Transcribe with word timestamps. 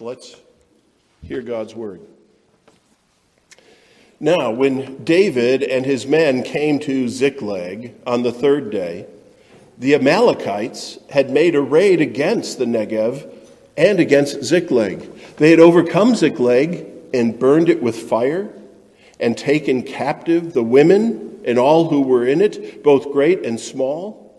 Let's 0.00 0.36
hear 1.22 1.42
God's 1.42 1.74
word. 1.74 2.00
Now, 4.18 4.50
when 4.50 5.04
David 5.04 5.62
and 5.62 5.84
his 5.84 6.06
men 6.06 6.42
came 6.42 6.78
to 6.80 7.08
Ziklag 7.08 7.94
on 8.06 8.22
the 8.22 8.32
third 8.32 8.70
day, 8.70 9.06
the 9.78 9.94
Amalekites 9.94 10.98
had 11.10 11.30
made 11.30 11.54
a 11.54 11.60
raid 11.60 12.00
against 12.00 12.58
the 12.58 12.64
Negev 12.64 13.30
and 13.76 14.00
against 14.00 14.42
Ziklag. 14.42 15.10
They 15.36 15.50
had 15.50 15.60
overcome 15.60 16.14
Ziklag 16.14 16.86
and 17.12 17.38
burned 17.38 17.68
it 17.68 17.82
with 17.82 18.08
fire 18.08 18.52
and 19.20 19.36
taken 19.36 19.82
captive 19.82 20.54
the 20.54 20.62
women 20.62 21.40
and 21.44 21.58
all 21.58 21.88
who 21.88 22.00
were 22.00 22.26
in 22.26 22.40
it, 22.40 22.82
both 22.82 23.12
great 23.12 23.44
and 23.44 23.60
small. 23.60 24.34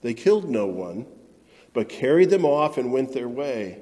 They 0.00 0.14
killed 0.14 0.50
no 0.50 0.66
one, 0.66 1.06
but 1.72 1.88
carried 1.88 2.30
them 2.30 2.44
off 2.44 2.76
and 2.76 2.92
went 2.92 3.12
their 3.12 3.28
way. 3.28 3.78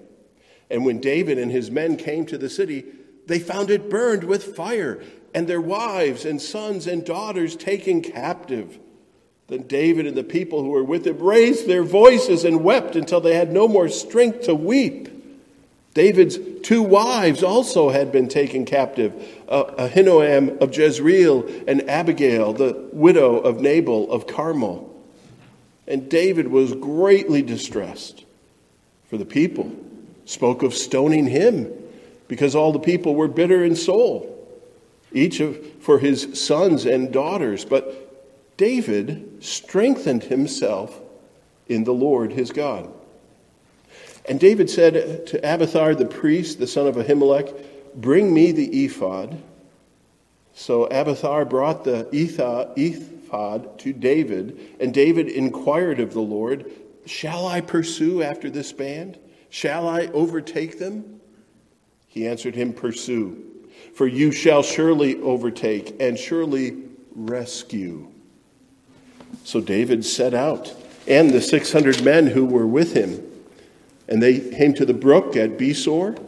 And 0.71 0.85
when 0.85 1.01
David 1.01 1.39
and 1.39 1.51
his 1.51 1.71
men 1.71 1.97
came 1.97 2.25
to 2.27 2.39
the 2.39 2.49
city, 2.49 2.85
they 3.27 3.39
found 3.39 3.71
it 3.71 3.91
burned 3.91 4.25
with 4.25 4.57
fire, 4.57 5.03
and 5.35 5.47
their 5.47 5.61
wives 5.61 6.25
and 6.25 6.41
sons 6.41 6.87
and 6.87 7.05
daughters 7.05 7.57
taken 7.57 8.03
captive. 8.03 8.79
Then 9.49 9.63
David 9.63 10.07
and 10.07 10.17
the 10.17 10.25
people 10.25 10.63
who 10.63 10.71
were 10.71 10.85
with 10.85 11.07
him 11.07 11.19
raised 11.19 11.67
their 11.67 11.83
voices 11.83 12.45
and 12.45 12.63
wept 12.63 12.95
until 12.95 13.21
they 13.21 13.35
had 13.35 13.53
no 13.53 13.67
more 13.67 13.89
strength 13.89 14.43
to 14.43 14.55
weep. 14.55 15.09
David's 15.93 16.39
two 16.63 16.83
wives 16.83 17.43
also 17.43 17.91
had 17.91 18.13
been 18.13 18.29
taken 18.29 18.65
captive 18.65 19.13
uh, 19.49 19.65
Ahinoam 19.77 20.61
of 20.61 20.77
Jezreel 20.77 21.49
and 21.67 21.91
Abigail, 21.91 22.53
the 22.53 22.89
widow 22.93 23.39
of 23.39 23.61
Nabal 23.61 24.11
of 24.13 24.29
Carmel. 24.29 24.87
And 25.89 26.09
David 26.09 26.47
was 26.47 26.73
greatly 26.75 27.43
distressed, 27.43 28.25
for 29.09 29.19
the 29.19 29.25
people 29.25 29.73
spoke 30.31 30.63
of 30.63 30.73
stoning 30.73 31.27
him 31.27 31.73
because 32.29 32.55
all 32.55 32.73
the 32.73 32.79
people 32.79 33.17
were 33.17 33.27
bitter 33.27 33.65
in 33.65 33.75
soul, 33.75 34.49
each 35.13 35.41
of, 35.41 35.59
for 35.81 35.99
his 35.99 36.41
sons 36.41 36.87
and 36.87 37.13
daughters. 37.13 37.65
But 37.65 38.57
David 38.57 39.43
strengthened 39.43 40.23
himself 40.23 41.01
in 41.69 41.83
the 41.83 41.93
Lord 41.93 42.33
his 42.33 42.53
God. 42.53 42.89
And 44.29 44.39
David 44.39 44.71
said 44.71 45.27
to 45.27 45.39
Abiathar 45.39 45.97
the 45.97 46.07
priest, 46.07 46.61
the 46.61 46.67
son 46.69 46.87
of 46.87 46.95
Ahimelech, 46.95 47.53
Bring 47.97 48.33
me 48.33 48.53
the 48.53 48.85
ephod. 48.85 49.43
So 50.55 50.85
Abiathar 50.87 51.45
brought 51.45 51.83
the 51.83 52.09
ephod 52.13 53.79
to 53.81 53.93
David, 53.93 54.77
and 54.79 54.95
David 54.95 55.29
inquired 55.29 55.99
of 55.99 56.13
the 56.13 56.21
Lord, 56.21 56.71
Shall 57.05 57.49
I 57.49 57.61
pursue 57.61 58.23
after 58.23 58.49
this 58.49 58.73
band? 58.73 59.19
Shall 59.51 59.89
I 59.89 60.07
overtake 60.07 60.79
them? 60.79 61.21
He 62.07 62.27
answered 62.27 62.55
him, 62.55 62.73
Pursue, 62.73 63.45
for 63.95 64.07
you 64.07 64.33
shall 64.33 64.63
surely 64.63 65.21
overtake 65.21 65.97
and 66.01 66.19
surely 66.19 66.77
rescue. 67.15 68.11
So 69.45 69.61
David 69.61 70.05
set 70.05 70.35
out, 70.35 70.75
and 71.07 71.31
the 71.31 71.41
600 71.41 72.03
men 72.03 72.29
who 72.29 72.45
were 72.45 72.67
with 72.67 72.95
him. 72.95 73.27
And 74.09 74.23
they 74.23 74.39
came 74.41 74.75
to 74.75 74.85
the 74.85 74.95
brook 74.95 75.37
at 75.37 75.59
Besor, 75.59 76.19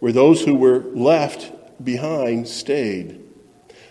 where 0.00 0.12
those 0.12 0.44
who 0.44 0.54
were 0.54 0.80
left 0.94 1.52
behind 1.84 2.48
stayed. 2.48 3.20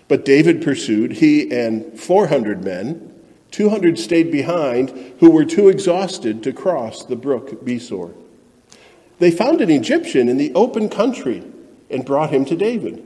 But 0.07 0.25
David 0.25 0.61
pursued, 0.61 1.13
he 1.13 1.51
and 1.51 1.99
400 1.99 2.63
men. 2.63 3.13
200 3.51 3.97
stayed 3.97 4.31
behind, 4.31 4.89
who 5.19 5.31
were 5.31 5.45
too 5.45 5.69
exhausted 5.69 6.43
to 6.43 6.53
cross 6.53 7.03
the 7.03 7.15
brook 7.15 7.65
Besor. 7.65 8.13
They 9.19 9.31
found 9.31 9.61
an 9.61 9.69
Egyptian 9.69 10.29
in 10.29 10.37
the 10.37 10.53
open 10.53 10.89
country 10.89 11.43
and 11.89 12.05
brought 12.05 12.29
him 12.29 12.45
to 12.45 12.55
David. 12.55 13.05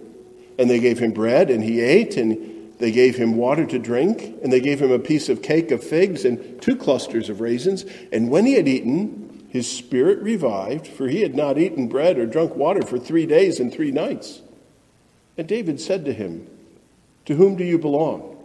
And 0.60 0.70
they 0.70 0.80
gave 0.80 1.00
him 1.00 1.12
bread, 1.12 1.50
and 1.50 1.64
he 1.64 1.80
ate, 1.80 2.18
and 2.18 2.74
they 2.80 2.92
gave 2.92 3.16
him 3.16 3.38
water 3.38 3.66
to 3.66 3.80
drink, 3.80 4.22
and 4.44 4.52
they 4.52 4.60
gave 4.60 4.82
him 4.82 4.92
a 4.92 5.00
piece 5.00 5.30
of 5.30 5.42
cake 5.42 5.72
of 5.72 5.84
figs 5.84 6.26
and 6.26 6.62
two 6.62 6.76
clusters 6.76 7.30
of 7.30 7.40
raisins. 7.40 7.86
And 8.12 8.30
when 8.30 8.46
he 8.46 8.54
had 8.54 8.68
eaten, 8.68 9.46
his 9.50 9.72
spirit 9.72 10.20
revived, 10.20 10.88
for 10.88 11.08
he 11.08 11.22
had 11.22 11.36
not 11.36 11.58
eaten 11.58 11.88
bread 11.88 12.18
or 12.18 12.26
drunk 12.26 12.56
water 12.56 12.82
for 12.82 12.98
three 12.98 13.26
days 13.26 13.60
and 13.60 13.72
three 13.72 13.92
nights. 13.92 14.42
And 15.38 15.48
David 15.48 15.80
said 15.80 16.06
to 16.06 16.14
him, 16.14 16.48
To 17.26 17.36
whom 17.36 17.56
do 17.56 17.64
you 17.64 17.78
belong? 17.78 18.38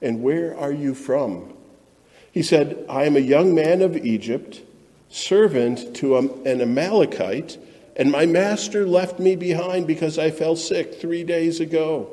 And 0.00 0.22
where 0.22 0.56
are 0.56 0.72
you 0.72 0.94
from? 0.94 1.52
He 2.30 2.42
said, 2.42 2.84
I 2.88 3.04
am 3.04 3.16
a 3.16 3.20
young 3.20 3.54
man 3.54 3.82
of 3.82 3.96
Egypt 3.96 4.62
servant 5.12 5.94
to 5.96 6.16
an 6.16 6.60
Amalekite, 6.60 7.58
and 7.96 8.10
my 8.10 8.24
master 8.24 8.86
left 8.86 9.18
me 9.20 9.36
behind 9.36 9.86
because 9.86 10.18
I 10.18 10.30
fell 10.30 10.56
sick 10.56 10.94
three 10.94 11.22
days 11.22 11.60
ago. 11.60 12.10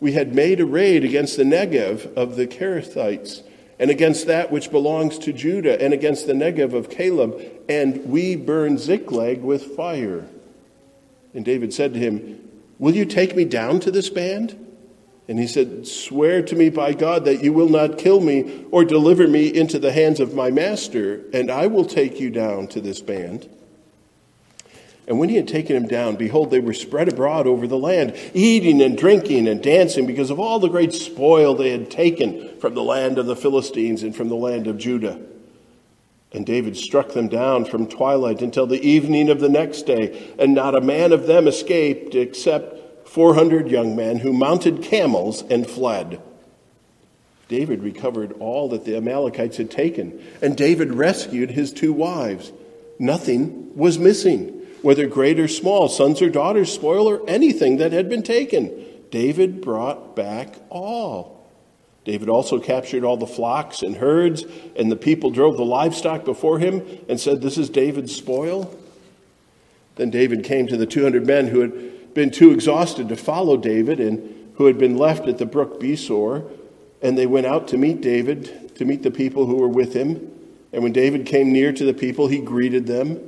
We 0.00 0.12
had 0.12 0.34
made 0.34 0.60
a 0.60 0.66
raid 0.66 1.04
against 1.04 1.36
the 1.36 1.44
Negev 1.44 2.14
of 2.14 2.36
the 2.36 2.46
Kerethites, 2.46 3.42
and 3.78 3.90
against 3.90 4.26
that 4.26 4.50
which 4.50 4.70
belongs 4.70 5.18
to 5.18 5.32
Judah, 5.34 5.80
and 5.80 5.92
against 5.92 6.26
the 6.26 6.32
Negev 6.32 6.72
of 6.72 6.88
Caleb, 6.88 7.40
and 7.68 8.06
we 8.06 8.36
burned 8.36 8.80
Ziklag 8.80 9.42
with 9.42 9.76
fire. 9.76 10.26
And 11.34 11.44
David 11.44 11.74
said 11.74 11.92
to 11.92 12.00
him, 12.00 12.42
Will 12.78 12.94
you 12.94 13.04
take 13.04 13.36
me 13.36 13.44
down 13.44 13.80
to 13.80 13.90
this 13.90 14.08
band? 14.08 14.65
And 15.28 15.38
he 15.38 15.46
said, 15.46 15.86
Swear 15.86 16.42
to 16.42 16.54
me 16.54 16.70
by 16.70 16.92
God 16.92 17.24
that 17.24 17.42
you 17.42 17.52
will 17.52 17.68
not 17.68 17.98
kill 17.98 18.20
me 18.20 18.64
or 18.70 18.84
deliver 18.84 19.26
me 19.26 19.48
into 19.48 19.78
the 19.78 19.92
hands 19.92 20.20
of 20.20 20.34
my 20.34 20.50
master, 20.50 21.22
and 21.32 21.50
I 21.50 21.66
will 21.66 21.84
take 21.84 22.20
you 22.20 22.30
down 22.30 22.68
to 22.68 22.80
this 22.80 23.00
band. 23.00 23.48
And 25.08 25.20
when 25.20 25.28
he 25.28 25.36
had 25.36 25.46
taken 25.46 25.76
him 25.76 25.86
down, 25.86 26.16
behold, 26.16 26.50
they 26.50 26.58
were 26.58 26.74
spread 26.74 27.08
abroad 27.08 27.46
over 27.46 27.66
the 27.66 27.78
land, 27.78 28.16
eating 28.34 28.82
and 28.82 28.98
drinking 28.98 29.46
and 29.46 29.62
dancing 29.62 30.06
because 30.06 30.30
of 30.30 30.40
all 30.40 30.58
the 30.58 30.68
great 30.68 30.92
spoil 30.92 31.54
they 31.54 31.70
had 31.70 31.90
taken 31.90 32.58
from 32.58 32.74
the 32.74 32.82
land 32.82 33.18
of 33.18 33.26
the 33.26 33.36
Philistines 33.36 34.02
and 34.02 34.14
from 34.14 34.28
the 34.28 34.34
land 34.34 34.66
of 34.66 34.78
Judah. 34.78 35.20
And 36.32 36.44
David 36.44 36.76
struck 36.76 37.12
them 37.12 37.28
down 37.28 37.64
from 37.64 37.86
twilight 37.86 38.42
until 38.42 38.66
the 38.66 38.84
evening 38.84 39.30
of 39.30 39.38
the 39.38 39.48
next 39.48 39.82
day, 39.82 40.34
and 40.38 40.54
not 40.54 40.74
a 40.74 40.80
man 40.80 41.12
of 41.12 41.26
them 41.26 41.46
escaped 41.46 42.16
except 42.16 42.76
400 43.06 43.70
young 43.70 43.96
men 43.96 44.18
who 44.18 44.32
mounted 44.32 44.82
camels 44.82 45.42
and 45.42 45.68
fled. 45.68 46.20
David 47.48 47.82
recovered 47.82 48.34
all 48.40 48.68
that 48.70 48.84
the 48.84 48.96
Amalekites 48.96 49.56
had 49.56 49.70
taken, 49.70 50.22
and 50.42 50.56
David 50.56 50.92
rescued 50.92 51.50
his 51.52 51.72
two 51.72 51.92
wives. 51.92 52.52
Nothing 52.98 53.76
was 53.76 53.98
missing, 53.98 54.48
whether 54.82 55.06
great 55.06 55.38
or 55.38 55.46
small, 55.46 55.88
sons 55.88 56.20
or 56.20 56.28
daughters, 56.28 56.72
spoil 56.72 57.08
or 57.08 57.22
anything 57.28 57.76
that 57.76 57.92
had 57.92 58.08
been 58.08 58.22
taken. 58.22 58.84
David 59.10 59.60
brought 59.60 60.16
back 60.16 60.56
all. 60.68 61.36
David 62.04 62.28
also 62.28 62.58
captured 62.58 63.04
all 63.04 63.16
the 63.16 63.26
flocks 63.26 63.82
and 63.82 63.96
herds, 63.96 64.44
and 64.76 64.90
the 64.90 64.96
people 64.96 65.30
drove 65.30 65.56
the 65.56 65.64
livestock 65.64 66.24
before 66.24 66.58
him 66.58 66.84
and 67.08 67.20
said, 67.20 67.42
This 67.42 67.58
is 67.58 67.68
David's 67.68 68.14
spoil. 68.14 68.76
Then 69.96 70.10
David 70.10 70.44
came 70.44 70.66
to 70.66 70.76
the 70.76 70.86
200 70.86 71.26
men 71.26 71.48
who 71.48 71.60
had 71.60 71.95
been 72.16 72.32
too 72.32 72.50
exhausted 72.50 73.08
to 73.10 73.16
follow 73.16 73.56
David 73.56 74.00
and 74.00 74.50
who 74.56 74.66
had 74.66 74.78
been 74.78 74.96
left 74.96 75.28
at 75.28 75.38
the 75.38 75.46
brook 75.46 75.78
Besor. 75.78 76.50
And 77.02 77.16
they 77.16 77.26
went 77.26 77.46
out 77.46 77.68
to 77.68 77.78
meet 77.78 78.00
David, 78.00 78.74
to 78.76 78.84
meet 78.84 79.04
the 79.04 79.10
people 79.12 79.46
who 79.46 79.56
were 79.56 79.68
with 79.68 79.94
him. 79.94 80.32
And 80.72 80.82
when 80.82 80.92
David 80.92 81.26
came 81.26 81.52
near 81.52 81.72
to 81.72 81.84
the 81.84 81.94
people, 81.94 82.26
he 82.26 82.40
greeted 82.40 82.86
them. 82.86 83.20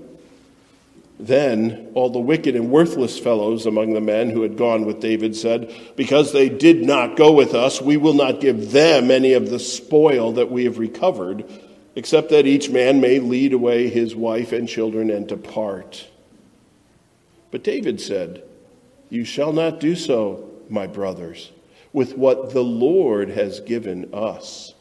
Then 1.21 1.91
all 1.95 2.11
the 2.11 2.19
wicked 2.19 2.57
and 2.57 2.71
worthless 2.71 3.19
fellows 3.19 3.67
among 3.67 3.93
the 3.93 4.01
men 4.01 4.31
who 4.31 4.43
had 4.43 4.57
gone 4.57 4.87
with 4.87 5.01
David 5.01 5.37
said, 5.37 5.75
Because 5.97 6.33
they 6.33 6.49
did 6.49 6.85
not 6.85 7.17
go 7.17 7.33
with 7.33 7.55
us, 7.55 7.83
we 7.83 7.97
will 7.97 8.15
not 8.15 8.41
give 8.41 8.73
them 8.73 9.11
any 9.11 9.35
of 9.35 9.51
the 9.51 9.59
spoil 9.59 10.33
that 10.33 10.51
we 10.51 10.65
have 10.65 10.79
recovered, 10.79 11.45
except 11.95 12.31
that 12.31 12.47
each 12.47 12.71
man 12.71 13.01
may 13.01 13.19
lead 13.19 13.53
away 13.53 13.89
his 13.89 14.15
wife 14.15 14.53
and 14.53 14.69
children 14.69 15.11
and 15.11 15.27
depart. 15.27 16.07
But 17.51 17.65
David 17.65 18.01
said, 18.01 18.48
you 19.11 19.25
shall 19.25 19.53
not 19.53 19.81
do 19.81 19.95
so, 19.95 20.49
my 20.69 20.87
brothers, 20.87 21.51
with 21.93 22.17
what 22.17 22.53
the 22.53 22.65
Lord 22.65 23.31
has 23.31 23.61
given 23.61 24.13
us. 24.13 24.75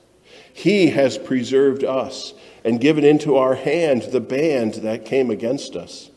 He 0.53 0.87
has 0.87 1.17
preserved 1.17 1.83
us 1.83 2.33
and 2.63 2.81
given 2.81 3.03
into 3.03 3.37
our 3.37 3.55
hand 3.55 4.03
the 4.03 4.19
band 4.19 4.75
that 4.75 5.05
came 5.05 5.29
against 5.29 5.75
us. 5.75 6.09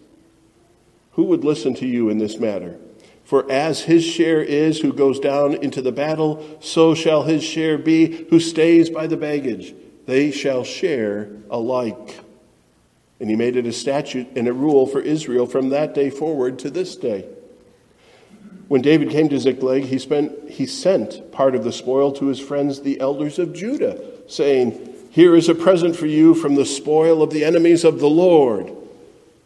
Who 1.12 1.24
would 1.24 1.44
listen 1.44 1.74
to 1.74 1.86
you 1.86 2.08
in 2.08 2.18
this 2.18 2.38
matter? 2.38 2.78
For 3.22 3.50
as 3.50 3.82
his 3.82 4.04
share 4.04 4.42
is 4.42 4.80
who 4.80 4.92
goes 4.92 5.20
down 5.20 5.54
into 5.54 5.80
the 5.82 5.92
battle, 5.92 6.58
so 6.60 6.94
shall 6.94 7.22
his 7.22 7.44
share 7.44 7.78
be 7.78 8.26
who 8.30 8.40
stays 8.40 8.90
by 8.90 9.06
the 9.06 9.16
baggage. 9.16 9.74
They 10.06 10.32
shall 10.32 10.64
share 10.64 11.30
alike. 11.50 12.18
And 13.20 13.30
he 13.30 13.36
made 13.36 13.54
it 13.54 13.66
a 13.66 13.72
statute 13.72 14.26
and 14.34 14.48
a 14.48 14.52
rule 14.52 14.86
for 14.86 15.00
Israel 15.00 15.46
from 15.46 15.68
that 15.68 15.94
day 15.94 16.10
forward 16.10 16.58
to 16.60 16.70
this 16.70 16.96
day. 16.96 17.28
When 18.68 18.82
David 18.82 19.10
came 19.10 19.28
to 19.30 19.38
Ziklag, 19.38 19.84
he, 19.84 19.98
spent, 19.98 20.48
he 20.48 20.66
sent 20.66 21.32
part 21.32 21.54
of 21.54 21.64
the 21.64 21.72
spoil 21.72 22.12
to 22.12 22.26
his 22.26 22.38
friends, 22.38 22.82
the 22.82 23.00
elders 23.00 23.38
of 23.38 23.52
Judah, 23.52 24.00
saying, 24.28 24.94
Here 25.10 25.34
is 25.34 25.48
a 25.48 25.54
present 25.54 25.96
for 25.96 26.06
you 26.06 26.34
from 26.34 26.54
the 26.54 26.64
spoil 26.64 27.22
of 27.22 27.30
the 27.30 27.44
enemies 27.44 27.84
of 27.84 27.98
the 27.98 28.08
Lord. 28.08 28.72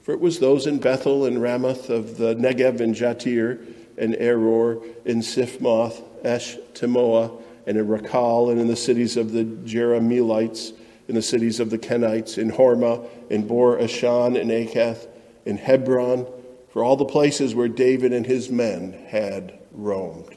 For 0.03 0.13
it 0.13 0.21
was 0.21 0.39
those 0.39 0.67
in 0.67 0.79
Bethel 0.79 1.25
and 1.25 1.41
Ramoth 1.41 1.89
of 1.89 2.19
the 2.19 2.35
Negev 2.35 2.81
and 2.81 2.95
Jattir 2.95 3.67
and 3.97 4.15
Aroer 4.15 4.85
in 5.07 5.21
Siphmoth, 5.21 6.03
Esh 6.23 6.57
Temoa, 6.75 7.41
and 7.67 7.79
in 7.79 7.89
Racal, 7.89 8.51
and 8.51 8.61
in 8.61 8.67
the 8.67 8.77
cities 8.77 9.17
of 9.17 9.33
the 9.33 9.45
Jerahmeelites, 9.45 10.75
in 11.09 11.15
the 11.15 11.23
cities 11.23 11.61
of 11.61 11.71
the 11.71 11.79
Kenites, 11.79 12.37
in 12.37 12.51
Hormah, 12.51 13.09
in 13.31 13.47
Bor 13.47 13.79
Ashan, 13.79 14.39
in 14.39 14.49
Acheth, 14.49 15.09
in 15.47 15.57
Hebron, 15.57 16.27
for 16.75 16.83
all 16.83 16.97
the 16.97 17.05
places 17.05 17.55
where 17.55 17.69
David 17.69 18.13
and 18.13 18.27
his 18.27 18.51
men 18.51 19.07
had 19.07 19.57
roamed. 19.71 20.37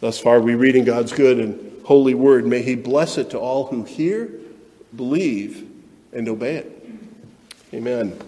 Thus 0.00 0.18
far, 0.18 0.42
we 0.42 0.54
read 0.54 0.76
in 0.76 0.84
God's 0.84 1.10
good 1.10 1.40
and 1.40 1.82
holy 1.86 2.12
word. 2.12 2.46
May 2.46 2.60
He 2.60 2.74
bless 2.74 3.16
it 3.16 3.30
to 3.30 3.38
all 3.38 3.64
who 3.68 3.84
hear, 3.84 4.28
believe, 4.94 5.66
and 6.12 6.28
obey 6.28 6.56
it. 6.56 6.88
Amen. 7.72 8.18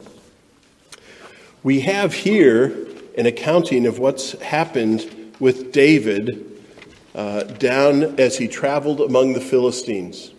We 1.62 1.81
have 1.81 2.14
here 2.14 2.87
an 3.19 3.26
accounting 3.26 3.85
of 3.85 3.99
what's 3.99 4.32
happened 4.40 5.35
with 5.38 5.73
David 5.73 6.62
uh, 7.14 7.43
down 7.43 8.19
as 8.19 8.38
he 8.38 8.49
traveled 8.49 9.02
among 9.02 9.35
the 9.35 9.43
Philistines. 9.43 10.31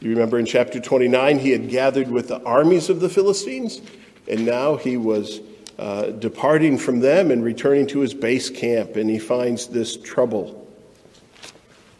You 0.00 0.08
remember 0.08 0.38
in 0.38 0.46
chapter 0.46 0.80
29, 0.80 1.38
he 1.38 1.50
had 1.50 1.68
gathered 1.68 2.10
with 2.10 2.28
the 2.28 2.42
armies 2.44 2.88
of 2.88 3.00
the 3.00 3.10
Philistines, 3.10 3.82
and 4.26 4.46
now 4.46 4.76
he 4.76 4.96
was 4.96 5.42
uh, 5.80 6.10
departing 6.10 6.76
from 6.76 7.00
them 7.00 7.30
and 7.30 7.42
returning 7.42 7.86
to 7.86 8.00
his 8.00 8.12
base 8.12 8.50
camp, 8.50 8.96
and 8.96 9.08
he 9.08 9.18
finds 9.18 9.68
this 9.68 9.96
trouble. 9.96 10.68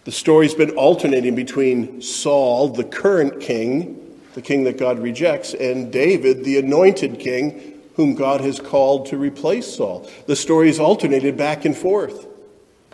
The 0.05 0.13
story's 0.13 0.53
been 0.53 0.73
alternating 0.73 1.35
between 1.35 2.03
Saul, 2.03 2.69
the 2.69 2.85
current 2.85 3.41
king, 3.41 4.21
the 4.35 4.43
king 4.43 4.65
that 4.65 4.77
God 4.77 4.99
rejects, 4.99 5.55
and 5.55 5.91
David, 5.91 6.45
the 6.45 6.59
anointed 6.59 7.21
king, 7.21 7.81
whom 7.97 8.15
God 8.15 8.43
has 8.43 8.61
called 8.61 9.07
to 9.07 9.17
replace 9.17 9.77
Saul. 9.77 10.07
The 10.27 10.37
story 10.37 10.69
is 10.69 10.79
alternated 10.79 11.39
back 11.39 11.65
and 11.65 11.75
forth. 11.75 12.27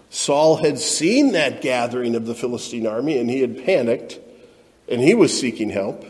Saul 0.09 0.59
had 0.59 0.79
seen 0.79 1.33
that 1.33 1.63
gathering 1.63 2.15
of 2.15 2.27
the 2.27 2.35
Philistine 2.35 2.87
army 2.87 3.19
and 3.19 3.29
he 3.29 3.41
had 3.41 3.65
panicked 3.65 4.21
and 4.89 5.01
he 5.01 5.15
was 5.15 5.37
seeking 5.39 5.71
help. 5.71 6.05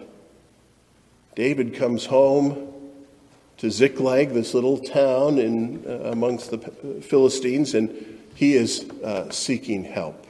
David 1.34 1.75
comes 1.75 2.06
home 2.06 2.66
to 3.58 3.70
Ziklag, 3.70 4.31
this 4.31 4.55
little 4.55 4.79
town 4.79 5.38
in, 5.38 5.85
uh, 5.87 6.11
amongst 6.11 6.50
the 6.50 6.58
Philistines, 6.58 7.75
and 7.75 8.20
he 8.35 8.55
is 8.55 8.88
uh, 9.03 9.31
seeking 9.31 9.85
help. 9.85 10.26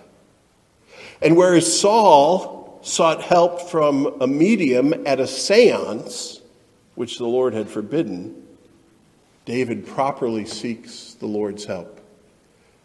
And 1.20 1.36
whereas 1.36 1.80
Saul 1.80 2.78
sought 2.82 3.22
help 3.22 3.68
from 3.68 4.20
a 4.20 4.26
medium 4.26 4.94
at 5.06 5.18
a 5.18 5.26
seance, 5.26 6.40
which 6.94 7.18
the 7.18 7.26
Lord 7.26 7.52
had 7.52 7.68
forbidden, 7.68 8.44
David 9.44 9.86
properly 9.86 10.44
seeks 10.44 11.14
the 11.14 11.26
Lord's 11.26 11.64
help 11.64 12.00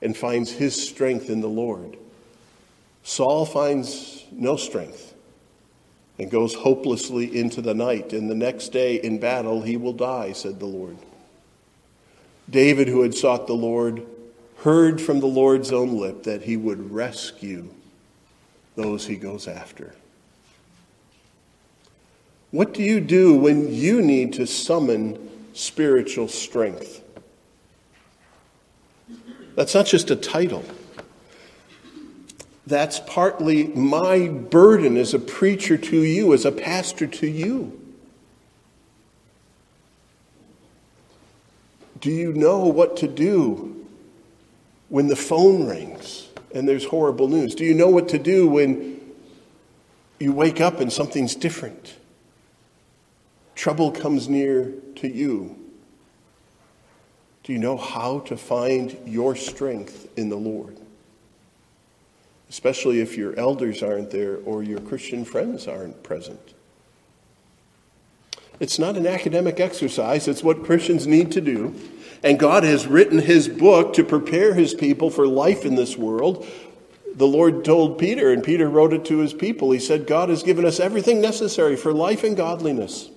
and 0.01 0.17
finds 0.17 0.51
his 0.51 0.89
strength 0.89 1.29
in 1.29 1.41
the 1.41 1.47
Lord. 1.47 1.97
Saul 3.03 3.45
finds 3.45 4.25
no 4.31 4.55
strength 4.55 5.10
and 6.21 6.29
goes 6.29 6.53
hopelessly 6.53 7.35
into 7.35 7.63
the 7.63 7.73
night. 7.73 8.13
And 8.13 8.29
the 8.29 8.35
next 8.35 8.69
day 8.69 8.97
in 8.97 9.19
battle 9.19 9.63
he 9.63 9.75
will 9.75 9.91
die, 9.91 10.33
said 10.33 10.59
the 10.59 10.67
Lord. 10.67 10.95
David, 12.47 12.87
who 12.87 13.01
had 13.01 13.15
sought 13.15 13.47
the 13.47 13.53
Lord, 13.53 14.05
heard 14.57 15.01
from 15.01 15.19
the 15.19 15.25
Lord's 15.25 15.71
own 15.71 15.97
lip 15.97 16.21
that 16.23 16.43
he 16.43 16.57
would 16.57 16.91
rescue 16.91 17.69
those 18.75 19.07
he 19.07 19.15
goes 19.15 19.47
after. 19.47 19.95
What 22.51 22.75
do 22.75 22.83
you 22.83 22.99
do 22.99 23.35
when 23.35 23.73
you 23.73 23.99
need 23.99 24.33
to 24.33 24.45
summon 24.45 25.47
spiritual 25.53 26.27
strength? 26.27 27.01
That's 29.55 29.73
not 29.73 29.87
just 29.87 30.11
a 30.11 30.15
title. 30.15 30.63
That's 32.71 33.01
partly 33.01 33.65
my 33.65 34.29
burden 34.29 34.95
as 34.95 35.13
a 35.13 35.19
preacher 35.19 35.77
to 35.77 36.01
you, 36.03 36.33
as 36.33 36.45
a 36.45 36.53
pastor 36.53 37.05
to 37.05 37.27
you. 37.27 37.77
Do 41.99 42.09
you 42.09 42.31
know 42.31 42.59
what 42.67 42.95
to 42.97 43.09
do 43.09 43.85
when 44.87 45.09
the 45.09 45.17
phone 45.17 45.67
rings 45.67 46.29
and 46.55 46.65
there's 46.65 46.85
horrible 46.85 47.27
news? 47.27 47.55
Do 47.55 47.65
you 47.65 47.73
know 47.73 47.89
what 47.89 48.07
to 48.07 48.17
do 48.17 48.47
when 48.47 49.01
you 50.21 50.31
wake 50.31 50.61
up 50.61 50.79
and 50.79 50.93
something's 50.93 51.35
different? 51.35 51.97
Trouble 53.53 53.91
comes 53.91 54.29
near 54.29 54.71
to 54.95 55.09
you. 55.09 55.57
Do 57.43 57.51
you 57.51 57.59
know 57.59 57.75
how 57.75 58.19
to 58.21 58.37
find 58.37 58.97
your 59.05 59.35
strength 59.35 60.07
in 60.17 60.29
the 60.29 60.37
Lord? 60.37 60.80
Especially 62.51 62.99
if 62.99 63.15
your 63.15 63.33
elders 63.39 63.81
aren't 63.81 64.11
there 64.11 64.39
or 64.43 64.61
your 64.61 64.81
Christian 64.81 65.23
friends 65.23 65.69
aren't 65.69 66.03
present. 66.03 66.53
It's 68.59 68.77
not 68.77 68.97
an 68.97 69.07
academic 69.07 69.61
exercise, 69.61 70.27
it's 70.27 70.43
what 70.43 70.65
Christians 70.65 71.07
need 71.07 71.31
to 71.31 71.39
do. 71.39 71.73
And 72.21 72.37
God 72.37 72.63
has 72.63 72.85
written 72.85 73.19
his 73.19 73.47
book 73.47 73.93
to 73.93 74.03
prepare 74.03 74.53
his 74.53 74.73
people 74.73 75.09
for 75.09 75.25
life 75.27 75.63
in 75.63 75.75
this 75.75 75.97
world. 75.97 76.45
The 77.15 77.25
Lord 77.25 77.63
told 77.63 77.97
Peter, 77.97 78.31
and 78.31 78.43
Peter 78.43 78.69
wrote 78.69 78.91
it 78.91 79.05
to 79.05 79.19
his 79.19 79.33
people. 79.33 79.71
He 79.71 79.79
said, 79.79 80.05
God 80.05 80.27
has 80.27 80.43
given 80.43 80.65
us 80.65 80.79
everything 80.79 81.21
necessary 81.21 81.77
for 81.77 81.93
life 81.93 82.25
and 82.25 82.35
godliness. 82.35 83.09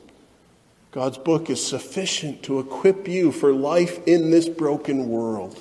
God's 0.92 1.18
book 1.18 1.50
is 1.50 1.64
sufficient 1.64 2.44
to 2.44 2.60
equip 2.60 3.08
you 3.08 3.32
for 3.32 3.52
life 3.52 3.98
in 4.06 4.30
this 4.30 4.48
broken 4.48 5.08
world. 5.08 5.60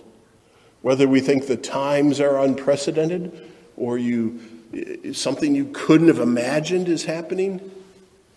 Whether 0.84 1.08
we 1.08 1.22
think 1.22 1.48
the 1.48 1.58
times 1.58 2.22
are 2.22 2.40
unprecedented 2.40 3.50
or 3.78 3.98
you 3.98 4.40
something 5.14 5.54
you 5.56 5.70
couldn't 5.74 6.08
have 6.08 6.20
imagined 6.20 6.90
is 6.90 7.06
happening, 7.06 7.72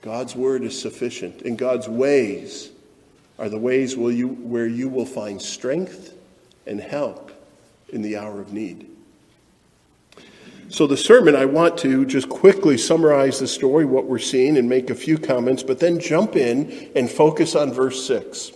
God's 0.03 0.37
word 0.37 0.62
is 0.62 0.81
sufficient. 0.81 1.43
And 1.43 1.59
God's 1.59 1.88
ways 1.88 2.71
are 3.38 3.49
the 3.49 3.59
ways 3.59 3.97
will 3.97 4.12
you, 4.12 4.29
where 4.29 4.67
you 4.67 4.88
will 4.88 5.06
find 5.06 5.41
strength 5.41 6.15
and 6.67 6.81
help 6.81 7.33
in 7.88 8.03
the 8.03 8.17
hour 8.17 8.41
of 8.41 8.53
need. 8.53 8.88
So, 10.69 10.87
the 10.87 10.97
sermon, 10.97 11.37
I 11.37 11.44
want 11.44 11.79
to 11.79 12.05
just 12.05 12.29
quickly 12.29 12.77
summarize 12.77 13.38
the 13.38 13.47
story, 13.47 13.85
what 13.85 14.06
we're 14.06 14.19
seeing, 14.19 14.56
and 14.56 14.69
make 14.69 14.91
a 14.91 14.97
few 14.97 15.17
comments, 15.17 15.62
but 15.62 15.79
then 15.79 16.00
jump 16.00 16.35
in 16.35 16.90
and 16.97 17.09
focus 17.09 17.55
on 17.55 17.73
verse 17.73 18.05
6. 18.07 18.50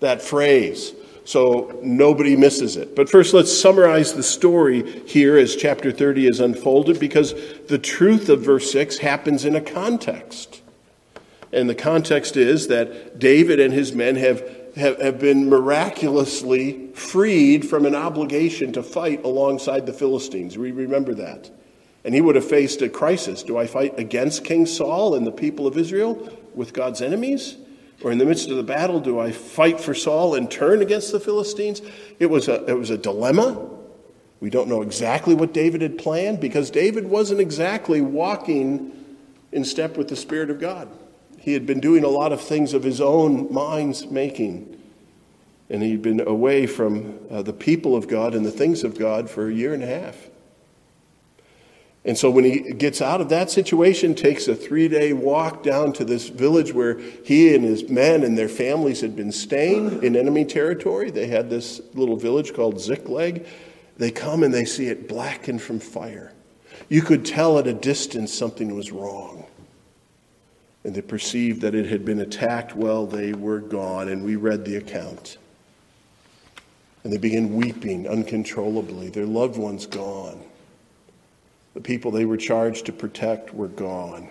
That 0.00 0.22
phrase, 0.22 0.94
so 1.24 1.78
nobody 1.82 2.36
misses 2.36 2.76
it. 2.76 2.96
But 2.96 3.08
first, 3.08 3.32
let's 3.32 3.56
summarize 3.56 4.14
the 4.14 4.22
story 4.22 5.00
here 5.06 5.38
as 5.38 5.54
chapter 5.54 5.92
30 5.92 6.26
is 6.26 6.40
unfolded 6.40 6.98
because 6.98 7.34
the 7.68 7.78
truth 7.78 8.28
of 8.28 8.42
verse 8.42 8.72
6 8.72 8.98
happens 8.98 9.44
in 9.44 9.54
a 9.54 9.60
context. 9.60 10.62
And 11.52 11.68
the 11.68 11.74
context 11.74 12.36
is 12.36 12.68
that 12.68 13.18
David 13.18 13.60
and 13.60 13.72
his 13.72 13.92
men 13.92 14.16
have, 14.16 14.40
have, 14.74 15.00
have 15.00 15.18
been 15.20 15.48
miraculously 15.48 16.88
freed 16.94 17.68
from 17.68 17.86
an 17.86 17.94
obligation 17.94 18.72
to 18.72 18.82
fight 18.82 19.22
alongside 19.24 19.86
the 19.86 19.92
Philistines. 19.92 20.58
We 20.58 20.72
remember 20.72 21.14
that. 21.14 21.50
And 22.04 22.14
he 22.14 22.20
would 22.20 22.34
have 22.34 22.48
faced 22.48 22.82
a 22.82 22.88
crisis. 22.88 23.44
Do 23.44 23.58
I 23.58 23.66
fight 23.66 23.98
against 23.98 24.44
King 24.44 24.66
Saul 24.66 25.14
and 25.14 25.24
the 25.24 25.32
people 25.32 25.68
of 25.68 25.78
Israel 25.78 26.36
with 26.54 26.72
God's 26.72 27.00
enemies? 27.00 27.56
Or 28.02 28.10
in 28.10 28.18
the 28.18 28.24
midst 28.24 28.50
of 28.50 28.56
the 28.56 28.62
battle, 28.62 29.00
do 29.00 29.20
I 29.20 29.30
fight 29.30 29.80
for 29.80 29.94
Saul 29.94 30.34
and 30.34 30.50
turn 30.50 30.82
against 30.82 31.12
the 31.12 31.20
Philistines? 31.20 31.82
It 32.18 32.26
was 32.26 32.48
a, 32.48 32.64
it 32.66 32.76
was 32.76 32.90
a 32.90 32.98
dilemma. 32.98 33.70
We 34.40 34.50
don't 34.50 34.68
know 34.68 34.82
exactly 34.82 35.34
what 35.34 35.54
David 35.54 35.82
had 35.82 35.98
planned 35.98 36.40
because 36.40 36.70
David 36.70 37.08
wasn't 37.08 37.40
exactly 37.40 38.00
walking 38.00 38.90
in 39.52 39.64
step 39.64 39.96
with 39.96 40.08
the 40.08 40.16
Spirit 40.16 40.50
of 40.50 40.58
God. 40.58 40.88
He 41.38 41.52
had 41.52 41.64
been 41.64 41.80
doing 41.80 42.02
a 42.02 42.08
lot 42.08 42.32
of 42.32 42.40
things 42.40 42.74
of 42.74 42.82
his 42.82 43.00
own 43.00 43.52
mind's 43.52 44.06
making. 44.06 44.80
And 45.70 45.82
he'd 45.82 46.02
been 46.02 46.20
away 46.20 46.66
from 46.66 47.18
uh, 47.30 47.42
the 47.42 47.52
people 47.52 47.94
of 47.94 48.08
God 48.08 48.34
and 48.34 48.44
the 48.44 48.50
things 48.50 48.82
of 48.82 48.98
God 48.98 49.30
for 49.30 49.48
a 49.48 49.54
year 49.54 49.74
and 49.74 49.82
a 49.82 49.86
half. 49.86 50.28
And 52.04 52.18
so 52.18 52.30
when 52.30 52.44
he 52.44 52.72
gets 52.72 53.00
out 53.00 53.20
of 53.20 53.28
that 53.28 53.50
situation, 53.50 54.14
takes 54.14 54.48
a 54.48 54.56
three 54.56 54.88
day 54.88 55.12
walk 55.12 55.62
down 55.62 55.92
to 55.94 56.04
this 56.04 56.28
village 56.28 56.72
where 56.72 56.98
he 56.98 57.54
and 57.54 57.64
his 57.64 57.88
men 57.88 58.24
and 58.24 58.36
their 58.36 58.48
families 58.48 59.00
had 59.00 59.14
been 59.14 59.30
staying 59.30 60.02
in 60.02 60.16
enemy 60.16 60.44
territory. 60.44 61.10
They 61.10 61.28
had 61.28 61.48
this 61.48 61.80
little 61.94 62.16
village 62.16 62.54
called 62.54 62.80
Ziklag. 62.80 63.46
They 63.98 64.10
come 64.10 64.42
and 64.42 64.52
they 64.52 64.64
see 64.64 64.88
it 64.88 65.08
blackened 65.08 65.62
from 65.62 65.78
fire. 65.78 66.32
You 66.88 67.02
could 67.02 67.24
tell 67.24 67.58
at 67.58 67.68
a 67.68 67.72
distance 67.72 68.34
something 68.34 68.74
was 68.74 68.90
wrong. 68.90 69.46
And 70.84 70.94
they 70.94 71.02
perceived 71.02 71.60
that 71.60 71.76
it 71.76 71.86
had 71.86 72.04
been 72.04 72.18
attacked. 72.18 72.74
Well, 72.74 73.06
they 73.06 73.32
were 73.32 73.60
gone, 73.60 74.08
and 74.08 74.24
we 74.24 74.34
read 74.34 74.64
the 74.64 74.74
account. 74.74 75.38
And 77.04 77.12
they 77.12 77.18
begin 77.18 77.54
weeping 77.54 78.08
uncontrollably, 78.08 79.10
their 79.10 79.26
loved 79.26 79.56
ones 79.56 79.86
gone. 79.86 80.42
The 81.74 81.80
people 81.80 82.10
they 82.10 82.24
were 82.24 82.36
charged 82.36 82.86
to 82.86 82.92
protect 82.92 83.54
were 83.54 83.68
gone. 83.68 84.28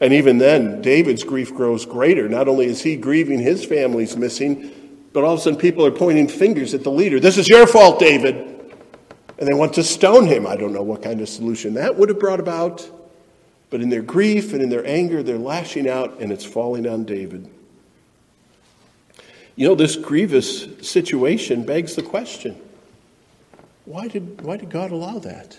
And 0.00 0.12
even 0.12 0.38
then, 0.38 0.80
David's 0.80 1.24
grief 1.24 1.52
grows 1.52 1.84
greater. 1.84 2.28
Not 2.28 2.46
only 2.46 2.66
is 2.66 2.82
he 2.82 2.96
grieving 2.96 3.40
his 3.40 3.64
family's 3.64 4.16
missing, 4.16 4.72
but 5.12 5.24
all 5.24 5.34
of 5.34 5.40
a 5.40 5.42
sudden 5.42 5.58
people 5.58 5.84
are 5.84 5.90
pointing 5.90 6.28
fingers 6.28 6.74
at 6.74 6.84
the 6.84 6.90
leader. 6.90 7.18
This 7.18 7.38
is 7.38 7.48
your 7.48 7.66
fault, 7.66 7.98
David. 7.98 8.36
And 9.38 9.48
they 9.48 9.54
want 9.54 9.74
to 9.74 9.82
stone 9.82 10.26
him. 10.26 10.46
I 10.46 10.56
don't 10.56 10.72
know 10.72 10.82
what 10.82 11.02
kind 11.02 11.20
of 11.20 11.28
solution 11.28 11.74
that 11.74 11.96
would 11.96 12.08
have 12.08 12.20
brought 12.20 12.40
about. 12.40 12.88
But 13.70 13.80
in 13.80 13.88
their 13.88 14.02
grief 14.02 14.52
and 14.52 14.62
in 14.62 14.68
their 14.68 14.86
anger, 14.86 15.22
they're 15.22 15.36
lashing 15.36 15.88
out, 15.88 16.20
and 16.20 16.32
it's 16.32 16.44
falling 16.44 16.86
on 16.86 17.04
David. 17.04 17.48
You 19.56 19.68
know, 19.68 19.74
this 19.74 19.96
grievous 19.96 20.66
situation 20.80 21.64
begs 21.64 21.96
the 21.96 22.02
question 22.02 22.60
why 23.84 24.06
did, 24.06 24.42
why 24.42 24.56
did 24.56 24.70
God 24.70 24.92
allow 24.92 25.18
that? 25.20 25.58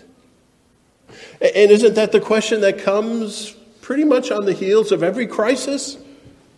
And 1.40 1.70
isn't 1.70 1.94
that 1.94 2.12
the 2.12 2.20
question 2.20 2.60
that 2.62 2.78
comes 2.78 3.52
pretty 3.80 4.04
much 4.04 4.30
on 4.30 4.44
the 4.44 4.52
heels 4.52 4.92
of 4.92 5.02
every 5.02 5.26
crisis? 5.26 5.96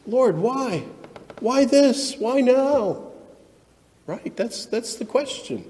Lord, 0.07 0.39
why? 0.39 0.85
Why 1.41 1.65
this? 1.65 2.17
Why 2.17 2.41
now? 2.41 3.11
Right? 4.07 4.37
That's, 4.37 4.67
that's 4.67 4.97
the 4.97 5.05
question. 5.05 5.65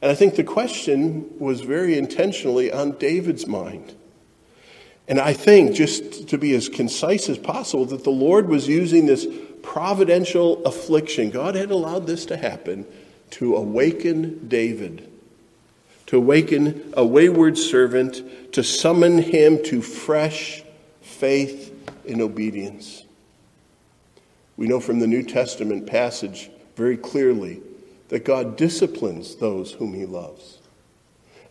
And 0.00 0.10
I 0.10 0.14
think 0.14 0.34
the 0.34 0.44
question 0.44 1.30
was 1.38 1.60
very 1.60 1.96
intentionally 1.96 2.72
on 2.72 2.92
David's 2.92 3.46
mind. 3.46 3.94
And 5.06 5.20
I 5.20 5.32
think, 5.32 5.74
just 5.74 6.28
to 6.28 6.38
be 6.38 6.54
as 6.54 6.68
concise 6.68 7.28
as 7.28 7.38
possible, 7.38 7.84
that 7.86 8.02
the 8.02 8.10
Lord 8.10 8.48
was 8.48 8.66
using 8.66 9.06
this 9.06 9.26
providential 9.62 10.64
affliction. 10.64 11.30
God 11.30 11.54
had 11.54 11.70
allowed 11.70 12.06
this 12.06 12.26
to 12.26 12.36
happen 12.36 12.86
to 13.30 13.56
awaken 13.56 14.48
David, 14.48 15.08
to 16.12 16.18
awaken 16.18 16.92
a 16.94 17.02
wayward 17.02 17.56
servant, 17.56 18.52
to 18.52 18.62
summon 18.62 19.16
him 19.16 19.62
to 19.62 19.80
fresh 19.80 20.62
faith 21.00 21.74
in 22.04 22.20
obedience. 22.20 23.04
We 24.58 24.66
know 24.66 24.78
from 24.78 24.98
the 24.98 25.06
New 25.06 25.22
Testament 25.22 25.86
passage 25.86 26.50
very 26.76 26.98
clearly 26.98 27.62
that 28.08 28.26
God 28.26 28.58
disciplines 28.58 29.36
those 29.36 29.72
whom 29.72 29.94
he 29.94 30.04
loves. 30.04 30.58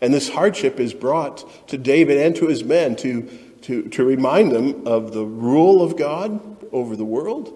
And 0.00 0.14
this 0.14 0.28
hardship 0.28 0.78
is 0.78 0.94
brought 0.94 1.66
to 1.66 1.76
David 1.76 2.18
and 2.18 2.36
to 2.36 2.46
his 2.46 2.62
men 2.62 2.94
to, 2.98 3.22
to, 3.62 3.88
to 3.88 4.04
remind 4.04 4.52
them 4.52 4.86
of 4.86 5.12
the 5.12 5.24
rule 5.26 5.82
of 5.82 5.96
God 5.96 6.40
over 6.70 6.94
the 6.94 7.04
world 7.04 7.52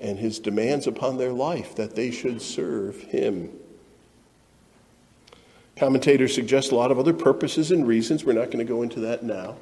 and 0.00 0.18
his 0.18 0.40
demands 0.40 0.88
upon 0.88 1.16
their 1.16 1.32
life 1.32 1.76
that 1.76 1.94
they 1.94 2.10
should 2.10 2.42
serve 2.42 3.02
him. 3.02 3.52
Commentators 5.76 6.34
suggest 6.34 6.70
a 6.70 6.76
lot 6.76 6.90
of 6.90 6.98
other 6.98 7.12
purposes 7.12 7.70
and 7.70 7.86
reasons. 7.86 8.24
We're 8.24 8.34
not 8.34 8.46
going 8.46 8.64
to 8.64 8.72
go 8.72 8.82
into 8.82 9.00
that 9.00 9.22
now. 9.24 9.56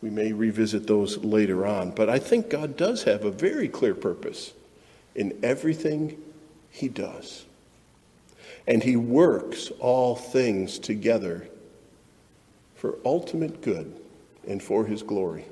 We 0.00 0.10
may 0.10 0.32
revisit 0.32 0.86
those 0.86 1.18
later 1.18 1.66
on. 1.66 1.90
But 1.90 2.08
I 2.08 2.18
think 2.18 2.48
God 2.48 2.76
does 2.76 3.04
have 3.04 3.24
a 3.24 3.30
very 3.30 3.68
clear 3.68 3.94
purpose 3.94 4.52
in 5.14 5.38
everything 5.42 6.16
he 6.70 6.88
does. 6.88 7.44
And 8.66 8.82
he 8.82 8.96
works 8.96 9.70
all 9.80 10.14
things 10.14 10.78
together 10.78 11.48
for 12.76 12.98
ultimate 13.04 13.62
good 13.62 14.00
and 14.46 14.62
for 14.62 14.86
his 14.86 15.02
glory. 15.02 15.44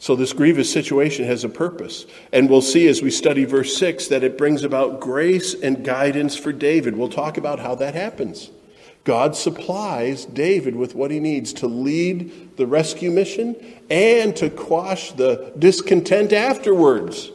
So, 0.00 0.16
this 0.16 0.32
grievous 0.32 0.72
situation 0.72 1.26
has 1.26 1.44
a 1.44 1.48
purpose. 1.50 2.06
And 2.32 2.48
we'll 2.48 2.62
see 2.62 2.88
as 2.88 3.02
we 3.02 3.10
study 3.10 3.44
verse 3.44 3.76
6 3.76 4.08
that 4.08 4.24
it 4.24 4.38
brings 4.38 4.64
about 4.64 4.98
grace 4.98 5.52
and 5.52 5.84
guidance 5.84 6.38
for 6.38 6.54
David. 6.54 6.96
We'll 6.96 7.10
talk 7.10 7.36
about 7.36 7.58
how 7.58 7.74
that 7.74 7.94
happens. 7.94 8.50
God 9.04 9.36
supplies 9.36 10.24
David 10.24 10.74
with 10.74 10.94
what 10.94 11.10
he 11.10 11.20
needs 11.20 11.52
to 11.54 11.66
lead 11.66 12.56
the 12.56 12.66
rescue 12.66 13.10
mission 13.10 13.54
and 13.90 14.34
to 14.36 14.48
quash 14.48 15.12
the 15.12 15.52
discontent 15.58 16.32
afterwards. 16.32 17.30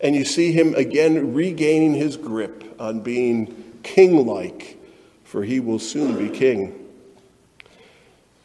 And 0.00 0.16
you 0.16 0.24
see 0.24 0.52
him 0.52 0.74
again 0.76 1.34
regaining 1.34 1.92
his 1.92 2.16
grip 2.16 2.64
on 2.80 3.00
being 3.00 3.78
king 3.82 4.26
like, 4.26 4.78
for 5.24 5.44
he 5.44 5.60
will 5.60 5.78
soon 5.78 6.16
be 6.16 6.34
king. 6.34 6.79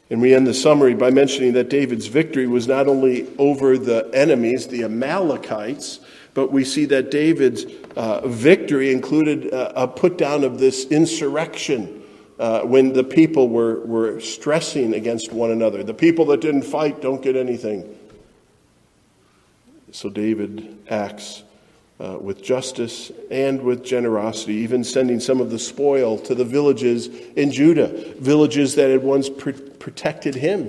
And 0.10 0.22
we 0.22 0.36
end 0.36 0.46
the 0.46 0.54
summary 0.54 0.94
by 0.94 1.10
mentioning 1.10 1.54
that 1.54 1.70
David's 1.70 2.08
victory 2.08 2.46
was 2.46 2.68
not 2.68 2.88
only 2.88 3.28
over 3.38 3.78
the 3.78 4.10
enemies, 4.14 4.68
the 4.68 4.84
Amalekites, 4.84 6.00
but 6.36 6.52
we 6.52 6.64
see 6.64 6.86
that 6.86 7.10
David's 7.10 7.66
uh, 7.96 8.28
victory 8.28 8.92
included 8.92 9.52
uh, 9.52 9.72
a 9.76 9.88
put 9.88 10.18
down 10.18 10.44
of 10.44 10.60
this 10.60 10.86
insurrection 10.86 12.04
uh, 12.38 12.62
when 12.62 12.94
the 12.94 13.04
people 13.04 13.50
were, 13.50 13.80
were 13.86 14.20
stressing 14.20 14.94
against 14.94 15.32
one 15.32 15.52
another. 15.52 15.84
The 15.84 15.94
people 15.94 16.26
that 16.26 16.42
didn't 16.42 16.64
fight 16.64 17.02
don't 17.02 17.22
get 17.22 17.36
anything. 17.36 17.98
So 19.92 20.10
David 20.10 20.78
acts 20.90 21.44
uh, 22.00 22.18
with 22.20 22.44
justice 22.44 23.12
and 23.32 23.62
with 23.62 23.84
generosity, 23.86 24.56
even 24.56 24.84
sending 24.84 25.22
some 25.22 25.40
of 25.40 25.50
the 25.50 25.60
spoil 25.60 26.18
to 26.20 26.36
the 26.36 26.44
villages 26.44 27.08
in 27.08 27.52
Judah, 27.52 27.88
villages 28.20 28.76
that 28.76 28.90
had 28.90 29.02
once 29.02 29.30
pr- 29.30 29.52
protected 29.86 30.34
him 30.34 30.68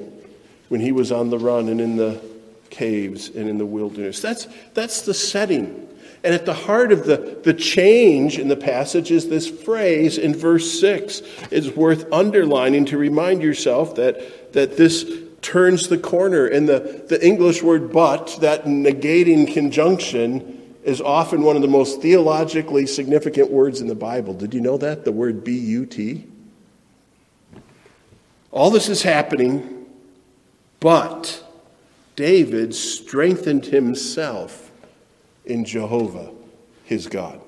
when 0.69 0.79
he 0.79 0.93
was 0.93 1.11
on 1.11 1.31
the 1.31 1.39
run 1.39 1.71
and 1.71 1.81
in 1.81 1.97
the 1.97 2.21
caves 2.69 3.31
and 3.31 3.49
in 3.49 3.57
the 3.57 3.65
wilderness. 3.65 4.21
That's, 4.21 4.47
that's 4.75 5.01
the 5.03 5.15
setting. 5.15 5.89
And 6.23 6.35
at 6.35 6.45
the 6.45 6.53
heart 6.53 6.93
of 6.93 7.07
the, 7.07 7.41
the 7.43 7.55
change 7.55 8.39
in 8.39 8.49
the 8.49 8.59
passage 8.59 9.11
is 9.11 9.31
this 9.31 9.49
phrase 9.49 10.19
in 10.19 10.35
verse 10.35 10.79
6. 10.79 11.23
It's 11.51 11.75
worth 11.75 12.13
underlining 12.13 12.85
to 12.87 12.99
remind 12.99 13.41
yourself 13.41 13.95
that, 13.95 14.53
that 14.53 14.77
this 14.77 15.11
turns 15.41 15.89
the 15.89 15.97
corner. 15.97 16.47
And 16.47 16.69
the, 16.69 17.07
the 17.09 17.27
English 17.27 17.63
word 17.63 17.95
but, 17.95 18.37
that 18.43 18.67
negating 18.67 19.51
conjunction, 19.51 20.75
is 20.85 21.01
often 21.01 21.41
one 21.41 21.57
of 21.57 21.63
the 21.63 21.69
most 21.69 22.03
theologically 22.03 22.87
significant 22.87 23.51
words 23.51 23.81
in 23.81 23.87
the 23.87 23.95
Bible. 23.95 24.35
Did 24.35 24.53
you 24.53 24.61
know 24.61 24.77
that? 24.77 25.07
The 25.07 25.13
word 25.13 25.43
B 25.43 25.57
U 25.59 25.87
T? 25.87 26.27
All 28.57 28.71
this 28.71 28.89
is 28.89 29.03
happening, 29.03 29.85
but 30.81 31.45
David 32.17 32.75
strengthened 32.75 33.67
himself 33.67 34.71
in 35.45 35.67
Jehovah, 35.67 36.31
his 36.83 37.07
God. 37.07 37.39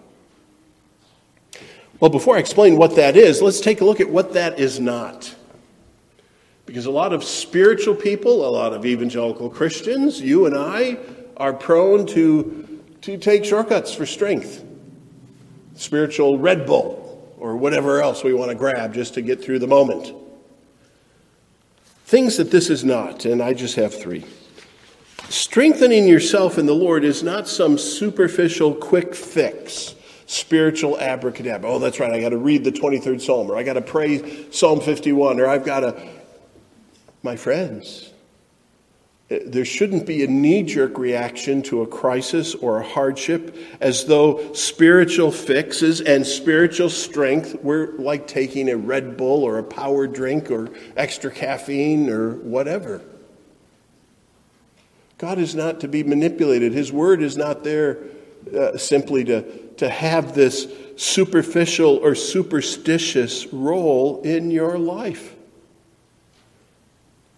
Well, 1.98 2.10
before 2.10 2.36
I 2.36 2.40
explain 2.40 2.76
what 2.76 2.96
that 2.96 3.16
is, 3.16 3.40
let's 3.40 3.58
take 3.58 3.80
a 3.80 3.86
look 3.86 4.00
at 4.00 4.10
what 4.10 4.34
that 4.34 4.60
is 4.60 4.78
not. 4.80 5.34
Because 6.66 6.84
a 6.84 6.90
lot 6.90 7.14
of 7.14 7.24
spiritual 7.24 7.94
people, 7.94 8.46
a 8.46 8.50
lot 8.50 8.74
of 8.74 8.84
evangelical 8.84 9.48
Christians, 9.48 10.20
you 10.20 10.44
and 10.44 10.54
I, 10.54 10.98
are 11.38 11.54
prone 11.54 12.06
to 12.08 12.82
to 13.00 13.16
take 13.16 13.46
shortcuts 13.46 13.94
for 13.94 14.04
strength. 14.04 14.62
Spiritual 15.74 16.38
Red 16.38 16.66
Bull 16.66 17.34
or 17.38 17.56
whatever 17.56 18.02
else 18.02 18.22
we 18.22 18.34
want 18.34 18.50
to 18.50 18.54
grab 18.54 18.92
just 18.92 19.14
to 19.14 19.22
get 19.22 19.42
through 19.42 19.60
the 19.60 19.66
moment. 19.66 20.12
Things 22.08 22.38
that 22.38 22.50
this 22.50 22.70
is 22.70 22.84
not, 22.84 23.26
and 23.26 23.42
I 23.42 23.52
just 23.52 23.76
have 23.76 23.94
three. 23.94 24.24
Strengthening 25.28 26.08
yourself 26.08 26.56
in 26.56 26.64
the 26.64 26.74
Lord 26.74 27.04
is 27.04 27.22
not 27.22 27.46
some 27.46 27.76
superficial 27.76 28.74
quick 28.74 29.14
fix, 29.14 29.94
spiritual 30.24 30.98
abracadabra. 30.98 31.68
Oh, 31.68 31.78
that's 31.78 32.00
right, 32.00 32.10
I 32.10 32.18
got 32.18 32.30
to 32.30 32.38
read 32.38 32.64
the 32.64 32.72
23rd 32.72 33.20
Psalm, 33.20 33.50
or 33.50 33.58
I 33.58 33.62
got 33.62 33.74
to 33.74 33.82
pray 33.82 34.50
Psalm 34.50 34.80
51, 34.80 35.38
or 35.38 35.48
I've 35.48 35.66
got 35.66 35.80
to. 35.80 36.08
My 37.22 37.36
friends, 37.36 38.10
there 39.28 39.64
shouldn't 39.64 40.06
be 40.06 40.24
a 40.24 40.26
knee 40.26 40.62
jerk 40.62 40.96
reaction 40.96 41.62
to 41.62 41.82
a 41.82 41.86
crisis 41.86 42.54
or 42.54 42.80
a 42.80 42.82
hardship 42.82 43.54
as 43.78 44.06
though 44.06 44.52
spiritual 44.54 45.30
fixes 45.30 46.00
and 46.00 46.26
spiritual 46.26 46.88
strength 46.88 47.62
were 47.62 47.92
like 47.98 48.26
taking 48.26 48.70
a 48.70 48.76
Red 48.76 49.18
Bull 49.18 49.44
or 49.44 49.58
a 49.58 49.62
power 49.62 50.06
drink 50.06 50.50
or 50.50 50.70
extra 50.96 51.30
caffeine 51.30 52.08
or 52.08 52.36
whatever. 52.36 53.02
God 55.18 55.38
is 55.38 55.54
not 55.54 55.80
to 55.80 55.88
be 55.88 56.02
manipulated. 56.02 56.72
His 56.72 56.90
word 56.90 57.20
is 57.20 57.36
not 57.36 57.64
there 57.64 57.98
uh, 58.56 58.78
simply 58.78 59.24
to, 59.24 59.42
to 59.74 59.90
have 59.90 60.34
this 60.34 60.72
superficial 60.96 61.96
or 61.96 62.14
superstitious 62.14 63.46
role 63.52 64.22
in 64.22 64.50
your 64.50 64.78
life. 64.78 65.34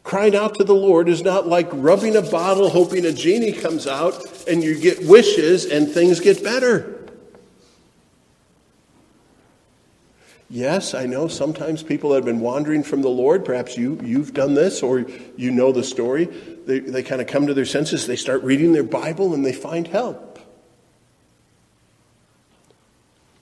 Crying 0.02 0.35
out 0.35 0.54
to 0.57 0.64
the 0.64 0.75
Lord 0.75 1.09
is 1.09 1.23
not 1.23 1.47
like 1.47 1.69
rubbing 1.73 2.16
a 2.16 2.23
bottle 2.23 2.71
hoping 2.71 3.04
a 3.04 3.12
genie 3.12 3.52
comes 3.52 3.87
out 3.87 4.49
and 4.49 4.62
you 4.62 4.78
get 4.78 5.07
wishes 5.07 5.66
and 5.66 5.88
things 5.88 6.21
get 6.21 6.42
better. 6.42 6.97
Yes, 10.52 10.95
I 10.95 11.07
know 11.07 11.28
sometimes 11.28 11.85
people 11.85 12.12
have 12.12 12.25
been 12.25 12.40
wandering 12.40 12.83
from 12.83 13.02
the 13.02 13.09
Lord. 13.09 13.45
Perhaps 13.45 13.78
you, 13.78 14.00
you've 14.02 14.35
done 14.35 14.54
this 14.54 14.83
or 14.83 15.07
you 15.37 15.52
know 15.52 15.71
the 15.71 15.85
story. 15.85 16.25
They, 16.25 16.80
they 16.80 17.04
kind 17.04 17.21
of 17.21 17.28
come 17.28 17.47
to 17.47 17.54
their 17.54 17.64
senses, 17.64 18.09
they 18.09 18.16
start 18.16 18.42
reading 18.42 18.73
their 18.73 18.83
Bible, 18.83 19.33
and 19.33 19.47
they 19.47 19.52
find 19.52 19.87
help. 19.87 20.40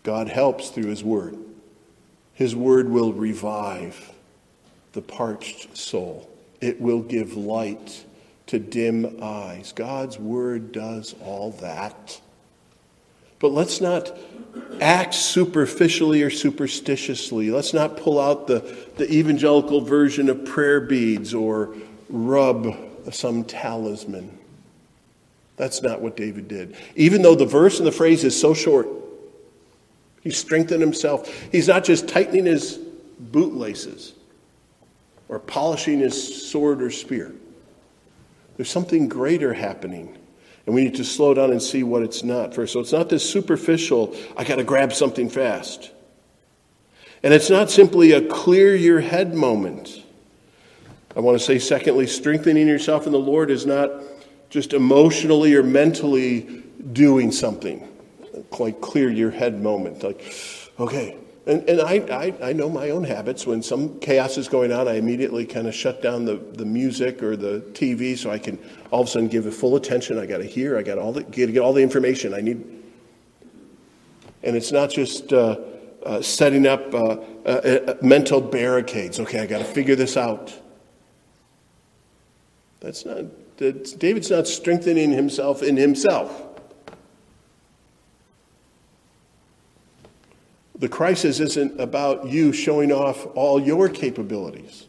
God 0.03 0.29
helps 0.29 0.69
through 0.69 0.88
His 0.88 1.03
Word. 1.03 1.38
His 2.35 2.55
Word 2.55 2.91
will 2.91 3.15
revive 3.15 4.12
the 4.93 5.03
parched 5.03 5.77
soul. 5.77 6.29
It 6.61 6.81
will 6.81 7.00
give 7.00 7.37
light 7.37 8.05
to 8.49 8.59
dim 8.59 9.19
eyes. 9.23 9.73
God's 9.73 10.19
word 10.19 10.73
does 10.73 11.15
all 11.23 11.53
that. 11.61 12.21
But 13.38 13.53
let's 13.53 13.81
not 13.81 14.17
act 14.81 15.15
superficially 15.15 16.23
or 16.23 16.31
superstitiously. 16.31 17.50
Let's 17.50 17.73
not 17.73 17.97
pull 17.97 18.19
out 18.21 18.47
the, 18.47 18.61
the 18.97 19.11
evangelical 19.12 19.81
version 19.81 20.29
of 20.29 20.45
prayer 20.45 20.81
beads 20.81 21.35
or 21.35 21.75
rub 22.09 22.75
some 23.12 23.45
talisman. 23.45 24.37
That's 25.57 25.83
not 25.83 26.00
what 26.00 26.17
David 26.17 26.49
did. 26.49 26.77
Even 26.97 27.23
though 27.23 27.35
the 27.35 27.47
verse 27.47 27.79
and 27.79 27.87
the 27.87 27.93
phrase 27.93 28.25
is 28.25 28.38
so 28.38 28.55
short, 28.55 28.88
he 30.23 30.31
strengthened 30.31 30.81
himself. 30.81 31.29
He's 31.53 31.69
not 31.69 31.85
just 31.85 32.09
tightening 32.09 32.47
his 32.47 32.79
bootlaces 33.19 34.15
or 35.29 35.39
polishing 35.39 35.99
his 36.01 36.51
sword 36.51 36.83
or 36.83 36.91
spear. 36.91 37.35
There's 38.57 38.71
something 38.71 39.09
greater 39.09 39.53
happening. 39.55 40.17
And 40.67 40.75
we 40.75 40.85
need 40.85 40.97
to 40.97 41.05
slow 41.05 41.33
down 41.33 41.51
and 41.51 41.63
see 41.63 41.83
what 41.83 42.03
it's 42.03 42.23
not 42.23 42.55
first. 42.55 42.75
So 42.75 42.81
it's 42.81 42.93
not 42.93 43.09
this 43.09 43.29
superficial, 43.29 44.15
I 44.37 44.45
got 44.45 44.57
to 44.57 44.65
grab 44.65 44.93
something 44.93 45.31
fast. 45.31 45.91
And 47.23 47.33
it's 47.33 47.49
not 47.49 47.71
simply 47.71 48.13
a 48.13 48.21
clear 48.21 48.75
your 48.77 49.01
head 49.01 49.35
moment. 49.35 50.03
I 51.17 51.21
want 51.21 51.39
to 51.39 51.45
say, 51.45 51.59
secondly, 51.59 52.07
strengthening 52.07 52.69
yourself 52.69 53.07
in 53.07 53.13
the 53.13 53.19
Lord 53.19 53.51
is 53.51 53.65
not 53.65 53.91
just 54.51 54.73
emotionally 54.73 55.55
or 55.55 55.63
mentally 55.63 56.63
doing 56.93 57.33
something. 57.33 57.89
Like 58.59 58.81
clear 58.81 59.11
your 59.11 59.31
head 59.31 59.63
moment. 59.63 60.03
Like, 60.03 60.35
okay. 60.79 61.17
And, 61.49 61.67
and 61.67 61.81
I, 61.81 61.95
I, 62.14 62.50
I 62.50 62.52
know 62.52 62.69
my 62.69 62.90
own 62.90 63.05
habits. 63.05 63.47
When 63.47 63.62
some 63.62 63.99
chaos 64.00 64.37
is 64.37 64.49
going 64.49 64.71
on, 64.71 64.87
I 64.87 64.97
immediately 64.97 65.47
kind 65.47 65.67
of 65.67 65.75
shut 65.75 66.02
down 66.02 66.26
the, 66.26 66.37
the 66.37 66.67
music 66.67 67.23
or 67.23 67.37
the 67.37 67.61
TV 67.73 68.19
so 68.19 68.31
I 68.31 68.38
can 68.38 68.59
all 68.90 69.00
of 69.00 69.07
a 69.07 69.11
sudden 69.11 69.28
give 69.28 69.47
it 69.47 69.55
full 69.55 69.75
attention. 69.75 70.19
I 70.19 70.26
got 70.26 70.38
to 70.38 70.45
hear, 70.45 70.76
I 70.76 70.83
got 70.83 70.99
all 70.99 71.11
the, 71.11 71.23
get, 71.23 71.50
get 71.50 71.61
all 71.61 71.73
the 71.73 71.83
information 71.83 72.35
I 72.35 72.43
need. 72.43 72.62
And 74.43 74.57
it's 74.57 74.71
not 74.71 74.90
just 74.90 75.33
uh, 75.33 75.59
uh, 76.05 76.21
setting 76.21 76.67
up 76.67 76.93
uh, 76.93 77.17
uh, 77.47 77.49
uh 77.49 77.95
mental 78.02 78.43
barricades. 78.43 79.19
Okay, 79.19 79.40
I 79.40 79.47
got 79.47 79.59
to 79.59 79.64
figure 79.64 79.97
this 79.97 80.19
out. 80.19 80.52
That's 82.81 83.07
not, 83.07 83.25
that's, 83.57 83.93
David's 83.93 84.31
not 84.31 84.47
strengthening 84.47 85.12
himself 85.12 85.62
in 85.62 85.78
himself. 85.78 86.48
The 90.79 90.89
crisis 90.89 91.41
isn't 91.41 91.81
about 91.81 92.29
you 92.29 92.53
showing 92.53 92.93
off 92.93 93.27
all 93.35 93.61
your 93.61 93.89
capabilities. 93.89 94.87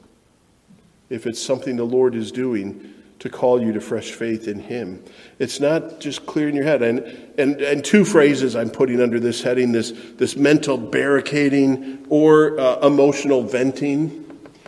If 1.09 1.25
it's 1.25 1.41
something 1.41 1.75
the 1.75 1.83
Lord 1.83 2.13
is 2.13 2.31
doing 2.31 2.93
to 3.17 3.29
call 3.29 3.61
you 3.61 3.73
to 3.73 3.81
fresh 3.81 4.11
faith 4.11 4.47
in 4.47 4.59
Him, 4.59 5.03
it's 5.39 5.59
not 5.59 5.99
just 5.99 6.27
clearing 6.27 6.55
your 6.55 6.63
head. 6.63 6.83
And, 6.83 6.99
and, 7.39 7.59
and 7.61 7.83
two 7.83 8.05
phrases 8.05 8.55
I'm 8.55 8.69
putting 8.69 9.01
under 9.01 9.19
this 9.19 9.41
heading 9.41 9.71
this, 9.71 9.91
this 10.15 10.35
mental 10.35 10.77
barricading 10.77 12.05
or 12.09 12.59
uh, 12.59 12.85
emotional 12.85 13.41
venting. 13.41 14.25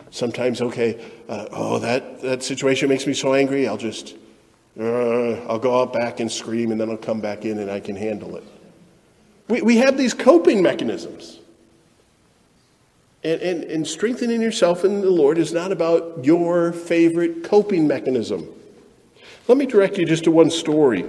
Sometimes, 0.09 0.59
okay, 0.59 0.99
uh, 1.29 1.47
oh, 1.51 1.79
that, 1.79 2.21
that 2.21 2.43
situation 2.43 2.89
makes 2.89 3.05
me 3.05 3.13
so 3.13 3.35
angry, 3.35 3.67
I'll 3.67 3.77
just, 3.77 4.15
uh, 4.77 5.33
I'll 5.45 5.59
go 5.59 5.79
out 5.79 5.93
back 5.93 6.19
and 6.19 6.29
scream 6.29 6.71
and 6.71 6.81
then 6.81 6.89
I'll 6.89 6.97
come 6.97 7.21
back 7.21 7.45
in 7.45 7.59
and 7.59 7.69
I 7.69 7.79
can 7.79 7.95
handle 7.95 8.35
it. 8.35 8.43
We, 9.51 9.61
we 9.61 9.77
have 9.77 9.97
these 9.97 10.13
coping 10.13 10.63
mechanisms. 10.63 11.37
And, 13.21 13.41
and, 13.41 13.63
and 13.65 13.85
strengthening 13.85 14.41
yourself 14.41 14.85
in 14.85 15.01
the 15.01 15.09
Lord 15.09 15.37
is 15.37 15.51
not 15.51 15.73
about 15.73 16.23
your 16.23 16.71
favorite 16.71 17.43
coping 17.43 17.85
mechanism. 17.85 18.47
Let 19.49 19.57
me 19.57 19.65
direct 19.65 19.97
you 19.97 20.05
just 20.05 20.23
to 20.23 20.31
one 20.31 20.49
story 20.49 21.05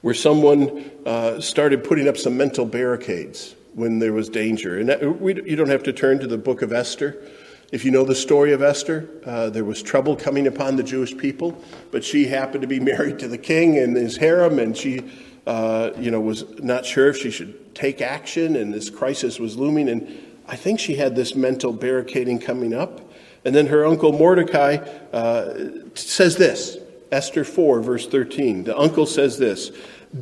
where 0.00 0.14
someone 0.14 0.90
uh, 1.06 1.40
started 1.40 1.84
putting 1.84 2.08
up 2.08 2.16
some 2.16 2.36
mental 2.36 2.66
barricades 2.66 3.54
when 3.74 4.00
there 4.00 4.12
was 4.12 4.28
danger. 4.28 4.80
And 4.80 4.88
that, 4.88 5.20
we, 5.20 5.34
you 5.48 5.54
don't 5.54 5.68
have 5.68 5.84
to 5.84 5.92
turn 5.92 6.18
to 6.18 6.26
the 6.26 6.38
book 6.38 6.60
of 6.60 6.72
Esther. 6.72 7.22
If 7.70 7.84
you 7.84 7.92
know 7.92 8.04
the 8.04 8.16
story 8.16 8.52
of 8.52 8.62
Esther, 8.62 9.08
uh, 9.24 9.50
there 9.50 9.64
was 9.64 9.80
trouble 9.80 10.16
coming 10.16 10.48
upon 10.48 10.74
the 10.74 10.82
Jewish 10.82 11.16
people, 11.16 11.62
but 11.92 12.02
she 12.02 12.26
happened 12.26 12.62
to 12.62 12.68
be 12.68 12.80
married 12.80 13.20
to 13.20 13.28
the 13.28 13.38
king 13.38 13.78
and 13.78 13.96
his 13.96 14.16
harem, 14.16 14.58
and 14.58 14.76
she, 14.76 15.04
uh, 15.50 15.90
you 15.98 16.12
know, 16.12 16.20
was 16.20 16.44
not 16.60 16.86
sure 16.86 17.08
if 17.08 17.16
she 17.16 17.28
should 17.28 17.74
take 17.74 18.00
action, 18.00 18.54
and 18.54 18.72
this 18.72 18.88
crisis 18.88 19.40
was 19.40 19.56
looming. 19.56 19.88
And 19.88 20.16
I 20.46 20.54
think 20.54 20.78
she 20.78 20.94
had 20.94 21.16
this 21.16 21.34
mental 21.34 21.72
barricading 21.72 22.38
coming 22.38 22.72
up. 22.72 23.00
And 23.44 23.52
then 23.52 23.66
her 23.66 23.84
uncle 23.84 24.12
Mordecai 24.12 24.76
uh, 25.12 25.70
says 25.94 26.36
this 26.36 26.76
Esther 27.10 27.42
4, 27.42 27.80
verse 27.80 28.06
13. 28.06 28.62
The 28.62 28.78
uncle 28.78 29.06
says 29.06 29.38
this 29.38 29.72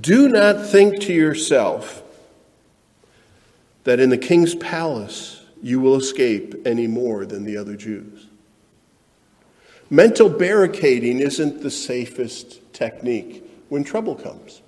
Do 0.00 0.30
not 0.30 0.64
think 0.64 1.02
to 1.02 1.12
yourself 1.12 2.02
that 3.84 4.00
in 4.00 4.08
the 4.08 4.16
king's 4.16 4.54
palace, 4.54 5.44
you 5.62 5.78
will 5.78 5.96
escape 5.96 6.54
any 6.64 6.86
more 6.86 7.26
than 7.26 7.44
the 7.44 7.58
other 7.58 7.76
Jews. 7.76 8.28
Mental 9.90 10.30
barricading 10.30 11.20
isn't 11.20 11.60
the 11.60 11.70
safest 11.70 12.72
technique 12.72 13.44
when 13.68 13.84
trouble 13.84 14.14
comes. 14.14 14.62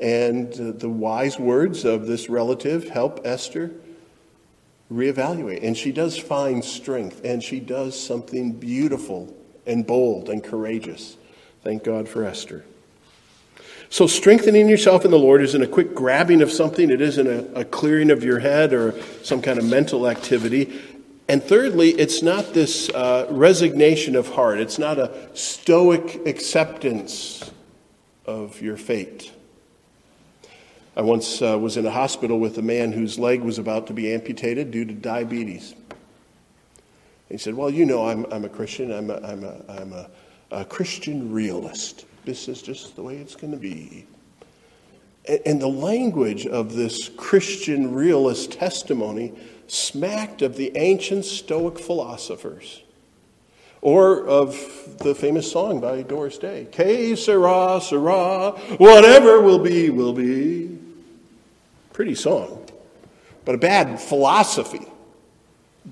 And 0.00 0.52
uh, 0.54 0.72
the 0.72 0.88
wise 0.88 1.38
words 1.38 1.84
of 1.84 2.06
this 2.06 2.28
relative 2.28 2.88
help 2.88 3.20
Esther 3.24 3.70
reevaluate. 4.92 5.62
And 5.62 5.76
she 5.76 5.92
does 5.92 6.18
find 6.18 6.64
strength, 6.64 7.22
and 7.24 7.42
she 7.42 7.60
does 7.60 8.00
something 8.00 8.52
beautiful 8.52 9.34
and 9.66 9.86
bold 9.86 10.28
and 10.28 10.42
courageous. 10.42 11.16
Thank 11.62 11.84
God 11.84 12.08
for 12.08 12.24
Esther. 12.24 12.64
So, 13.88 14.06
strengthening 14.06 14.68
yourself 14.68 15.04
in 15.04 15.10
the 15.10 15.18
Lord 15.18 15.42
isn't 15.42 15.62
a 15.62 15.68
quick 15.68 15.94
grabbing 15.94 16.42
of 16.42 16.50
something, 16.50 16.90
it 16.90 17.00
isn't 17.00 17.26
a, 17.26 17.60
a 17.60 17.64
clearing 17.64 18.10
of 18.10 18.24
your 18.24 18.40
head 18.40 18.72
or 18.72 19.00
some 19.22 19.40
kind 19.40 19.58
of 19.58 19.64
mental 19.64 20.08
activity. 20.08 20.80
And 21.28 21.42
thirdly, 21.42 21.90
it's 21.90 22.22
not 22.22 22.52
this 22.52 22.90
uh, 22.90 23.26
resignation 23.30 24.16
of 24.16 24.28
heart, 24.30 24.58
it's 24.58 24.78
not 24.78 24.98
a 24.98 25.12
stoic 25.34 26.26
acceptance 26.26 27.50
of 28.26 28.60
your 28.60 28.76
fate. 28.76 29.32
I 30.96 31.02
once 31.02 31.42
uh, 31.42 31.58
was 31.58 31.76
in 31.76 31.84
a 31.86 31.90
hospital 31.90 32.38
with 32.38 32.56
a 32.58 32.62
man 32.62 32.92
whose 32.92 33.18
leg 33.18 33.40
was 33.40 33.58
about 33.58 33.88
to 33.88 33.92
be 33.92 34.12
amputated 34.12 34.70
due 34.70 34.84
to 34.84 34.92
diabetes. 34.92 35.74
He 37.28 37.36
said, 37.36 37.54
Well, 37.54 37.70
you 37.70 37.84
know, 37.84 38.08
I'm, 38.08 38.26
I'm 38.30 38.44
a 38.44 38.48
Christian, 38.48 38.92
I'm 38.92 39.10
a, 39.10 39.16
I'm 39.16 39.42
a, 39.42 39.60
I'm 39.68 39.92
a, 39.92 40.08
a 40.52 40.64
Christian 40.64 41.32
realist. 41.32 42.06
This 42.24 42.48
is 42.48 42.62
just 42.62 42.94
the 42.94 43.02
way 43.02 43.16
it's 43.16 43.34
going 43.34 43.52
to 43.52 43.58
be. 43.58 44.06
And 45.44 45.60
the 45.60 45.68
language 45.68 46.46
of 46.46 46.74
this 46.74 47.08
Christian 47.08 47.94
realist 47.94 48.52
testimony 48.52 49.32
smacked 49.66 50.42
of 50.42 50.56
the 50.56 50.76
ancient 50.76 51.24
Stoic 51.24 51.78
philosophers 51.78 52.82
or 53.80 54.26
of 54.26 54.54
the 54.98 55.14
famous 55.14 55.50
song 55.50 55.80
by 55.80 56.02
Doris 56.02 56.38
Day, 56.38 56.66
Que 56.70 57.16
sera, 57.16 57.80
sera, 57.82 58.52
whatever 58.76 59.40
will 59.40 59.58
be, 59.58 59.90
will 59.90 60.12
be. 60.12 60.78
Pretty 61.94 62.16
song, 62.16 62.66
but 63.44 63.54
a 63.54 63.58
bad 63.58 64.00
philosophy. 64.00 64.84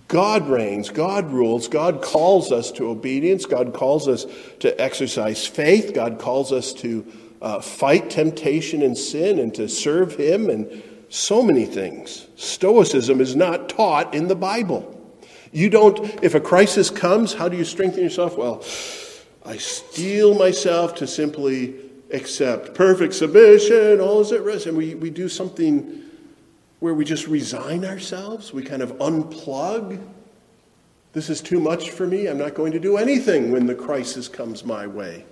God 0.08 0.48
reigns, 0.48 0.90
God 0.90 1.30
rules, 1.30 1.68
God 1.68 2.02
calls 2.02 2.50
us 2.50 2.72
to 2.72 2.88
obedience, 2.88 3.46
God 3.46 3.72
calls 3.72 4.08
us 4.08 4.26
to 4.58 4.80
exercise 4.80 5.46
faith, 5.46 5.94
God 5.94 6.18
calls 6.18 6.50
us 6.50 6.72
to 6.74 7.06
uh, 7.40 7.60
fight 7.60 8.10
temptation 8.10 8.82
and 8.82 8.98
sin 8.98 9.38
and 9.38 9.54
to 9.54 9.68
serve 9.68 10.16
Him 10.16 10.50
and 10.50 10.82
so 11.08 11.40
many 11.40 11.66
things. 11.66 12.26
Stoicism 12.34 13.20
is 13.20 13.36
not 13.36 13.68
taught 13.68 14.12
in 14.12 14.26
the 14.26 14.34
Bible. 14.34 14.98
You 15.52 15.70
don't, 15.70 16.00
if 16.24 16.34
a 16.34 16.40
crisis 16.40 16.90
comes, 16.90 17.32
how 17.32 17.48
do 17.48 17.56
you 17.56 17.64
strengthen 17.64 18.02
yourself? 18.02 18.36
Well, 18.36 18.64
I 19.44 19.56
steel 19.58 20.34
myself 20.34 20.96
to 20.96 21.06
simply 21.06 21.74
accept 22.12 22.74
perfect 22.74 23.14
submission, 23.14 24.00
all 24.00 24.20
is 24.20 24.32
at 24.32 24.42
rest. 24.42 24.66
And 24.66 24.76
we, 24.76 24.94
we 24.94 25.10
do 25.10 25.28
something 25.28 26.02
where 26.80 26.94
we 26.94 27.04
just 27.04 27.28
resign 27.28 27.84
ourselves, 27.84 28.52
we 28.52 28.62
kind 28.62 28.82
of 28.82 28.92
unplug. 28.98 30.00
This 31.12 31.30
is 31.30 31.40
too 31.40 31.60
much 31.60 31.90
for 31.90 32.06
me. 32.06 32.26
I'm 32.26 32.38
not 32.38 32.54
going 32.54 32.72
to 32.72 32.80
do 32.80 32.96
anything 32.96 33.52
when 33.52 33.66
the 33.66 33.74
crisis 33.74 34.28
comes 34.28 34.64
my 34.64 34.86
way. 34.86 35.26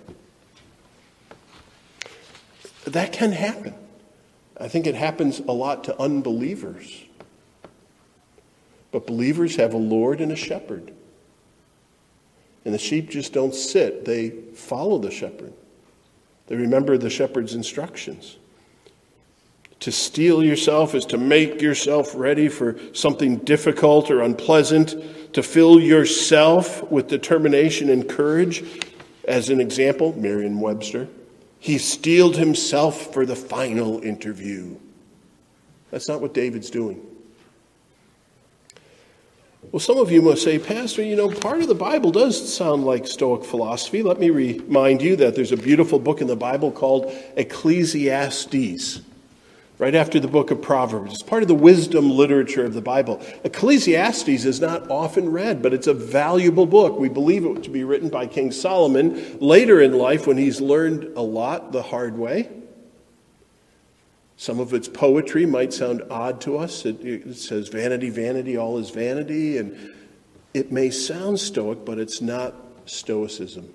That 2.84 3.12
can 3.12 3.32
happen. 3.32 3.74
I 4.58 4.68
think 4.68 4.86
it 4.86 4.94
happens 4.94 5.40
a 5.40 5.52
lot 5.52 5.84
to 5.84 6.00
unbelievers. 6.00 7.04
But 8.92 9.06
believers 9.06 9.56
have 9.56 9.72
a 9.72 9.78
Lord 9.78 10.20
and 10.20 10.30
a 10.30 10.36
shepherd. 10.36 10.92
And 12.64 12.74
the 12.74 12.78
sheep 12.78 13.08
just 13.08 13.32
don't 13.32 13.54
sit, 13.54 14.04
they 14.04 14.30
follow 14.54 14.98
the 14.98 15.10
shepherd. 15.10 15.54
They 16.50 16.56
remember 16.56 16.98
the 16.98 17.08
shepherd's 17.08 17.54
instructions. 17.54 18.36
To 19.78 19.92
steel 19.92 20.42
yourself 20.42 20.96
is 20.96 21.06
to 21.06 21.16
make 21.16 21.62
yourself 21.62 22.12
ready 22.14 22.48
for 22.48 22.76
something 22.92 23.36
difficult 23.36 24.10
or 24.10 24.20
unpleasant, 24.20 25.32
to 25.32 25.44
fill 25.44 25.78
yourself 25.78 26.82
with 26.90 27.06
determination 27.06 27.88
and 27.88 28.06
courage. 28.06 28.64
As 29.24 29.48
an 29.48 29.60
example, 29.60 30.12
Merriam 30.18 30.60
Webster, 30.60 31.06
he 31.60 31.78
steeled 31.78 32.36
himself 32.36 33.12
for 33.12 33.24
the 33.24 33.36
final 33.36 34.00
interview. 34.02 34.76
That's 35.92 36.08
not 36.08 36.20
what 36.20 36.34
David's 36.34 36.68
doing. 36.68 37.00
Well, 39.62 39.78
some 39.78 39.98
of 39.98 40.10
you 40.10 40.22
must 40.22 40.42
say, 40.42 40.58
Pastor, 40.58 41.02
you 41.02 41.14
know, 41.14 41.28
part 41.28 41.60
of 41.60 41.68
the 41.68 41.74
Bible 41.74 42.10
does 42.10 42.52
sound 42.52 42.84
like 42.84 43.06
Stoic 43.06 43.44
philosophy. 43.44 44.02
Let 44.02 44.18
me 44.18 44.30
remind 44.30 45.00
you 45.00 45.16
that 45.16 45.36
there's 45.36 45.52
a 45.52 45.56
beautiful 45.56 45.98
book 45.98 46.20
in 46.20 46.26
the 46.26 46.34
Bible 46.34 46.72
called 46.72 47.12
Ecclesiastes, 47.36 49.00
right 49.78 49.94
after 49.94 50.18
the 50.18 50.26
book 50.26 50.50
of 50.50 50.60
Proverbs. 50.60 51.12
It's 51.12 51.22
part 51.22 51.42
of 51.42 51.48
the 51.48 51.54
wisdom 51.54 52.10
literature 52.10 52.64
of 52.64 52.74
the 52.74 52.80
Bible. 52.80 53.22
Ecclesiastes 53.44 54.28
is 54.28 54.60
not 54.60 54.90
often 54.90 55.30
read, 55.30 55.62
but 55.62 55.72
it's 55.72 55.86
a 55.86 55.94
valuable 55.94 56.66
book. 56.66 56.98
We 56.98 57.10
believe 57.10 57.44
it 57.44 57.62
to 57.62 57.70
be 57.70 57.84
written 57.84 58.08
by 58.08 58.26
King 58.26 58.50
Solomon 58.50 59.38
later 59.40 59.80
in 59.80 59.92
life 59.92 60.26
when 60.26 60.38
he's 60.38 60.60
learned 60.60 61.16
a 61.16 61.22
lot 61.22 61.70
the 61.70 61.82
hard 61.82 62.18
way. 62.18 62.48
Some 64.40 64.58
of 64.58 64.72
its 64.72 64.88
poetry 64.88 65.44
might 65.44 65.70
sound 65.70 66.02
odd 66.08 66.40
to 66.40 66.56
us. 66.56 66.86
It, 66.86 67.04
it, 67.04 67.36
says, 67.36 67.68
vanity, 67.68 68.08
vanity, 68.08 68.56
all 68.56 68.78
is 68.78 68.88
vanity. 68.88 69.58
And 69.58 69.92
it 70.54 70.72
may 70.72 70.88
sound 70.88 71.38
stoic, 71.38 71.84
but 71.84 71.98
it's 71.98 72.22
not 72.22 72.54
stoicism. 72.86 73.70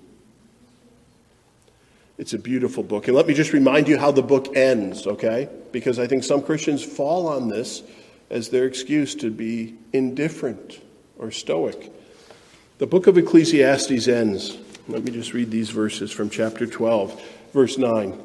It's 2.18 2.32
a 2.32 2.38
beautiful 2.38 2.82
book. 2.82 3.06
And 3.06 3.16
let 3.16 3.28
me 3.28 3.34
just 3.34 3.52
remind 3.52 3.86
you 3.86 3.96
how 3.96 4.10
the 4.10 4.24
book 4.24 4.56
ends, 4.56 5.06
okay? 5.06 5.48
Because 5.70 6.00
I 6.00 6.08
think 6.08 6.24
some 6.24 6.42
Christians 6.42 6.82
fall 6.82 7.28
on 7.28 7.48
this 7.48 7.84
as 8.28 8.48
their 8.48 8.64
excuse 8.64 9.14
to 9.14 9.30
be 9.30 9.76
indifferent 9.92 10.80
or 11.16 11.30
stoic. 11.30 11.92
The 12.78 12.88
book 12.88 13.06
of 13.06 13.16
Ecclesiastes 13.16 14.08
ends. 14.08 14.58
Let 14.88 15.04
me 15.04 15.12
just 15.12 15.32
read 15.32 15.52
these 15.52 15.70
verses 15.70 16.10
from 16.10 16.28
chapter 16.28 16.66
12, 16.66 17.22
verse 17.52 17.78
9. 17.78 18.20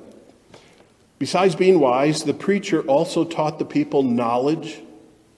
Besides 1.22 1.54
being 1.54 1.80
wise, 1.80 2.24
the 2.24 2.34
preacher 2.34 2.82
also 2.82 3.24
taught 3.24 3.60
the 3.60 3.64
people 3.64 4.02
knowledge, 4.02 4.82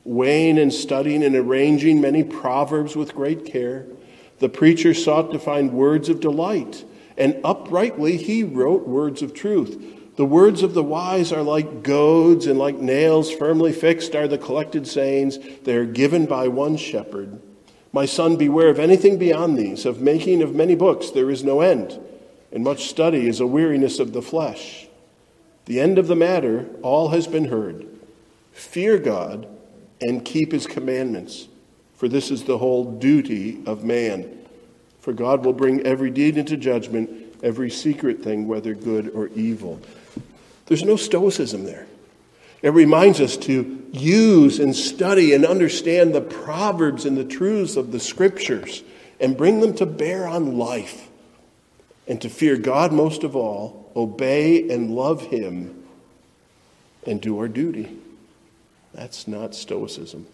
weighing 0.06 0.58
and 0.58 0.72
studying 0.72 1.22
and 1.26 1.36
arranging 1.36 2.00
many 2.00 2.24
proverbs 2.24 2.96
with 2.96 3.14
great 3.14 3.44
care. 3.44 3.88
The 4.40 4.48
preacher 4.48 4.94
sought 4.94 5.34
to 5.34 5.40
find 5.40 5.74
words 5.74 6.08
of 6.08 6.22
delight, 6.22 6.86
and 7.18 7.38
uprightly 7.44 8.16
he 8.16 8.46
wrote 8.46 8.88
words 8.88 9.22
of 9.22 9.34
truth. 9.34 9.78
The 10.16 10.24
words 10.24 10.64
of 10.64 10.74
the 10.74 10.82
wise 10.82 11.34
are 11.34 11.44
like 11.44 11.84
goads, 11.84 12.48
and 12.48 12.58
like 12.58 12.78
nails 12.78 13.30
firmly 13.30 13.74
fixed 13.74 14.16
are 14.16 14.30
the 14.30 14.38
collected 14.38 14.88
sayings. 14.88 15.38
They 15.66 15.76
are 15.76 15.84
given 15.84 16.28
by 16.28 16.48
one 16.48 16.78
shepherd. 16.78 17.42
My 17.92 18.06
son, 18.06 18.38
beware 18.38 18.70
of 18.70 18.80
anything 18.80 19.18
beyond 19.18 19.60
these. 19.60 19.86
Of 19.86 20.00
making 20.00 20.44
of 20.44 20.56
many 20.56 20.76
books 20.76 21.10
there 21.10 21.30
is 21.30 21.44
no 21.44 21.60
end, 21.60 22.00
and 22.54 22.64
much 22.64 22.88
study 22.88 23.28
is 23.28 23.42
a 23.42 23.46
weariness 23.46 24.00
of 24.00 24.14
the 24.14 24.22
flesh. 24.22 24.83
The 25.66 25.80
end 25.80 25.98
of 25.98 26.08
the 26.08 26.16
matter, 26.16 26.68
all 26.82 27.10
has 27.10 27.28
been 27.28 27.46
heard. 27.46 27.86
Fear 28.52 29.00
God 29.00 29.48
and 30.02 30.26
keep 30.26 30.52
his 30.52 30.68
commandments, 30.68 31.48
for 31.96 32.08
this 32.08 32.30
is 32.30 32.44
the 32.44 32.58
whole 32.58 32.92
duty 32.92 33.62
of 33.66 33.84
man. 33.84 34.40
For 35.00 35.14
God 35.14 35.46
will 35.46 35.54
bring 35.54 35.86
every 35.86 36.10
deed 36.10 36.38
into 36.38 36.58
judgment, 36.58 37.36
every 37.42 37.70
secret 37.70 38.24
thing, 38.24 38.48
whether 38.48 38.74
good 38.74 39.10
or 39.14 39.28
evil. 39.30 39.80
There's 40.66 40.84
no 40.84 40.96
stoicism 40.96 41.64
there. 41.64 41.88
It 42.62 42.70
reminds 42.70 43.20
us 43.20 43.36
to 43.38 43.86
use 43.92 44.60
and 44.60 44.74
study 44.74 45.34
and 45.34 45.46
understand 45.46 46.16
the 46.16 46.22
proverbs 46.22 47.06
and 47.06 47.18
the 47.18 47.26
truths 47.26 47.76
of 47.76 47.92
the 47.92 48.00
scriptures 48.00 48.84
and 49.20 49.36
bring 49.36 49.60
them 49.60 49.74
to 49.76 49.86
bear 49.86 50.28
on 50.28 50.58
life 50.58 51.10
and 52.08 52.22
to 52.22 52.30
fear 52.30 52.58
God 52.58 52.94
most 52.94 53.24
of 53.24 53.36
all, 53.36 53.83
obey 53.96 54.70
and 54.70 54.92
love 54.92 55.22
Him, 55.22 55.84
and 57.06 57.22
do 57.22 57.40
our 57.40 57.48
duty. 57.48 57.98
That's 58.94 59.28
not 59.28 59.56
Stoicism. 59.56 60.28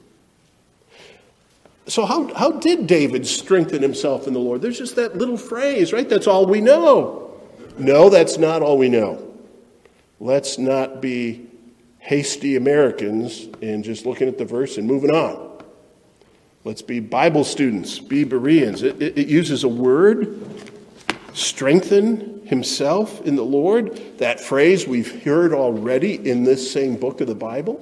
So, 1.88 2.06
how, 2.06 2.32
how 2.36 2.52
did 2.52 2.86
David 2.86 3.26
strengthen 3.26 3.82
himself 3.82 4.28
in 4.28 4.34
the 4.34 4.40
Lord? 4.40 4.62
There's 4.62 4.78
just 4.78 4.96
that 4.98 5.18
little 5.18 5.38
phrase, 5.38 5.92
right? 5.92 6.08
That's 6.08 6.28
all 6.28 6.46
we 6.46 6.62
know. 6.62 7.32
No, 7.80 8.10
that's 8.10 8.38
not 8.38 8.62
all 8.62 8.78
we 8.78 8.90
know. 8.90 9.26
Let's 10.20 10.60
not 10.60 11.02
be 11.02 11.48
hasty 12.00 12.56
Americans 12.56 13.48
and 13.62 13.84
just 13.84 14.06
looking 14.06 14.28
at 14.28 14.38
the 14.38 14.46
verse 14.46 14.78
and 14.78 14.86
moving 14.86 15.12
on. 15.12 15.64
Let's 16.64 16.82
be 16.82 17.00
Bible 17.00 17.44
students, 17.44 18.00
be 18.00 18.24
Bereans. 18.24 18.84
It, 18.84 19.02
it, 19.02 19.18
it 19.18 19.28
uses 19.28 19.64
a 19.64 19.70
word 19.70 20.46
strengthen 21.34 22.39
himself 22.50 23.22
in 23.22 23.36
the 23.36 23.46
Lord. 23.46 23.96
That 24.18 24.40
phrase 24.40 24.88
we've 24.88 25.24
heard 25.24 25.54
already 25.54 26.16
in 26.16 26.44
this 26.44 26.72
same 26.72 26.98
book 26.98 27.22
of 27.22 27.28
the 27.28 27.36
Bible. 27.36 27.80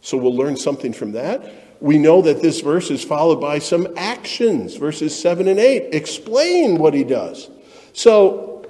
So 0.00 0.16
we'll 0.16 0.34
learn 0.34 0.56
something 0.56 0.92
from 0.92 1.12
that. 1.12 1.52
We 1.80 1.98
know 1.98 2.22
that 2.22 2.40
this 2.40 2.62
verse 2.62 2.90
is 2.90 3.04
followed 3.04 3.40
by 3.40 3.58
some 3.58 3.86
actions. 3.96 4.76
Verses 4.76 5.18
7 5.20 5.46
and 5.46 5.58
8 5.58 5.94
explain 5.94 6.78
what 6.78 6.94
he 6.94 7.04
does. 7.04 7.50
So 7.92 8.66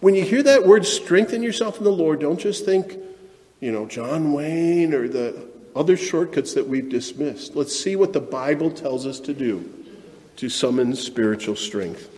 when 0.00 0.14
you 0.14 0.22
hear 0.22 0.44
that 0.44 0.64
word 0.64 0.86
strengthen 0.86 1.42
yourself 1.42 1.78
in 1.78 1.84
the 1.84 1.90
Lord, 1.90 2.20
don't 2.20 2.38
just 2.38 2.64
think, 2.64 2.96
you 3.58 3.72
know, 3.72 3.86
John 3.86 4.32
Wayne 4.32 4.94
or 4.94 5.08
the 5.08 5.48
other 5.74 5.96
shortcuts 5.96 6.54
that 6.54 6.68
we've 6.68 6.88
dismissed. 6.88 7.56
Let's 7.56 7.78
see 7.78 7.96
what 7.96 8.12
the 8.12 8.20
Bible 8.20 8.70
tells 8.70 9.04
us 9.04 9.18
to 9.20 9.34
do 9.34 9.68
to 10.36 10.48
summon 10.48 10.94
spiritual 10.94 11.56
strength. 11.56 12.17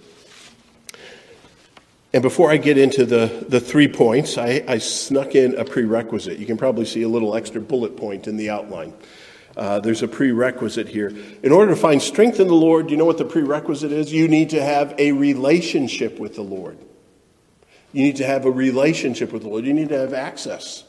And 2.13 2.23
before 2.23 2.51
I 2.51 2.57
get 2.57 2.77
into 2.77 3.05
the, 3.05 3.45
the 3.49 3.61
three 3.61 3.87
points, 3.87 4.37
I, 4.37 4.65
I, 4.67 4.79
snuck 4.79 5.37
in 5.37 5.57
a 5.57 5.65
prerequisite. 5.65 6.39
You 6.39 6.47
can 6.47 6.57
probably 6.57 6.85
see 6.85 7.03
a 7.03 7.09
little 7.09 7.37
extra 7.37 7.61
bullet 7.61 7.97
point 7.97 8.27
in 8.27 8.37
the 8.37 8.51
outline. 8.51 8.95
Uh, 9.57 9.79
there's 9.79 10.03
a 10.03 10.09
prerequisite 10.09 10.89
here. 10.89 11.13
In 11.43 11.53
order 11.53 11.73
to 11.73 11.81
find 11.81 12.03
strength 12.03 12.41
in 12.41 12.49
the 12.49 12.55
Lord, 12.55 12.87
do 12.87 12.93
you 12.93 12.97
know 12.97 13.05
what 13.05 13.19
the 13.19 13.25
prerequisite 13.25 13.93
is? 13.93 14.13
You 14.13 14.27
need 14.27 14.51
to 14.51 14.63
have 14.63 14.95
a 14.99 15.13
relationship 15.13 16.19
with 16.19 16.35
the 16.35 16.43
Lord. 16.43 16.79
You 17.93 18.03
need 18.03 18.17
to 18.17 18.27
have 18.27 18.45
a 18.45 18.51
relationship 18.51 19.33
with 19.33 19.43
the 19.43 19.49
Lord. 19.49 19.65
You 19.65 19.75
need 19.75 19.91
to 19.91 19.99
have 19.99 20.13
access. 20.13 20.85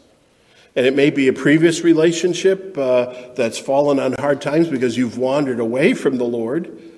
And 0.76 0.86
it 0.86 0.96
may 0.96 1.10
be 1.10 1.28
a 1.28 1.34
previous 1.34 1.82
relationship 1.82 2.78
uh, 2.78 3.14
that's 3.36 3.60
fallen 3.60 4.00
on 4.00 4.14
hard 4.14 4.42
times 4.42 4.70
because 4.70 4.98
you've 4.98 5.18
wandered 5.18 5.60
away 5.60 5.94
from 5.94 6.18
the 6.18 6.24
Lord. 6.24 6.91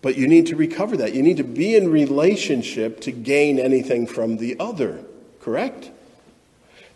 But 0.00 0.16
you 0.16 0.28
need 0.28 0.46
to 0.46 0.56
recover 0.56 0.96
that. 0.98 1.14
You 1.14 1.22
need 1.22 1.38
to 1.38 1.44
be 1.44 1.76
in 1.76 1.90
relationship 1.90 3.00
to 3.00 3.12
gain 3.12 3.58
anything 3.58 4.06
from 4.06 4.36
the 4.36 4.56
other, 4.60 5.04
correct? 5.40 5.90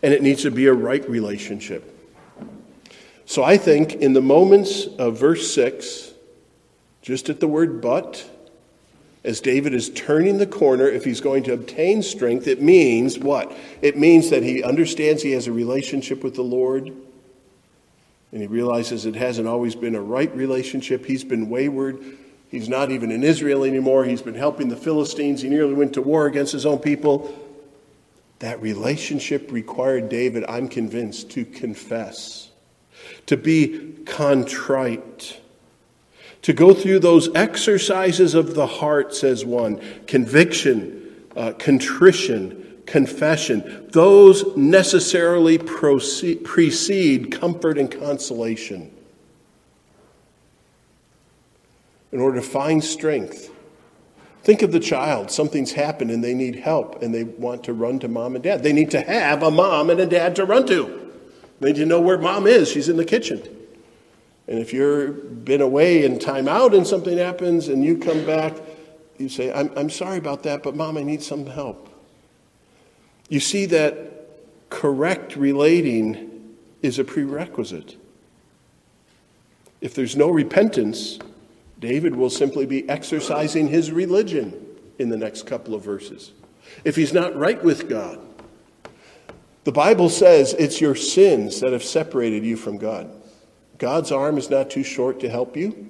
And 0.01 0.13
it 0.13 0.21
needs 0.21 0.43
to 0.43 0.51
be 0.51 0.67
a 0.67 0.73
right 0.73 1.07
relationship. 1.09 1.89
So 3.25 3.43
I 3.43 3.57
think 3.57 3.93
in 3.93 4.13
the 4.13 4.21
moments 4.21 4.85
of 4.85 5.17
verse 5.17 5.53
6, 5.53 6.11
just 7.01 7.29
at 7.29 7.39
the 7.39 7.47
word 7.47 7.81
but, 7.81 8.29
as 9.23 9.39
David 9.39 9.73
is 9.73 9.89
turning 9.89 10.37
the 10.37 10.47
corner, 10.47 10.87
if 10.87 11.05
he's 11.05 11.21
going 11.21 11.43
to 11.43 11.53
obtain 11.53 12.03
strength, 12.03 12.47
it 12.47 12.61
means 12.61 13.17
what? 13.17 13.51
It 13.81 13.97
means 13.97 14.29
that 14.29 14.43
he 14.43 14.63
understands 14.63 15.23
he 15.23 15.31
has 15.31 15.47
a 15.47 15.51
relationship 15.51 16.23
with 16.23 16.35
the 16.35 16.41
Lord, 16.41 16.87
and 16.87 18.41
he 18.41 18.47
realizes 18.47 19.05
it 19.05 19.15
hasn't 19.15 19.47
always 19.47 19.75
been 19.75 19.95
a 19.95 20.01
right 20.01 20.33
relationship. 20.35 21.05
He's 21.05 21.23
been 21.23 21.49
wayward. 21.49 22.03
He's 22.53 22.69
not 22.69 22.91
even 22.91 23.09
in 23.09 23.23
Israel 23.23 23.63
anymore. 23.63 24.05
He's 24.05 24.21
been 24.21 24.35
helping 24.35 24.67
the 24.67 24.75
Philistines. 24.75 25.41
He 25.41 25.49
nearly 25.49 25.73
went 25.73 25.93
to 25.93 26.03
war 26.03 26.27
against 26.27 26.51
his 26.51 26.67
own 26.67 26.77
people. 26.77 27.33
That 28.37 28.61
relationship 28.61 29.51
required 29.51 30.07
David, 30.07 30.45
I'm 30.47 30.67
convinced, 30.67 31.31
to 31.31 31.45
confess, 31.45 32.51
to 33.25 33.37
be 33.37 33.95
contrite, 34.05 35.41
to 36.43 36.53
go 36.53 36.75
through 36.75 36.99
those 36.99 37.33
exercises 37.33 38.35
of 38.35 38.53
the 38.53 38.67
heart, 38.67 39.15
says 39.15 39.43
one 39.43 39.81
conviction, 40.05 41.11
uh, 41.35 41.53
contrition, 41.53 42.83
confession. 42.85 43.87
Those 43.89 44.55
necessarily 44.55 45.57
proceed, 45.57 46.43
precede 46.43 47.31
comfort 47.31 47.79
and 47.79 47.89
consolation. 47.89 48.92
In 52.13 52.21
order 52.21 52.39
to 52.39 52.45
find 52.45 52.81
strength. 52.81 53.49
Think 54.43 54.61
of 54.61 54.71
the 54.71 54.79
child. 54.79 55.31
Something's 55.31 55.71
happened 55.71 56.11
and 56.11 56.23
they 56.23 56.35
need 56.35 56.55
help 56.55 57.01
and 57.01 57.13
they 57.13 57.23
want 57.23 57.63
to 57.63 57.73
run 57.73 57.99
to 57.99 58.07
mom 58.07 58.35
and 58.35 58.43
dad. 58.43 58.61
They 58.61 58.71
need 58.71 58.91
to 58.91 59.01
have 59.01 59.41
a 59.41 59.49
mom 59.49 59.89
and 59.89 59.99
a 59.99 60.05
dad 60.05 60.35
to 60.35 60.45
run 60.45 60.67
to. 60.67 61.11
They 61.59 61.73
need 61.73 61.79
to 61.79 61.85
know 61.87 61.99
where 61.99 62.19
mom 62.19 62.45
is. 62.45 62.69
She's 62.69 62.87
in 62.87 62.97
the 62.97 63.05
kitchen. 63.05 63.41
And 64.47 64.59
if 64.59 64.73
you've 64.73 65.43
been 65.43 65.61
away 65.61 66.05
and 66.05 66.21
time 66.21 66.47
out 66.47 66.75
and 66.75 66.85
something 66.85 67.17
happens 67.17 67.67
and 67.67 67.83
you 67.83 67.97
come 67.97 68.25
back, 68.25 68.53
you 69.17 69.27
say, 69.27 69.51
I'm, 69.51 69.71
I'm 69.75 69.89
sorry 69.89 70.17
about 70.17 70.43
that, 70.43 70.61
but 70.61 70.75
mom, 70.75 70.97
I 70.97 71.03
need 71.03 71.23
some 71.23 71.47
help. 71.47 71.89
You 73.27 73.39
see 73.39 73.65
that 73.67 74.69
correct 74.69 75.35
relating 75.35 76.55
is 76.83 76.99
a 76.99 77.03
prerequisite. 77.03 77.95
If 79.81 79.95
there's 79.95 80.15
no 80.15 80.29
repentance, 80.29 81.17
David 81.83 82.15
will 82.15 82.29
simply 82.29 82.65
be 82.65 82.87
exercising 82.87 83.67
his 83.67 83.91
religion 83.91 84.65
in 84.99 85.09
the 85.09 85.17
next 85.17 85.45
couple 85.45 85.75
of 85.75 85.83
verses. 85.83 86.31
If 86.85 86.95
he's 86.95 87.11
not 87.11 87.35
right 87.35 87.61
with 87.61 87.89
God, 87.89 88.19
the 89.65 89.73
Bible 89.73 90.07
says 90.07 90.53
it's 90.53 90.79
your 90.79 90.95
sins 90.95 91.59
that 91.59 91.73
have 91.73 91.83
separated 91.83 92.45
you 92.45 92.55
from 92.55 92.77
God. 92.77 93.11
God's 93.79 94.13
arm 94.13 94.37
is 94.37 94.49
not 94.49 94.69
too 94.69 94.83
short 94.83 95.19
to 95.19 95.29
help 95.29 95.57
you. 95.57 95.89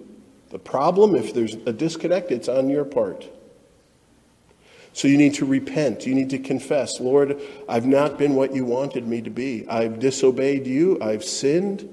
The 0.49 0.57
problem, 0.57 1.13
if 1.13 1.31
there's 1.31 1.53
a 1.53 1.71
disconnect, 1.71 2.31
it's 2.31 2.49
on 2.49 2.71
your 2.71 2.85
part. 2.85 3.29
So 4.93 5.07
you 5.07 5.19
need 5.19 5.35
to 5.35 5.45
repent. 5.45 6.07
You 6.07 6.15
need 6.15 6.31
to 6.31 6.39
confess, 6.39 6.99
Lord, 6.99 7.39
I've 7.69 7.85
not 7.85 8.17
been 8.17 8.33
what 8.33 8.55
you 8.55 8.65
wanted 8.65 9.07
me 9.07 9.21
to 9.21 9.29
be. 9.29 9.67
I've 9.69 9.99
disobeyed 9.99 10.65
you. 10.65 10.99
I've 11.03 11.23
sinned. 11.23 11.87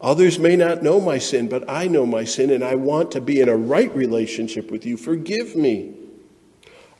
Others 0.00 0.38
may 0.38 0.56
not 0.56 0.82
know 0.82 1.00
my 1.00 1.18
sin, 1.18 1.48
but 1.48 1.68
I 1.68 1.86
know 1.86 2.06
my 2.06 2.24
sin, 2.24 2.50
and 2.50 2.64
I 2.64 2.74
want 2.74 3.10
to 3.12 3.20
be 3.20 3.40
in 3.40 3.48
a 3.48 3.56
right 3.56 3.94
relationship 3.94 4.70
with 4.70 4.86
you. 4.86 4.96
Forgive 4.96 5.54
me. 5.54 5.94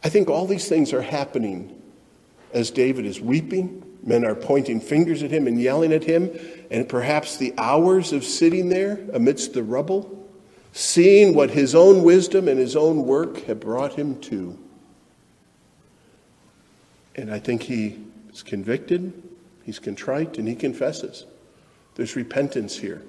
I 0.05 0.11
think 0.11 0.29
all 0.29 0.47
these 0.47 0.69
things 0.69 0.93
are 0.93 1.03
happening 1.03 1.81
as 2.53 2.71
David 2.71 3.07
is 3.07 3.21
weeping. 3.21 3.85
Men 4.03 4.25
are 4.25 4.35
pointing 4.35 4.81
fingers 4.81 5.23
at 5.23 5.31
him 5.31 5.47
and 5.47 5.61
yelling 5.61 5.93
at 5.93 6.05
him, 6.05 6.31
and 6.71 6.89
perhaps 6.89 7.37
the 7.37 7.53
hours 7.59 8.13
of 8.13 8.25
sitting 8.25 8.71
there 8.71 8.99
amidst 9.13 9.53
the 9.53 9.63
rubble, 9.63 10.27
seeing 10.73 11.35
what 11.35 11.51
his 11.51 11.75
own 11.75 12.03
wisdom 12.03 12.49
and 12.49 12.59
his 12.59 12.77
own 12.77 13.05
work 13.05 13.45
have 13.45 13.61
brought 13.61 13.95
him 13.95 14.19
to. 14.23 14.59
And 17.15 17.31
I 17.31 17.39
think 17.39 17.63
he 17.63 17.99
is 18.33 18.43
convicted, 18.43 19.23
he's 19.65 19.79
contrite, 19.79 20.39
and 20.39 20.49
he 20.49 20.55
confesses. 20.55 21.27
There's 22.01 22.17
repentance 22.17 22.79
here. 22.79 23.03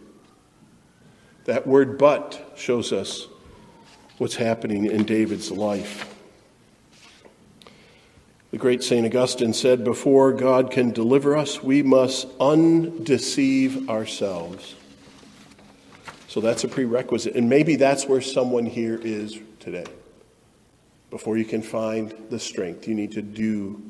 That 1.46 1.66
word 1.66 1.98
but 1.98 2.56
shows 2.58 2.92
us 2.92 3.30
what's 4.18 4.36
happening 4.36 4.84
in 4.84 5.06
David's 5.06 5.50
life. 5.50 6.14
The 8.52 8.58
great 8.58 8.84
St. 8.84 9.06
Augustine 9.06 9.54
said, 9.54 9.86
Before 9.86 10.34
God 10.34 10.72
can 10.72 10.92
deliver 10.92 11.38
us, 11.38 11.64
we 11.64 11.82
must 11.82 12.28
undeceive 12.38 13.90
ourselves. 13.90 14.76
So 16.28 16.42
that's 16.42 16.66
a 16.66 16.68
prerequisite. 16.68 17.34
And 17.34 17.48
maybe 17.48 17.78
that's 17.78 18.10
where 18.10 18.20
someone 18.20 18.66
here 18.66 19.00
is 19.02 19.40
today. 19.62 19.86
Before 21.10 21.38
you 21.38 21.46
can 21.46 21.62
find 21.62 22.14
the 22.30 22.40
strength, 22.40 22.90
you 22.90 22.96
need 22.96 23.14
to 23.14 23.22
do 23.22 23.82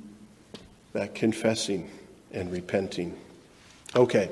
that 0.94 1.16
confessing 1.16 1.90
and 2.32 2.52
repenting. 2.52 3.18
Okay, 3.96 4.30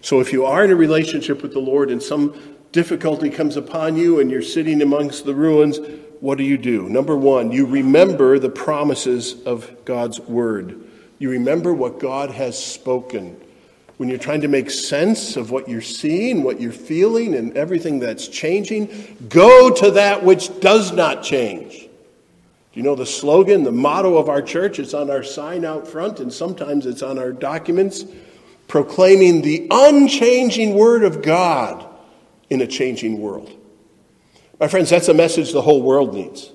so 0.00 0.20
if 0.20 0.32
you 0.32 0.44
are 0.44 0.64
in 0.64 0.70
a 0.70 0.76
relationship 0.76 1.42
with 1.42 1.52
the 1.52 1.60
Lord 1.60 1.90
and 1.90 2.02
some 2.02 2.56
difficulty 2.72 3.30
comes 3.30 3.56
upon 3.56 3.96
you 3.96 4.20
and 4.20 4.30
you're 4.30 4.42
sitting 4.42 4.80
amongst 4.82 5.24
the 5.24 5.34
ruins, 5.34 5.78
what 6.20 6.38
do 6.38 6.44
you 6.44 6.58
do? 6.58 6.88
Number 6.88 7.16
one, 7.16 7.50
you 7.50 7.66
remember 7.66 8.38
the 8.38 8.50
promises 8.50 9.42
of 9.44 9.84
God's 9.84 10.20
word. 10.20 10.80
You 11.18 11.30
remember 11.30 11.72
what 11.74 11.98
God 11.98 12.30
has 12.30 12.62
spoken. 12.62 13.40
When 13.96 14.08
you're 14.08 14.18
trying 14.18 14.40
to 14.40 14.48
make 14.48 14.70
sense 14.70 15.36
of 15.36 15.50
what 15.50 15.68
you're 15.68 15.82
seeing, 15.82 16.42
what 16.42 16.60
you're 16.60 16.72
feeling, 16.72 17.34
and 17.34 17.54
everything 17.56 17.98
that's 17.98 18.28
changing, 18.28 19.18
go 19.28 19.70
to 19.70 19.90
that 19.92 20.24
which 20.24 20.60
does 20.60 20.92
not 20.92 21.22
change. 21.22 21.88
Do 22.72 22.80
you 22.80 22.82
know 22.82 22.94
the 22.94 23.04
slogan, 23.04 23.64
the 23.64 23.72
motto 23.72 24.16
of 24.16 24.30
our 24.30 24.40
church? 24.40 24.78
It's 24.78 24.94
on 24.94 25.10
our 25.10 25.22
sign 25.22 25.64
out 25.64 25.86
front, 25.86 26.20
and 26.20 26.32
sometimes 26.32 26.86
it's 26.86 27.02
on 27.02 27.18
our 27.18 27.32
documents, 27.32 28.04
proclaiming 28.70 29.42
the 29.42 29.66
unchanging 29.68 30.74
Word 30.74 31.02
of 31.02 31.22
God 31.22 31.84
in 32.50 32.60
a 32.60 32.68
changing 32.68 33.20
world. 33.20 33.50
My 34.60 34.68
friends, 34.68 34.88
that's 34.90 35.08
a 35.08 35.14
message 35.14 35.52
the 35.52 35.60
whole 35.60 35.82
world 35.82 36.14
needs. 36.14 36.52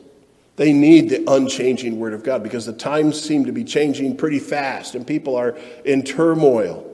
They 0.56 0.72
need 0.72 1.10
the 1.10 1.30
unchanging 1.30 2.00
Word 2.00 2.14
of 2.14 2.24
God 2.24 2.42
because 2.42 2.66
the 2.66 2.72
times 2.72 3.22
seem 3.22 3.44
to 3.46 3.52
be 3.52 3.66
changing 3.66 4.16
pretty 4.16 4.40
fast 4.40 4.96
and 4.96 5.06
people 5.06 5.36
are 5.36 5.58
in 5.84 6.04
turmoil. 6.04 6.90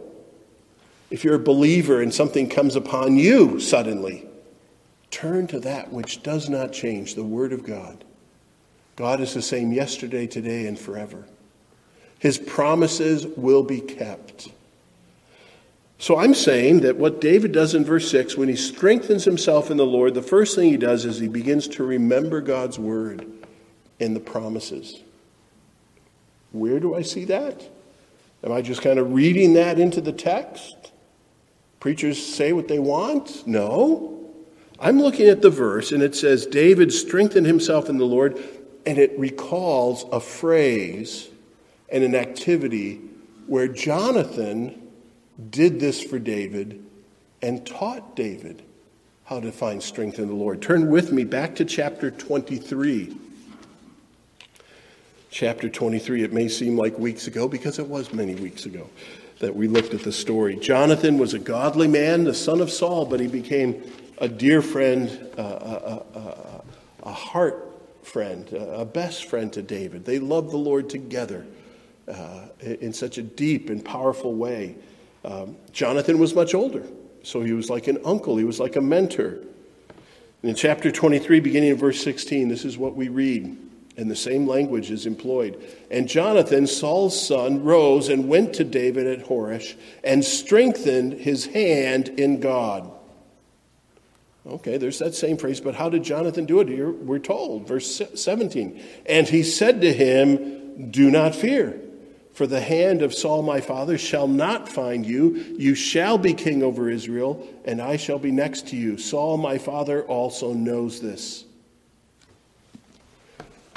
If 1.12 1.24
you're 1.24 1.36
a 1.36 1.40
believer 1.40 2.02
and 2.02 2.12
something 2.12 2.50
comes 2.50 2.76
upon 2.76 3.16
you 3.16 3.60
suddenly, 3.60 4.28
turn 5.12 5.46
to 5.48 5.60
that 5.60 5.94
which 5.94 6.24
does 6.24 6.50
not 6.50 6.74
change, 6.74 7.14
the 7.14 7.24
Word 7.24 7.54
of 7.54 7.64
God. 7.64 8.04
God 8.96 9.22
is 9.22 9.36
the 9.36 9.44
same 9.44 9.72
yesterday, 9.72 10.26
today, 10.26 10.66
and 10.66 10.80
forever. 10.80 11.28
His 12.18 12.40
promises 12.40 13.28
will 13.28 13.62
be 13.62 13.82
kept. 13.82 14.50
So 16.02 16.18
I'm 16.18 16.34
saying 16.34 16.80
that 16.80 16.98
what 16.98 17.22
David 17.22 17.52
does 17.52 17.76
in 17.76 17.86
verse 17.86 18.10
6, 18.10 18.36
when 18.36 18.50
he 18.50 18.56
strengthens 18.56 19.24
himself 19.24 19.70
in 19.70 19.78
the 19.78 19.86
Lord, 19.86 20.16
the 20.16 20.24
first 20.24 20.56
thing 20.56 20.68
he 20.68 20.76
does 20.76 21.06
is 21.06 21.20
he 21.20 21.28
begins 21.28 21.68
to 21.68 21.84
remember 21.84 22.42
God's 22.42 22.80
word 22.80 23.28
and 24.00 24.16
the 24.16 24.20
promises. 24.20 25.00
Where 26.54 26.80
do 26.80 26.96
I 26.96 27.04
see 27.04 27.26
that? 27.26 27.70
Am 28.44 28.52
I 28.52 28.64
just 28.64 28.82
kind 28.82 28.98
of 28.98 29.14
reading 29.14 29.54
that 29.54 29.78
into 29.78 30.02
the 30.02 30.12
text? 30.12 30.92
Preachers 31.80 32.18
say 32.18 32.52
what 32.52 32.68
they 32.68 32.80
want? 32.80 33.46
No. 33.46 34.28
I'm 34.80 35.00
looking 35.00 35.28
at 35.28 35.44
the 35.44 35.52
verse, 35.52 35.92
and 35.92 36.02
it 36.02 36.16
says, 36.16 36.48
David 36.48 36.92
strengthened 36.92 37.46
himself 37.46 37.90
in 37.90 38.00
the 38.00 38.06
Lord 38.06 38.44
and 38.88 38.98
it 38.98 39.20
recalls 39.20 40.06
a 40.12 40.20
phrase 40.20 41.30
and 41.90 42.04
an 42.04 42.16
activity 42.16 43.02
where 43.46 43.68
Jonathan 43.68 44.81
did 45.50 45.80
this 45.80 46.02
for 46.02 46.20
David 46.20 46.84
and 47.42 47.66
taught 47.66 48.16
David 48.16 48.62
how 49.26 49.40
to 49.40 49.52
find 49.52 49.82
strength 49.82 50.20
in 50.20 50.28
the 50.28 50.34
Lord. 50.34 50.62
Turn 50.62 50.90
with 50.90 51.12
me 51.12 51.24
back 51.24 51.56
to 51.56 51.66
chapter 51.66 52.12
23. 52.12 53.16
Chapter 55.30 55.70
23, 55.70 56.24
it 56.24 56.34
may 56.34 56.50
seem 56.50 56.76
like 56.76 57.00
weeks 57.00 57.28
ago 57.28 57.48
because 57.48 57.80
it 57.80 57.88
was 57.88 58.12
many 58.14 58.36
weeks 58.36 58.66
ago 58.66 58.90
that 59.40 59.56
we 59.56 59.68
looked 59.68 59.94
at 59.94 60.02
the 60.02 60.12
story. 60.12 60.56
Jonathan 60.58 61.18
was 61.18 61.34
a 61.34 61.40
godly 61.40 61.88
man, 61.88 62.26
the 62.26 62.34
son 62.34 62.60
of 62.60 62.70
Saul, 62.70 63.06
but 63.06 63.20
he 63.20 63.28
became 63.28 63.82
a 64.18 64.28
dear 64.28 64.62
friend, 64.62 65.10
uh, 65.38 65.42
a, 65.42 66.20
a, 66.20 66.64
a 67.04 67.12
heart 67.14 67.72
friend, 68.04 68.52
a 68.54 68.86
best 68.86 69.26
friend 69.26 69.52
to 69.54 69.62
David. 69.62 70.06
They 70.06 70.20
loved 70.20 70.52
the 70.52 70.58
Lord 70.58 70.90
together 70.90 71.46
uh, 72.08 72.48
in 72.60 72.94
such 72.94 73.18
a 73.18 73.24
deep 73.24 73.70
and 73.70 73.84
powerful 73.84 74.34
way. 74.34 74.76
Um, 75.24 75.56
Jonathan 75.72 76.18
was 76.18 76.34
much 76.34 76.54
older, 76.54 76.84
so 77.24 77.42
he 77.42 77.54
was 77.54 77.70
like 77.70 77.88
an 77.88 78.00
uncle, 78.04 78.38
he 78.38 78.44
was 78.44 78.60
like 78.60 78.76
a 78.76 78.82
mentor. 78.82 79.40
in 80.42 80.56
chapter 80.56 80.92
23, 80.92 81.40
beginning 81.40 81.70
in 81.70 81.78
verse 81.78 82.02
16, 82.04 82.48
this 82.48 82.66
is 82.66 82.78
what 82.78 82.96
we 82.96 83.10
read, 83.10 83.56
and 83.98 84.10
the 84.10 84.16
same 84.16 84.48
language 84.48 84.90
is 84.90 85.06
employed. 85.06 85.62
And 85.92 86.08
Jonathan, 86.08 86.66
Saul's 86.66 87.28
son, 87.28 87.64
rose 87.64 88.10
and 88.10 88.28
went 88.28 88.56
to 88.56 88.64
David 88.64 89.06
at 89.06 89.28
Horesh 89.28 89.76
and 90.04 90.26
strengthened 90.26 91.14
his 91.14 91.46
hand 91.48 92.10
in 92.10 92.40
God. 92.40 92.92
Okay, 94.46 94.78
there's 94.78 94.98
that 95.00 95.14
same 95.14 95.38
phrase, 95.38 95.62
but 95.62 95.76
how 95.76 95.90
did 95.90 96.04
Jonathan 96.04 96.46
do 96.46 96.62
it? 96.62 96.68
Here 96.68 96.90
we're 96.90 97.20
told, 97.20 97.68
verse 97.68 98.02
17. 98.16 98.82
And 99.06 99.28
he 99.28 99.44
said 99.44 99.82
to 99.82 99.94
him, 99.94 100.90
Do 100.90 101.12
not 101.12 101.36
fear, 101.36 101.80
for 102.34 102.48
the 102.48 102.62
hand 102.62 103.02
of 103.02 103.14
Saul 103.14 103.42
my 103.42 103.62
father 103.62 103.98
shall 103.98 104.28
not 104.28 104.70
find 104.70 105.06
you. 105.06 105.56
You 105.58 105.76
shall 105.76 106.18
be 106.18 106.34
king 106.34 106.64
over 106.64 106.90
Israel, 106.90 107.48
and 107.66 107.82
I 107.82 107.98
shall 107.98 108.20
be 108.20 108.32
next 108.32 108.68
to 108.70 108.78
you. 108.78 108.98
Saul 108.98 109.38
my 109.38 109.58
father 109.58 110.04
also 110.04 110.54
knows 110.54 111.02
this. 111.02 111.46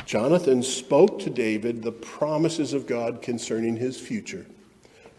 Jonathan 0.07 0.63
spoke 0.63 1.19
to 1.21 1.31
David 1.31 1.83
the 1.83 1.93
promises 1.93 2.73
of 2.73 2.87
God 2.87 3.23
concerning 3.23 3.77
his 3.77 3.99
future. 3.99 4.47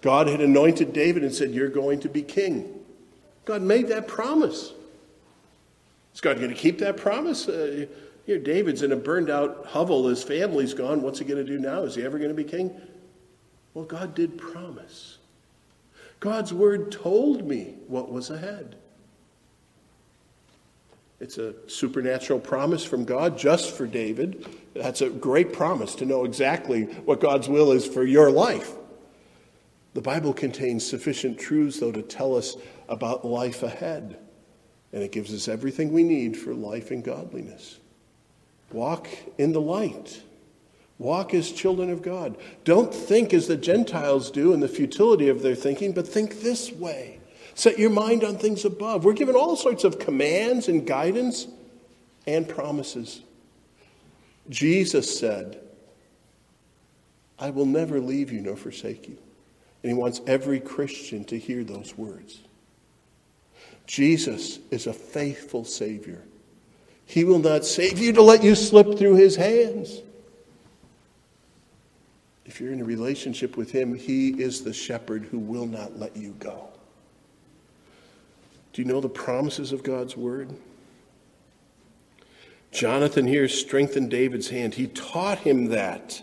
God 0.02 0.28
had 0.28 0.42
anointed 0.42 0.94
David 0.94 1.24
and 1.24 1.34
said, 1.34 1.52
You're 1.52 1.70
going 1.70 2.00
to 2.02 2.10
be 2.10 2.22
king. 2.22 2.72
God 3.46 3.62
made 3.62 3.88
that 3.90 4.08
promise. 4.08 4.74
Is 6.14 6.22
God 6.22 6.38
going 6.38 6.50
to 6.50 6.56
keep 6.56 6.80
that 6.80 6.98
promise? 6.98 7.50
Uh, 7.50 7.88
here, 8.26 8.40
David's 8.40 8.82
in 8.82 8.92
a 8.92 8.96
burned 8.96 9.30
out 9.30 9.66
hovel. 9.68 10.08
His 10.08 10.24
family's 10.24 10.74
gone. 10.74 11.02
What's 11.02 11.20
he 11.20 11.26
going 11.26 11.44
to 11.46 11.52
do 11.52 11.60
now? 11.60 11.84
Is 11.84 11.96
he 11.96 12.04
ever 12.04 12.18
going 12.18 12.30
to 12.30 12.36
be 12.36 12.44
king? 12.44 12.80
Well, 13.76 13.86
God 13.86 14.16
did 14.16 14.40
promise. 14.40 15.20
God's 16.20 16.52
word 16.52 16.92
told 16.92 17.46
me 17.48 17.76
what 17.88 18.12
was 18.12 18.32
ahead. 18.32 18.78
It's 21.20 21.38
a 21.38 21.54
supernatural 21.70 22.40
promise 22.40 22.84
from 22.84 23.06
God 23.06 23.38
just 23.38 23.72
for 23.72 23.86
David. 23.86 24.48
That's 24.74 25.02
a 25.02 25.10
great 25.12 25.54
promise 25.54 25.94
to 25.96 26.06
know 26.06 26.26
exactly 26.26 26.86
what 27.06 27.22
God's 27.22 27.48
will 27.48 27.72
is 27.72 27.86
for 27.86 28.04
your 28.04 28.32
life. 28.32 28.72
The 29.94 30.02
Bible 30.02 30.34
contains 30.34 30.84
sufficient 30.84 31.40
truths, 31.40 31.80
though, 31.80 31.92
to 31.92 32.02
tell 32.02 32.36
us 32.36 32.58
about 32.90 33.24
life 33.24 33.62
ahead 33.62 34.18
and 34.96 35.04
it 35.04 35.12
gives 35.12 35.34
us 35.34 35.50
everything 35.50 35.92
we 35.92 36.04
need 36.04 36.38
for 36.38 36.56
life 36.56 36.90
and 36.90 37.04
godliness. 37.04 37.80
Walk 38.72 39.10
in 39.38 39.52
the 39.52 39.60
light. 39.60 40.22
Walk 40.98 41.34
as 41.34 41.52
children 41.52 41.90
of 41.90 42.02
God. 42.02 42.38
Don't 42.64 42.94
think 42.94 43.34
as 43.34 43.48
the 43.48 43.58
Gentiles 43.58 44.32
do 44.32 44.54
in 44.54 44.62
the 44.62 44.68
futility 44.68 45.28
of 45.28 45.42
their 45.42 45.56
thinking, 45.56 45.92
but 45.92 46.08
think 46.08 46.42
this 46.42 46.72
way. 46.72 47.20
Set 47.54 47.78
your 47.80 47.90
mind 47.90 48.24
on 48.24 48.38
things 48.38 48.66
above. 48.66 49.04
We're 49.04 49.14
given 49.14 49.36
all 49.36 49.56
sorts 49.56 49.84
of 49.84 50.00
commands 50.00 50.68
and 50.68 50.86
guidance 50.86 51.48
and 52.26 52.48
promises. 52.48 53.22
Jesus 54.50 55.20
said, 55.20 55.60
I 57.38 57.50
will 57.50 57.66
never 57.66 58.00
leave 58.00 58.32
you 58.32 58.42
nor 58.42 58.56
forsake 58.56 59.08
you. 59.08 59.18
And 59.84 59.92
he 59.92 59.98
wants 59.98 60.22
every 60.26 60.60
Christian 60.60 61.26
to 61.26 61.38
hear 61.38 61.64
those 61.64 61.98
words. 61.98 62.40
Jesus 63.86 64.60
is 64.72 64.88
a 64.88 64.94
faithful 64.94 65.64
Savior. 65.64 66.24
He 67.06 67.24
will 67.24 67.40
not 67.40 67.66
save 67.66 68.00
you 68.00 68.14
to 68.14 68.22
let 68.22 68.44
you 68.44 68.56
slip 68.56 68.98
through 68.98 69.16
his 69.16 69.36
hands. 69.36 70.02
If 72.46 72.62
you're 72.62 72.72
in 72.72 72.82
a 72.82 72.86
relationship 72.86 73.58
with 73.58 73.72
him, 73.72 73.96
he 73.96 74.30
is 74.30 74.64
the 74.64 74.74
shepherd 74.74 75.24
who 75.26 75.40
will 75.40 75.66
not 75.66 75.98
let 75.98 76.16
you 76.16 76.36
go. 76.40 76.70
Do 78.74 78.82
you 78.82 78.88
know 78.88 79.02
the 79.02 79.10
promises 79.10 79.72
of 79.72 79.84
God's 79.84 80.16
word? 80.16 80.50
Jonathan 82.72 83.26
here 83.26 83.48
strengthened 83.48 84.12
David's 84.12 84.50
hand. 84.50 84.74
He 84.74 84.88
taught 84.88 85.40
him 85.40 85.68
that. 85.68 86.22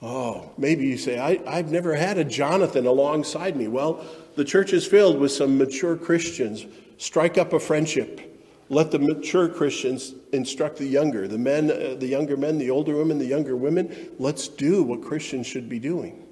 Oh, 0.00 0.50
maybe 0.56 0.86
you 0.86 0.96
say, 0.96 1.18
I, 1.18 1.56
have 1.56 1.70
never 1.70 1.94
had 1.94 2.16
a 2.16 2.24
Jonathan 2.24 2.86
alongside 2.86 3.56
me. 3.56 3.68
Well, 3.68 4.04
the 4.36 4.44
church 4.44 4.72
is 4.72 4.86
filled 4.86 5.18
with 5.18 5.32
some 5.32 5.58
mature 5.58 5.96
Christians. 5.96 6.64
Strike 6.96 7.38
up 7.38 7.52
a 7.52 7.60
friendship. 7.60 8.31
Let 8.68 8.90
the 8.90 8.98
mature 8.98 9.48
Christians 9.48 10.14
instruct 10.32 10.78
the 10.78 10.86
younger, 10.86 11.28
the 11.28 11.38
men, 11.38 11.70
uh, 11.70 11.96
the 11.98 12.06
younger 12.06 12.36
men, 12.36 12.58
the 12.58 12.70
older 12.70 12.96
women, 12.96 13.18
the 13.18 13.26
younger 13.26 13.56
women. 13.56 14.10
Let's 14.18 14.48
do 14.48 14.82
what 14.82 15.02
Christians 15.02 15.46
should 15.46 15.68
be 15.68 15.78
doing. 15.78 16.26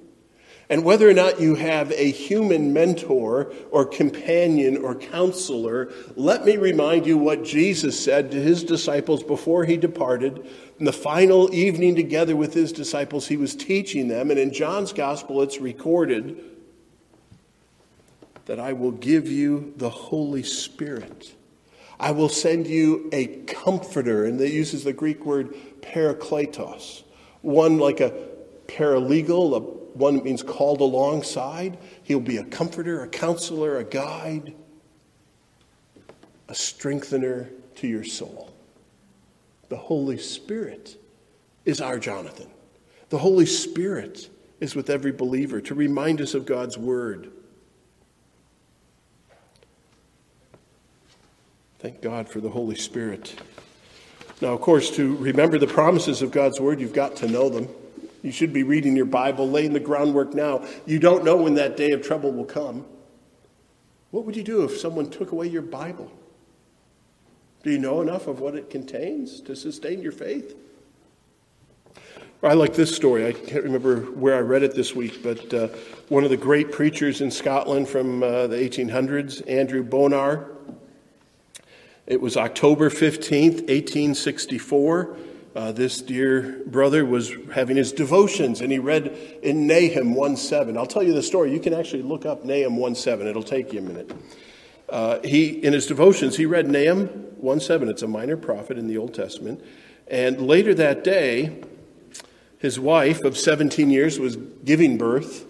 And 0.71 0.85
whether 0.85 1.09
or 1.09 1.13
not 1.13 1.41
you 1.41 1.55
have 1.55 1.91
a 1.91 2.11
human 2.11 2.71
mentor 2.71 3.51
or 3.71 3.85
companion 3.85 4.77
or 4.77 4.95
counselor, 4.95 5.91
let 6.15 6.45
me 6.45 6.55
remind 6.55 7.05
you 7.05 7.17
what 7.17 7.43
Jesus 7.43 8.01
said 8.01 8.31
to 8.31 8.41
his 8.41 8.63
disciples 8.63 9.21
before 9.21 9.65
he 9.65 9.75
departed. 9.75 10.49
In 10.79 10.85
the 10.85 10.93
final 10.93 11.53
evening 11.53 11.95
together 11.95 12.37
with 12.37 12.53
his 12.53 12.71
disciples, 12.71 13.27
he 13.27 13.35
was 13.35 13.53
teaching 13.53 14.07
them. 14.07 14.31
And 14.31 14.39
in 14.39 14.53
John's 14.53 14.93
gospel, 14.93 15.41
it's 15.41 15.59
recorded 15.59 16.41
that 18.45 18.57
I 18.57 18.71
will 18.71 18.91
give 18.91 19.27
you 19.27 19.73
the 19.75 19.89
Holy 19.89 20.43
Spirit. 20.43 21.33
I 22.01 22.09
will 22.11 22.29
send 22.29 22.65
you 22.65 23.07
a 23.13 23.27
comforter. 23.27 24.25
And 24.25 24.39
that 24.39 24.49
uses 24.49 24.83
the 24.83 24.91
Greek 24.91 25.23
word 25.23 25.55
parakletos, 25.81 27.03
one 27.41 27.77
like 27.77 28.01
a 28.01 28.11
paralegal, 28.67 29.55
a 29.55 29.59
one 29.59 30.15
that 30.15 30.25
means 30.25 30.41
called 30.41 30.81
alongside. 30.81 31.77
He'll 32.03 32.19
be 32.19 32.37
a 32.37 32.43
comforter, 32.43 33.03
a 33.03 33.07
counselor, 33.07 33.77
a 33.77 33.83
guide, 33.83 34.55
a 36.47 36.55
strengthener 36.55 37.49
to 37.75 37.87
your 37.87 38.03
soul. 38.03 38.51
The 39.69 39.77
Holy 39.77 40.17
Spirit 40.17 40.97
is 41.65 41.81
our 41.81 41.99
Jonathan. 41.99 42.49
The 43.09 43.19
Holy 43.19 43.45
Spirit 43.45 44.27
is 44.59 44.73
with 44.73 44.89
every 44.89 45.11
believer 45.11 45.61
to 45.61 45.75
remind 45.75 46.19
us 46.19 46.33
of 46.33 46.45
God's 46.45 46.77
word. 46.77 47.31
Thank 51.81 51.99
God 51.99 52.29
for 52.29 52.39
the 52.39 52.49
Holy 52.49 52.75
Spirit. 52.75 53.33
Now, 54.39 54.49
of 54.49 54.61
course, 54.61 54.91
to 54.97 55.15
remember 55.15 55.57
the 55.57 55.65
promises 55.65 56.21
of 56.21 56.29
God's 56.29 56.59
word, 56.59 56.79
you've 56.79 56.93
got 56.93 57.15
to 57.17 57.27
know 57.27 57.49
them. 57.49 57.67
You 58.21 58.31
should 58.31 58.53
be 58.53 58.61
reading 58.61 58.95
your 58.95 59.07
Bible, 59.07 59.49
laying 59.49 59.73
the 59.73 59.79
groundwork 59.79 60.35
now. 60.35 60.63
You 60.85 60.99
don't 60.99 61.23
know 61.23 61.37
when 61.37 61.55
that 61.55 61.77
day 61.77 61.89
of 61.89 62.05
trouble 62.05 62.31
will 62.31 62.45
come. 62.45 62.85
What 64.11 64.25
would 64.25 64.35
you 64.35 64.43
do 64.43 64.63
if 64.63 64.77
someone 64.77 65.09
took 65.09 65.31
away 65.31 65.47
your 65.47 65.63
Bible? 65.63 66.11
Do 67.63 67.71
you 67.71 67.79
know 67.79 67.99
enough 68.01 68.27
of 68.27 68.41
what 68.41 68.53
it 68.53 68.69
contains 68.69 69.41
to 69.41 69.55
sustain 69.55 70.03
your 70.03 70.11
faith? 70.11 70.55
I 72.43 72.53
like 72.53 72.75
this 72.75 72.95
story. 72.95 73.25
I 73.25 73.31
can't 73.31 73.63
remember 73.63 74.01
where 74.01 74.35
I 74.35 74.41
read 74.41 74.61
it 74.61 74.75
this 74.75 74.95
week, 74.95 75.23
but 75.23 75.51
uh, 75.51 75.67
one 76.09 76.23
of 76.23 76.29
the 76.29 76.37
great 76.37 76.71
preachers 76.71 77.21
in 77.21 77.31
Scotland 77.31 77.87
from 77.87 78.21
uh, 78.21 78.45
the 78.45 78.57
1800s, 78.57 79.47
Andrew 79.49 79.83
Bonar, 79.83 80.47
it 82.07 82.19
was 82.19 82.35
October 82.37 82.89
15th, 82.89 83.67
1864. 83.67 85.17
Uh, 85.53 85.71
this 85.71 86.01
dear 86.01 86.63
brother 86.65 87.05
was 87.05 87.33
having 87.53 87.75
his 87.75 87.91
devotions 87.91 88.61
and 88.61 88.71
he 88.71 88.79
read 88.79 89.07
in 89.43 89.67
Nahum 89.67 90.15
1 90.15 90.37
7. 90.37 90.77
I'll 90.77 90.85
tell 90.85 91.03
you 91.03 91.13
the 91.13 91.21
story. 91.21 91.51
You 91.51 91.59
can 91.59 91.73
actually 91.73 92.03
look 92.03 92.25
up 92.25 92.45
Nahum 92.45 92.77
1 92.77 92.95
7, 92.95 93.27
it'll 93.27 93.43
take 93.43 93.73
you 93.73 93.79
a 93.79 93.83
minute. 93.83 94.11
Uh, 94.87 95.19
he, 95.23 95.49
in 95.49 95.73
his 95.73 95.87
devotions, 95.87 96.37
he 96.37 96.45
read 96.45 96.67
Nahum 96.67 97.07
1 97.07 97.59
7. 97.59 97.89
It's 97.89 98.01
a 98.01 98.07
minor 98.07 98.37
prophet 98.37 98.77
in 98.77 98.87
the 98.87 98.97
Old 98.97 99.13
Testament. 99.13 99.63
And 100.07 100.41
later 100.41 100.73
that 100.73 101.03
day, 101.03 101.61
his 102.57 102.79
wife 102.79 103.21
of 103.23 103.37
17 103.37 103.89
years 103.89 104.19
was 104.19 104.35
giving 104.35 104.97
birth. 104.97 105.45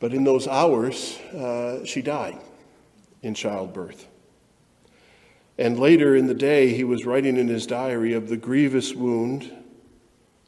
But 0.00 0.12
in 0.12 0.24
those 0.24 0.46
hours, 0.46 1.18
uh, 1.34 1.84
she 1.84 2.02
died 2.02 2.38
in 3.22 3.34
childbirth. 3.34 4.06
And 5.58 5.78
later 5.78 6.14
in 6.14 6.28
the 6.28 6.34
day, 6.34 6.72
he 6.72 6.84
was 6.84 7.04
writing 7.04 7.36
in 7.36 7.48
his 7.48 7.66
diary 7.66 8.12
of 8.12 8.28
the 8.28 8.36
grievous 8.36 8.94
wound 8.94 9.52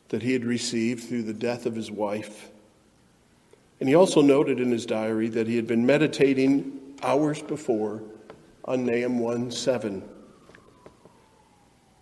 that 0.08 0.22
he 0.22 0.32
had 0.32 0.44
received 0.44 1.04
through 1.04 1.24
the 1.24 1.34
death 1.34 1.66
of 1.66 1.74
his 1.74 1.90
wife. 1.90 2.50
And 3.80 3.88
he 3.88 3.94
also 3.94 4.20
noted 4.20 4.60
in 4.60 4.70
his 4.70 4.86
diary 4.86 5.28
that 5.30 5.48
he 5.48 5.56
had 5.56 5.66
been 5.66 5.84
meditating 5.84 6.96
hours 7.02 7.42
before 7.42 8.02
on 8.64 8.86
Nahum 8.86 9.18
1 9.18 9.50
7. 9.50 10.02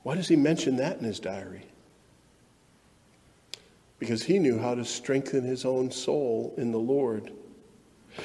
Why 0.03 0.15
does 0.15 0.29
he 0.29 0.37
mention 0.37 0.77
that 0.77 0.99
in 0.99 1.05
his 1.05 1.21
diary? 1.21 1.67
Because 3.99 4.23
he 4.23 4.39
knew 4.39 4.59
how 4.59 4.75
to 4.75 4.85
strengthen 4.85 5.45
his 5.45 5.65
own 5.65 5.91
soul 5.91 6.55
in 6.57 6.73
the 6.73 6.79
Lord. 6.79 7.33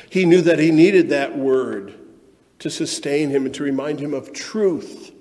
He 0.09 0.25
knew 0.25 0.41
that 0.41 0.59
he 0.59 0.71
needed 0.71 1.09
that 1.09 1.37
word 1.37 1.93
to 2.63 2.69
sustain 2.69 3.29
him 3.29 3.45
and 3.45 3.53
to 3.53 3.61
remind 3.61 3.99
him 3.99 4.13
of 4.13 4.31
truth, 4.31 5.11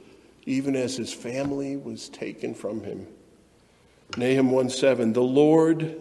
even 0.47 0.77
as 0.77 0.97
his 0.97 1.13
family 1.13 1.77
was 1.77 2.09
taken 2.09 2.55
from 2.55 2.85
him. 2.85 3.05
Nahum 4.17 4.53
1 4.53 4.71
7 4.71 5.13
The 5.13 5.23
Lord 5.23 5.99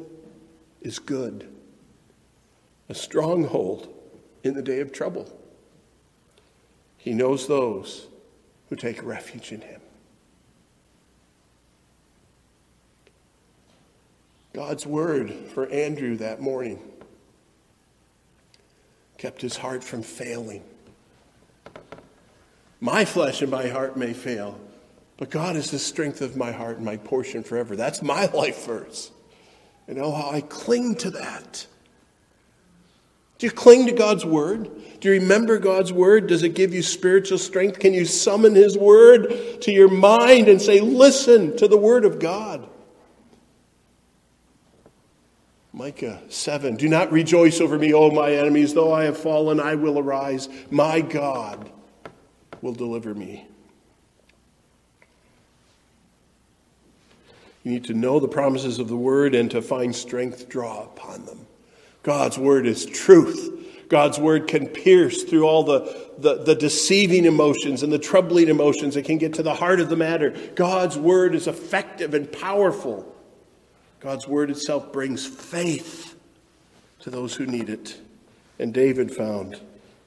is 0.84 0.99
good, 0.99 1.51
a 2.89 2.93
stronghold 2.93 3.91
in 4.43 4.54
the 4.54 4.62
day 4.62 4.82
of 4.82 4.91
trouble. 4.91 5.36
He 6.99 7.12
knows 7.12 7.47
those 7.47 8.06
who 8.69 8.75
take 8.75 9.01
refuge 9.01 9.51
in 9.51 9.62
him. 9.62 9.82
God's 14.54 14.86
word 14.86 15.34
for 15.56 15.67
Andrew 15.69 16.17
that 16.17 16.39
morning 16.39 16.80
kept 19.17 19.41
his 19.41 19.58
heart 19.58 19.84
from 19.84 20.04
failing. 20.04 20.63
My 22.84 23.06
flesh 23.06 23.44
and 23.44 23.52
my 23.52 23.67
heart 23.67 23.96
may 23.96 24.12
fail, 24.12 24.60
but 25.17 25.30
God 25.30 25.56
is 25.56 25.70
the 25.70 25.78
strength 25.78 26.20
of 26.22 26.36
my 26.36 26.52
heart 26.52 26.78
and 26.78 26.86
my 26.86 26.98
portion 26.98 27.44
forever. 27.44 27.76
That's 27.76 28.02
my 28.02 28.26
life 28.26 28.65
verse. 28.65 29.12
And 29.88 30.00
oh, 30.00 30.12
how 30.12 30.32
I 30.32 30.41
cling 30.41 30.96
to 30.96 31.12
that. 31.12 31.67
Do 33.38 33.46
you 33.46 33.52
cling 33.52 33.86
to 33.86 33.91
God's 33.91 34.26
word? 34.26 34.70
Do 35.00 35.13
you 35.13 35.20
remember 35.20 35.60
God's 35.60 35.94
word? 35.94 36.28
Does 36.28 36.41
it 36.41 36.56
give 36.56 36.74
you 36.74 36.82
spiritual 36.82 37.38
strength? 37.38 37.80
Can 37.80 37.94
you 37.94 38.06
summon 38.06 38.56
his 38.56 38.78
word 38.78 39.62
to 39.62 39.72
your 39.72 39.89
mind 39.89 40.48
and 40.48 40.60
say, 40.62 40.80
Listen 40.80 41.56
to 41.58 41.67
the 41.67 41.78
word 41.78 42.04
of 42.04 42.20
God? 42.20 42.67
Micah 45.74 46.22
7 46.30 46.78
Do 46.78 46.89
not 46.89 47.12
rejoice 47.12 47.62
over 47.62 47.78
me, 47.78 47.94
O 47.94 48.10
my 48.10 48.32
enemies. 48.32 48.73
Though 48.73 48.94
I 48.94 49.04
have 49.04 49.17
fallen, 49.17 49.60
I 49.60 49.75
will 49.75 50.00
arise. 50.00 50.50
My 50.71 51.02
God 51.02 51.71
will 52.62 52.74
deliver 52.74 53.14
me. 53.14 53.48
You 57.64 57.72
need 57.72 57.86
to 57.86 57.94
know 57.94 58.20
the 58.20 58.28
promises 58.28 58.80
of 58.80 58.88
the 58.88 58.96
word 58.96 59.36
and 59.36 59.52
to 59.52 59.62
find 59.62 59.96
strength, 59.96 60.50
draw 60.50 60.84
upon 60.84 61.26
them. 61.26 61.46
God's 62.04 62.38
word 62.38 62.66
is 62.66 62.86
truth. 62.86 63.58
God's 63.88 64.18
word 64.18 64.48
can 64.48 64.68
pierce 64.68 65.24
through 65.24 65.44
all 65.44 65.64
the, 65.64 66.10
the, 66.18 66.44
the, 66.44 66.56
deceiving 66.56 67.26
emotions 67.26 67.84
and 67.84 67.92
the 67.92 68.00
troubling 68.00 68.48
emotions. 68.48 68.96
It 68.96 69.04
can 69.04 69.18
get 69.18 69.34
to 69.36 69.44
the 69.44 69.54
heart 69.54 69.80
of 69.80 69.90
the 69.90 69.98
matter. 69.98 70.32
God's 70.56 70.98
word 70.98 71.36
is 71.36 71.46
effective 71.46 72.14
and 72.14 72.32
powerful. 72.32 73.14
God's 74.00 74.28
word 74.28 74.50
itself 74.50 74.92
brings 74.92 75.28
faith 75.28 76.16
to 77.02 77.10
those 77.10 77.36
who 77.36 77.46
need 77.46 77.70
it. 77.70 78.00
And 78.58 78.74
David 78.74 79.14
found 79.14 79.60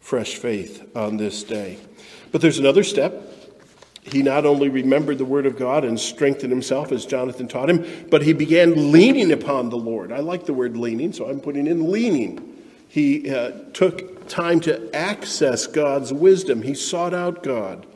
fresh 0.04 0.34
faith 0.34 0.94
on 0.94 1.16
this 1.16 1.42
day. 1.42 1.78
But 2.30 2.42
there's 2.42 2.58
another 2.58 2.84
step. 2.84 3.22
he 4.02 4.22
not 4.22 4.44
only 4.44 4.68
remembered 4.68 5.16
the 5.16 5.24
word 5.24 5.46
of 5.46 5.56
God 5.56 5.82
and 5.82 5.98
strengthened 5.98 6.52
himself 6.52 6.92
as 6.92 7.06
Jonathan 7.06 7.48
taught 7.48 7.70
him, 7.70 8.06
but 8.10 8.20
he 8.20 8.34
began 8.34 8.92
leaning 8.92 9.32
upon 9.32 9.70
the 9.70 9.78
Lord. 9.78 10.12
I 10.12 10.18
like 10.18 10.44
the 10.44 10.52
word 10.52 10.76
leaning, 10.76 11.14
so 11.14 11.24
I'm 11.24 11.40
putting 11.40 11.66
in 11.66 11.90
leaning. 11.90 12.62
He 12.86 13.30
uh, 13.30 13.52
took 13.72 14.28
time 14.28 14.60
to 14.60 14.94
access 14.94 15.66
God's 15.66 16.12
wisdom, 16.12 16.60
he 16.60 16.74
sought 16.74 17.14
out 17.14 17.42
God. 17.42 17.86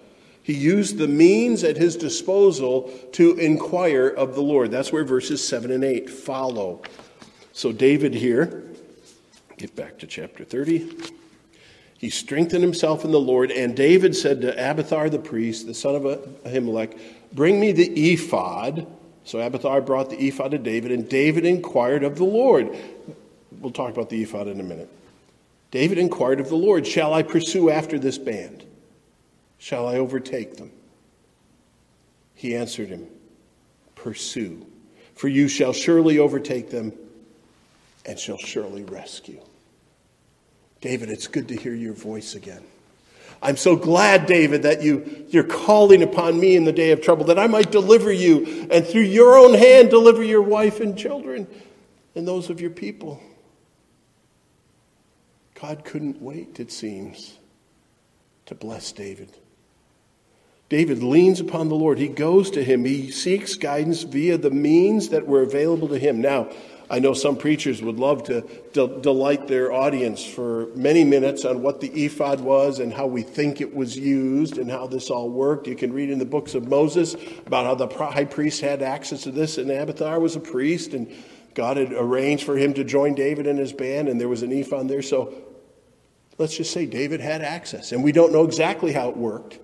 He 0.43 0.55
used 0.55 0.97
the 0.97 1.09
means 1.09 1.63
at 1.63 1.77
his 1.77 1.95
disposal 1.95 2.91
to 3.13 3.37
inquire 3.37 4.09
of 4.09 4.35
the 4.35 4.41
Lord. 4.41 4.71
That's 4.71 4.91
where 4.91 5.05
verses 5.05 5.47
7 5.47 5.71
and 5.71 5.85
8 5.85 6.09
follow. 6.09 6.81
So, 7.53 7.71
David 7.71 8.15
here, 8.15 8.65
get 9.59 9.77
back 9.77 9.99
to 9.99 10.07
chapter 10.07 10.43
30. 10.43 11.19
He 11.99 12.11
strengthened 12.11 12.63
himself 12.63 13.05
in 13.05 13.11
the 13.11 13.21
Lord, 13.21 13.51
and 13.51 13.77
David 13.77 14.15
said 14.15 14.41
to 14.43 14.53
Abiathar 14.53 15.11
the 15.11 15.19
priest, 15.19 15.67
the 15.67 15.75
son 15.75 15.97
of 15.97 16.03
Ahimelech, 16.45 16.97
Bring 17.33 17.61
me 17.61 17.73
the 17.73 18.13
ephod. 18.13 18.87
So 19.25 19.41
Abiathar 19.41 19.83
brought 19.83 20.09
the 20.09 20.17
ephod 20.17 20.53
to 20.53 20.59
David, 20.59 20.93
and 20.93 21.09
David 21.09 21.45
inquired 21.45 22.05
of 22.05 22.17
the 22.17 22.25
Lord. 22.25 22.75
We'll 23.61 23.73
talk 23.73 23.93
about 23.93 24.11
the 24.11 24.23
ephod 24.23 24.47
in 24.47 24.61
a 24.61 24.63
minute. 24.63 24.89
David 25.73 25.99
inquired 25.99 26.39
of 26.39 26.49
the 26.49 26.57
Lord, 26.57 26.87
Shall 26.87 27.13
I 27.13 27.25
pursue 27.25 27.69
after 27.69 27.99
this 27.99 28.17
band? 28.17 28.65
Shall 29.59 29.89
I 29.89 29.97
overtake 29.97 30.57
them? 30.57 30.71
He 32.37 32.55
answered 32.55 32.89
him, 32.89 33.09
Pursue, 33.97 34.65
for 35.17 35.27
you 35.27 35.49
shall 35.49 35.73
surely 35.73 36.21
overtake 36.21 36.71
them 36.71 36.93
and 38.07 38.17
shall 38.17 38.39
surely 38.39 38.85
rescue. 38.85 39.41
David, 40.81 41.11
it's 41.11 41.27
good 41.27 41.49
to 41.49 41.57
hear 41.57 41.75
your 41.75 41.95
voice 41.95 42.35
again. 42.35 42.63
I'm 43.41 43.57
so 43.57 43.77
glad, 43.77 44.27
David, 44.27 44.63
that 44.65 44.83
you, 44.83 45.27
you're 45.29 45.45
calling 45.45 46.03
upon 46.03 46.39
me 46.39 46.57
in 46.57 46.65
the 46.65 46.73
day 46.73 46.91
of 46.91 47.01
trouble, 47.01 47.27
that 47.27 47.39
I 47.39 47.47
might 47.47 47.71
deliver 47.71 48.11
you, 48.13 48.67
and 48.71 48.85
through 48.87 49.03
your 49.03 49.37
own 49.37 49.55
hand 49.55 49.91
deliver 49.91 50.23
your 50.23 50.43
wife 50.43 50.81
and 50.81 50.99
children 50.99 51.47
and 52.15 52.27
those 52.27 52.51
of 52.51 52.61
your 52.61 52.71
people. 52.71 53.23
God 55.61 55.85
couldn't 55.85 56.21
wait, 56.21 56.59
it 56.61 56.73
seems, 56.73 57.39
to 58.47 58.55
bless 58.55 58.93
David. 58.93 59.31
David 60.69 61.03
leans 61.03 61.41
upon 61.41 61.69
the 61.69 61.75
Lord. 61.75 61.99
He 61.99 62.09
goes 62.09 62.51
to 62.53 62.63
him. 62.63 62.85
He 62.85 63.11
seeks 63.11 63.55
guidance 63.55 64.03
via 64.03 64.37
the 64.37 64.51
means 64.51 65.09
that 65.11 65.27
were 65.27 65.43
available 65.43 65.89
to 65.89 65.99
him. 65.99 66.21
Now, 66.21 66.51
I 66.91 67.01
know 67.01 67.13
some 67.13 67.37
preachers 67.37 67.83
would 67.83 67.99
love 67.99 68.25
to 68.25 68.41
de- 68.73 69.01
delight 69.01 69.47
their 69.47 69.71
audience 69.73 70.25
for 70.25 70.69
many 70.75 71.05
minutes 71.05 71.45
on 71.45 71.61
what 71.61 71.81
the 71.81 71.89
ephod 71.89 72.41
was 72.41 72.79
and 72.79 72.93
how 72.93 73.07
we 73.07 73.23
think 73.23 73.61
it 73.61 73.75
was 73.75 73.97
used 73.97 74.57
and 74.57 74.71
how 74.71 74.87
this 74.87 75.11
all 75.11 75.29
worked. 75.29 75.67
You 75.67 75.77
can 75.77 75.93
read 75.93 76.09
in 76.09 76.19
the 76.19 76.25
books 76.25 76.55
of 76.55 76.67
Moses 76.67 77.15
about 77.47 77.67
how 77.67 77.75
the 77.75 77.89
high 77.89 78.25
priest 78.25 78.63
had 78.63 78.81
access 78.81 79.25
to 79.25 79.31
this, 79.31 79.59
and 79.59 79.71
Abiathar 79.71 80.19
was 80.19 80.35
a 80.35 80.41
priest, 80.41 80.95
and 80.95 81.13
God 81.53 81.77
had 81.77 81.93
arranged 81.93 82.45
for 82.45 82.57
him 82.57 82.73
to 82.75 82.85
join 82.85 83.15
David 83.15 83.47
and 83.47 83.59
his 83.59 83.73
band, 83.73 84.09
and 84.09 84.19
there 84.19 84.29
was 84.29 84.43
an 84.43 84.53
ephod 84.53 84.89
there. 84.89 85.03
So 85.03 85.35
let's 86.39 86.57
just 86.57 86.73
say 86.73 86.87
David 86.87 87.21
had 87.21 87.43
access, 87.43 87.93
and 87.93 88.03
we 88.03 88.13
don't 88.13 88.33
know 88.33 88.45
exactly 88.45 88.93
how 88.93 89.11
it 89.11 89.17
worked. 89.17 89.59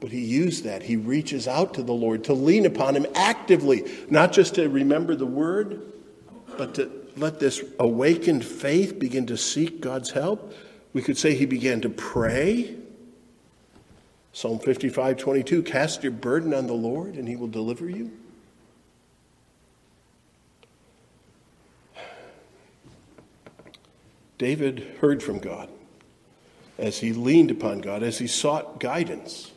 But 0.00 0.10
he 0.10 0.20
used 0.20 0.64
that. 0.64 0.82
He 0.82 0.96
reaches 0.96 1.48
out 1.48 1.74
to 1.74 1.82
the 1.82 1.92
Lord 1.92 2.24
to 2.24 2.34
lean 2.34 2.66
upon 2.66 2.94
him 2.94 3.06
actively, 3.14 3.90
not 4.10 4.32
just 4.32 4.56
to 4.56 4.68
remember 4.68 5.16
the 5.16 5.26
word, 5.26 5.93
but 6.56 6.74
to 6.76 6.90
let 7.16 7.40
this 7.40 7.62
awakened 7.78 8.44
faith 8.44 8.98
begin 8.98 9.26
to 9.26 9.36
seek 9.36 9.80
God's 9.80 10.10
help. 10.10 10.52
We 10.92 11.02
could 11.02 11.18
say 11.18 11.34
he 11.34 11.46
began 11.46 11.80
to 11.82 11.88
pray. 11.88 12.76
Psalm 14.32 14.58
55 14.58 15.16
22 15.16 15.62
Cast 15.62 16.02
your 16.02 16.12
burden 16.12 16.52
on 16.52 16.66
the 16.66 16.74
Lord, 16.74 17.14
and 17.14 17.28
he 17.28 17.36
will 17.36 17.48
deliver 17.48 17.88
you. 17.88 18.10
David 24.38 24.96
heard 25.00 25.22
from 25.22 25.38
God 25.38 25.68
as 26.78 26.98
he 26.98 27.12
leaned 27.12 27.50
upon 27.50 27.78
God, 27.80 28.02
as 28.02 28.18
he 28.18 28.26
sought 28.26 28.80
guidance. 28.80 29.52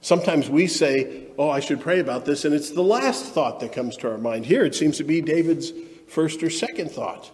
Sometimes 0.00 0.48
we 0.48 0.66
say, 0.66 1.24
Oh, 1.36 1.50
I 1.50 1.60
should 1.60 1.80
pray 1.80 2.00
about 2.00 2.24
this, 2.24 2.44
and 2.44 2.54
it's 2.54 2.70
the 2.70 2.82
last 2.82 3.26
thought 3.26 3.60
that 3.60 3.72
comes 3.72 3.96
to 3.98 4.10
our 4.10 4.18
mind. 4.18 4.46
Here, 4.46 4.64
it 4.64 4.74
seems 4.74 4.96
to 4.98 5.04
be 5.04 5.20
David's 5.20 5.72
first 6.06 6.42
or 6.42 6.50
second 6.50 6.90
thought 6.90 7.30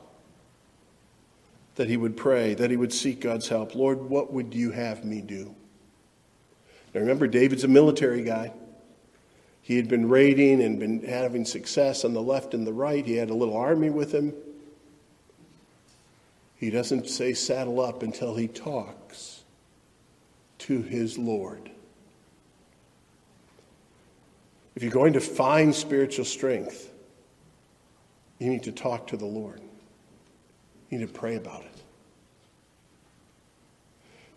that 1.76 1.88
he 1.88 1.96
would 1.96 2.16
pray, 2.16 2.54
that 2.54 2.70
he 2.70 2.76
would 2.76 2.92
seek 2.92 3.20
God's 3.20 3.48
help. 3.48 3.74
Lord, 3.74 4.02
what 4.02 4.32
would 4.32 4.54
you 4.54 4.70
have 4.70 5.04
me 5.04 5.20
do? 5.20 5.54
Now 6.92 7.00
remember, 7.00 7.26
David's 7.26 7.64
a 7.64 7.68
military 7.68 8.22
guy. 8.22 8.52
He 9.62 9.76
had 9.76 9.88
been 9.88 10.08
raiding 10.08 10.60
and 10.62 10.78
been 10.78 11.04
having 11.04 11.44
success 11.44 12.04
on 12.04 12.12
the 12.12 12.22
left 12.22 12.54
and 12.54 12.66
the 12.66 12.72
right. 12.72 13.06
He 13.06 13.14
had 13.14 13.30
a 13.30 13.34
little 13.34 13.56
army 13.56 13.90
with 13.90 14.12
him. 14.12 14.34
He 16.56 16.70
doesn't 16.70 17.08
say 17.08 17.32
saddle 17.32 17.80
up 17.80 18.02
until 18.02 18.34
he 18.34 18.48
talks 18.48 19.44
to 20.58 20.82
his 20.82 21.16
Lord. 21.16 21.70
If 24.74 24.82
you're 24.82 24.92
going 24.92 25.14
to 25.14 25.20
find 25.20 25.74
spiritual 25.74 26.24
strength, 26.24 26.89
you 28.40 28.48
need 28.48 28.64
to 28.64 28.72
talk 28.72 29.06
to 29.08 29.16
the 29.16 29.26
Lord. 29.26 29.60
You 30.88 30.98
need 30.98 31.06
to 31.06 31.12
pray 31.12 31.36
about 31.36 31.62
it. 31.62 31.82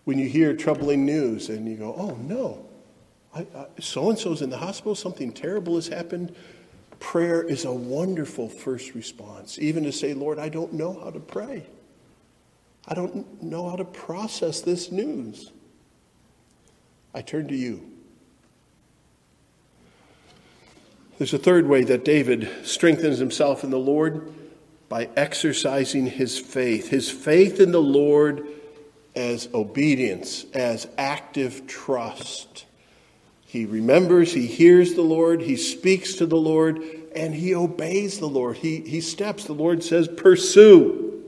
When 0.04 0.20
you 0.20 0.28
hear 0.28 0.56
troubling 0.56 1.06
news 1.06 1.50
and 1.50 1.68
you 1.68 1.78
go, 1.78 1.96
oh 1.98 2.16
no, 2.16 2.66
so 3.80 4.10
and 4.10 4.20
so's 4.20 4.42
in 4.42 4.50
the 4.50 4.58
hospital, 4.58 4.94
something 4.94 5.32
terrible 5.32 5.76
has 5.76 5.88
happened, 5.88 6.36
prayer 7.00 7.42
is 7.42 7.64
a 7.64 7.72
wonderful 7.72 8.50
first 8.50 8.94
response. 8.94 9.58
Even 9.58 9.84
to 9.86 9.92
say, 9.94 10.14
Lord, 10.14 10.38
I 10.38 10.50
don't 10.50 10.74
know 10.74 10.94
how 11.02 11.10
to 11.10 11.22
pray. 11.22 11.66
I 12.86 12.94
don't 12.94 13.42
know 13.42 13.70
how 13.70 13.78
to 13.78 13.86
process 13.86 14.60
this 14.60 14.92
news. 14.92 15.52
I 17.14 17.22
turn 17.22 17.48
to 17.48 17.56
you. 17.56 17.90
There's 21.18 21.34
a 21.34 21.38
third 21.38 21.68
way 21.68 21.84
that 21.84 22.04
David 22.04 22.50
strengthens 22.64 23.20
himself 23.20 23.64
in 23.64 23.70
the 23.70 23.78
Lord 23.78 24.34
by 24.90 25.10
exercising 25.16 26.08
his 26.08 26.40
faith. 26.40 26.90
His 26.90 27.10
faith 27.10 27.60
in 27.60 27.72
the 27.72 27.82
Lord 27.82 28.48
as 29.16 29.48
obedience, 29.54 30.46
as 30.54 30.88
active 30.98 31.68
trust. 31.68 32.66
He 33.46 33.66
remembers, 33.66 34.34
he 34.34 34.48
hears 34.48 34.96
the 34.96 35.04
Lord, 35.04 35.42
he 35.42 35.56
speaks 35.56 36.16
to 36.16 36.26
the 36.26 36.38
Lord, 36.38 36.82
and 37.16 37.36
he 37.36 37.54
obeys 37.54 38.20
the 38.20 38.28
Lord. 38.28 38.58
He, 38.58 38.82
he 38.82 39.00
steps. 39.00 39.46
The 39.46 39.54
Lord 39.54 39.84
says, 39.84 40.08
Pursue. 40.08 41.22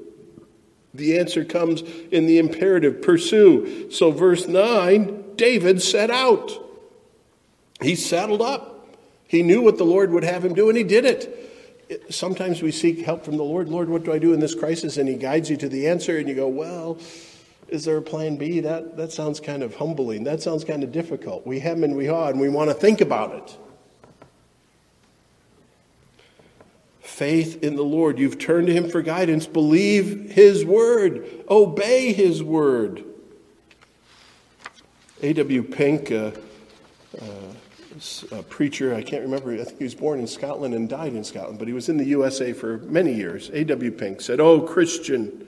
The 0.96 1.20
answer 1.20 1.46
comes 1.46 1.82
in 2.12 2.26
the 2.26 2.40
imperative 2.40 3.02
pursue. 3.02 3.92
So, 3.92 4.12
verse 4.12 4.48
9 4.48 5.36
David 5.36 5.82
set 5.82 6.10
out. 6.10 6.52
He 7.82 7.96
saddled 7.96 8.42
up. 8.42 8.75
He 9.28 9.44
knew 9.44 9.62
what 9.62 9.78
the 9.78 9.86
Lord 9.86 10.12
would 10.12 10.24
have 10.24 10.46
him 10.46 10.54
do, 10.54 10.70
and 10.70 10.78
he 10.78 10.84
did 10.84 11.06
it. 11.06 11.52
Sometimes 12.10 12.62
we 12.62 12.72
seek 12.72 13.00
help 13.00 13.24
from 13.24 13.38
the 13.38 13.44
Lord. 13.44 13.70
Lord, 13.70 13.90
what 13.90 14.04
do 14.04 14.14
I 14.14 14.20
do 14.20 14.34
in 14.34 14.40
this 14.40 14.56
crisis? 14.56 14.98
And 14.98 15.08
he 15.08 15.16
guides 15.16 15.50
you 15.50 15.58
to 15.58 15.70
the 15.70 15.88
answer, 15.88 16.18
and 16.18 16.28
you 16.28 16.36
go, 16.36 16.48
Well, 16.48 16.98
is 17.68 17.86
there 17.86 17.98
a 17.98 18.02
plan 18.02 18.38
B? 18.38 18.60
That, 18.60 18.98
that 18.98 19.12
sounds 19.12 19.40
kind 19.40 19.64
of 19.64 19.76
humbling. 19.76 20.24
That 20.24 20.42
sounds 20.42 20.64
kind 20.64 20.84
of 20.84 20.92
difficult. 20.92 21.46
We 21.48 21.60
hem 21.60 21.84
and 21.84 21.96
we 21.96 22.06
haw, 22.06 22.28
and 22.28 22.40
we 22.40 22.50
want 22.50 22.70
to 22.70 22.74
think 22.74 23.02
about 23.02 23.34
it. 23.36 23.58
Faith 27.00 27.64
in 27.64 27.76
the 27.76 27.84
Lord. 27.84 28.20
You've 28.20 28.38
turned 28.38 28.68
to 28.68 28.74
him 28.74 28.90
for 28.90 29.02
guidance. 29.02 29.48
Believe 29.48 30.32
his 30.32 30.66
word, 30.66 31.28
obey 31.50 32.14
his 32.14 32.44
word. 32.44 33.04
A.W. 35.22 35.64
Pink, 35.64 36.12
uh, 36.12 36.32
uh, 37.20 37.26
a 38.32 38.40
uh, 38.40 38.42
preacher, 38.44 38.94
I 38.94 39.02
can't 39.02 39.24
remember, 39.24 39.54
I 39.54 39.64
think 39.64 39.78
he 39.78 39.84
was 39.86 39.96
born 39.96 40.20
in 40.20 40.28
Scotland 40.28 40.74
and 40.74 40.90
died 40.90 41.14
in 41.14 41.24
Scotland, 41.24 41.60
but 41.60 41.68
he 41.68 41.74
was 41.74 41.88
in 41.88 41.98
the 41.98 42.06
USA 42.06 42.52
for 42.52 42.80
many 42.80 43.14
years. 43.14 43.50
A.W. 43.54 43.92
Pink 43.92 44.20
said, 44.20 44.40
Oh, 44.42 44.60
Christian, 44.62 45.46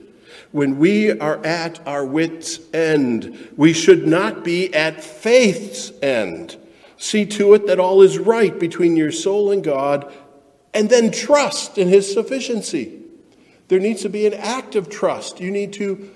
when 0.52 0.78
we 0.78 1.18
are 1.18 1.44
at 1.44 1.86
our 1.86 2.06
wits' 2.06 2.60
end, 2.72 3.50
we 3.56 3.72
should 3.74 4.06
not 4.06 4.44
be 4.44 4.72
at 4.74 5.02
faith's 5.04 5.92
end. 6.00 6.56
See 6.96 7.26
to 7.26 7.52
it 7.54 7.66
that 7.66 7.78
all 7.78 8.00
is 8.02 8.18
right 8.18 8.58
between 8.58 8.96
your 8.96 9.12
soul 9.12 9.50
and 9.50 9.62
God, 9.62 10.10
and 10.72 10.88
then 10.88 11.10
trust 11.10 11.76
in 11.76 11.88
His 11.88 12.10
sufficiency. 12.10 13.02
There 13.68 13.78
needs 13.78 14.02
to 14.02 14.08
be 14.08 14.26
an 14.26 14.34
act 14.34 14.74
of 14.74 14.88
trust. 14.88 15.40
You 15.40 15.50
need 15.50 15.74
to 15.74 16.10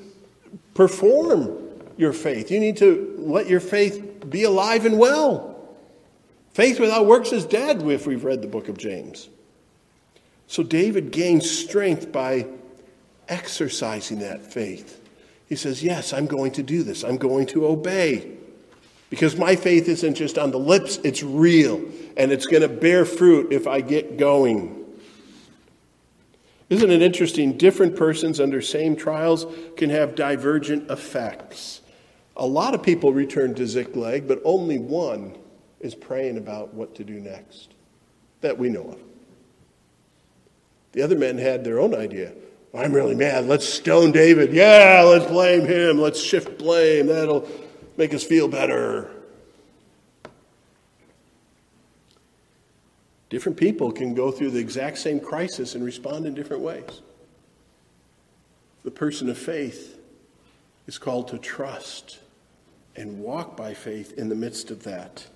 perform 0.72 1.58
your 1.98 2.14
faith. 2.14 2.50
You 2.50 2.58
need 2.58 2.78
to 2.78 3.14
let 3.18 3.48
your 3.48 3.60
faith 3.60 4.30
be 4.30 4.44
alive 4.44 4.86
and 4.86 4.98
well. 4.98 5.51
Faith 6.52 6.78
without 6.78 7.06
works 7.06 7.32
is 7.32 7.44
dead, 7.46 7.82
if 7.82 8.06
we've 8.06 8.24
read 8.24 8.42
the 8.42 8.48
book 8.48 8.68
of 8.68 8.76
James. 8.76 9.28
So 10.46 10.62
David 10.62 11.10
gains 11.10 11.50
strength 11.50 12.12
by 12.12 12.46
exercising 13.28 14.18
that 14.18 14.42
faith. 14.52 15.00
He 15.48 15.56
says, 15.56 15.82
Yes, 15.82 16.12
I'm 16.12 16.26
going 16.26 16.52
to 16.52 16.62
do 16.62 16.82
this, 16.82 17.04
I'm 17.04 17.16
going 17.16 17.46
to 17.48 17.66
obey. 17.66 18.36
Because 19.08 19.36
my 19.36 19.56
faith 19.56 19.88
isn't 19.88 20.14
just 20.14 20.38
on 20.38 20.50
the 20.50 20.58
lips, 20.58 20.98
it's 21.04 21.22
real. 21.22 21.82
And 22.16 22.32
it's 22.32 22.46
going 22.46 22.62
to 22.62 22.68
bear 22.68 23.04
fruit 23.04 23.52
if 23.52 23.66
I 23.66 23.82
get 23.82 24.16
going. 24.16 24.78
Isn't 26.70 26.90
it 26.90 27.02
interesting? 27.02 27.58
Different 27.58 27.94
persons 27.94 28.40
under 28.40 28.62
same 28.62 28.96
trials 28.96 29.44
can 29.76 29.90
have 29.90 30.14
divergent 30.14 30.90
effects. 30.90 31.82
A 32.38 32.46
lot 32.46 32.74
of 32.74 32.82
people 32.82 33.12
return 33.12 33.54
to 33.56 33.66
Ziklag, 33.66 34.26
but 34.26 34.40
only 34.44 34.78
one 34.78 35.36
is 35.82 35.94
praying 35.94 36.38
about 36.38 36.72
what 36.72 36.94
to 36.94 37.04
do 37.04 37.20
next 37.20 37.74
that 38.40 38.56
we 38.56 38.68
know 38.68 38.92
of. 38.92 39.00
The 40.92 41.02
other 41.02 41.18
men 41.18 41.38
had 41.38 41.64
their 41.64 41.80
own 41.80 41.94
idea. 41.94 42.32
I'm 42.74 42.92
really 42.92 43.14
mad. 43.14 43.46
Let's 43.46 43.68
stone 43.68 44.12
David. 44.12 44.52
Yeah, 44.52 45.04
let's 45.06 45.26
blame 45.26 45.66
him. 45.66 45.98
Let's 45.98 46.20
shift 46.20 46.58
blame. 46.58 47.06
That'll 47.06 47.46
make 47.96 48.14
us 48.14 48.24
feel 48.24 48.48
better. 48.48 49.10
Different 53.28 53.58
people 53.58 53.92
can 53.92 54.14
go 54.14 54.30
through 54.30 54.50
the 54.50 54.58
exact 54.58 54.98
same 54.98 55.18
crisis 55.18 55.74
and 55.74 55.84
respond 55.84 56.26
in 56.26 56.34
different 56.34 56.62
ways. 56.62 57.00
The 58.84 58.90
person 58.90 59.28
of 59.28 59.38
faith 59.38 59.98
is 60.86 60.98
called 60.98 61.28
to 61.28 61.38
trust 61.38 62.18
and 62.96 63.20
walk 63.20 63.56
by 63.56 63.74
faith 63.74 64.18
in 64.18 64.28
the 64.28 64.34
midst 64.34 64.70
of 64.70 64.82
that. 64.84 65.26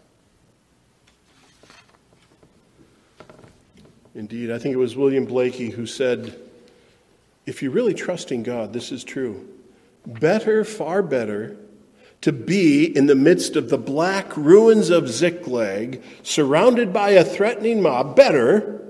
Indeed, 4.17 4.51
I 4.51 4.59
think 4.59 4.73
it 4.73 4.79
was 4.79 4.97
William 4.97 5.27
Blaikie 5.27 5.71
who 5.71 5.85
said, 5.85 6.39
if 7.45 7.63
you're 7.63 7.71
really 7.71 7.93
trust 7.93 8.33
in 8.33 8.43
God, 8.43 8.73
this 8.73 8.91
is 8.91 9.05
true. 9.05 9.47
Better, 10.07 10.65
far 10.65 11.03
better, 11.03 11.59
to 12.23 12.33
be 12.33 12.85
in 12.85 13.07
the 13.07 13.15
midst 13.15 13.57
of 13.57 13.69
the 13.69 13.77
black 13.77 14.35
ruins 14.35 14.89
of 14.89 15.09
Ziklag, 15.09 16.03
surrounded 16.23 16.95
by 16.95 17.11
a 17.11 17.25
threatening 17.25 17.83
mob, 17.83 18.17
better 18.17 18.83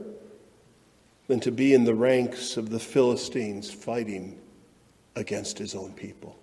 than 1.27 1.41
to 1.41 1.51
be 1.51 1.75
in 1.75 1.85
the 1.85 1.95
ranks 1.95 2.57
of 2.57 2.71
the 2.71 2.79
Philistines 2.79 3.69
fighting 3.69 4.39
against 5.17 5.59
his 5.59 5.75
own 5.75 5.93
people. 5.93 6.39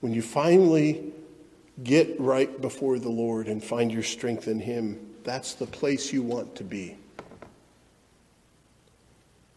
When 0.00 0.14
you 0.14 0.22
finally 0.22 1.12
get 1.82 2.20
right 2.20 2.60
before 2.60 3.00
the 3.00 3.08
Lord 3.08 3.48
and 3.48 3.62
find 3.62 3.90
your 3.90 4.04
strength 4.04 4.46
in 4.46 4.60
Him, 4.60 5.05
that's 5.26 5.54
the 5.54 5.66
place 5.66 6.12
you 6.12 6.22
want 6.22 6.54
to 6.56 6.64
be. 6.64 6.96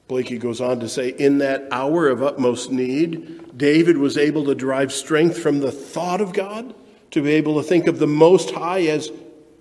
Blaikie 0.09 0.39
goes 0.39 0.59
on 0.59 0.80
to 0.80 0.89
say, 0.89 1.09
in 1.09 1.38
that 1.38 1.67
hour 1.72 2.07
of 2.07 2.24
utmost 2.24 2.72
need, 2.72 3.55
David 3.55 3.95
was 3.95 4.17
able 4.17 4.43
to 4.45 4.55
derive 4.55 4.91
strength 4.91 5.38
from 5.38 5.59
the 5.59 5.72
thought 5.72 6.20
of 6.20 6.34
God, 6.34 6.74
to 7.11 7.22
be 7.22 7.34
able 7.34 7.61
to 7.61 7.67
think 7.67 7.86
of 7.86 7.99
the 7.99 8.07
Most 8.07 8.49
High 8.49 8.88
as 8.88 9.11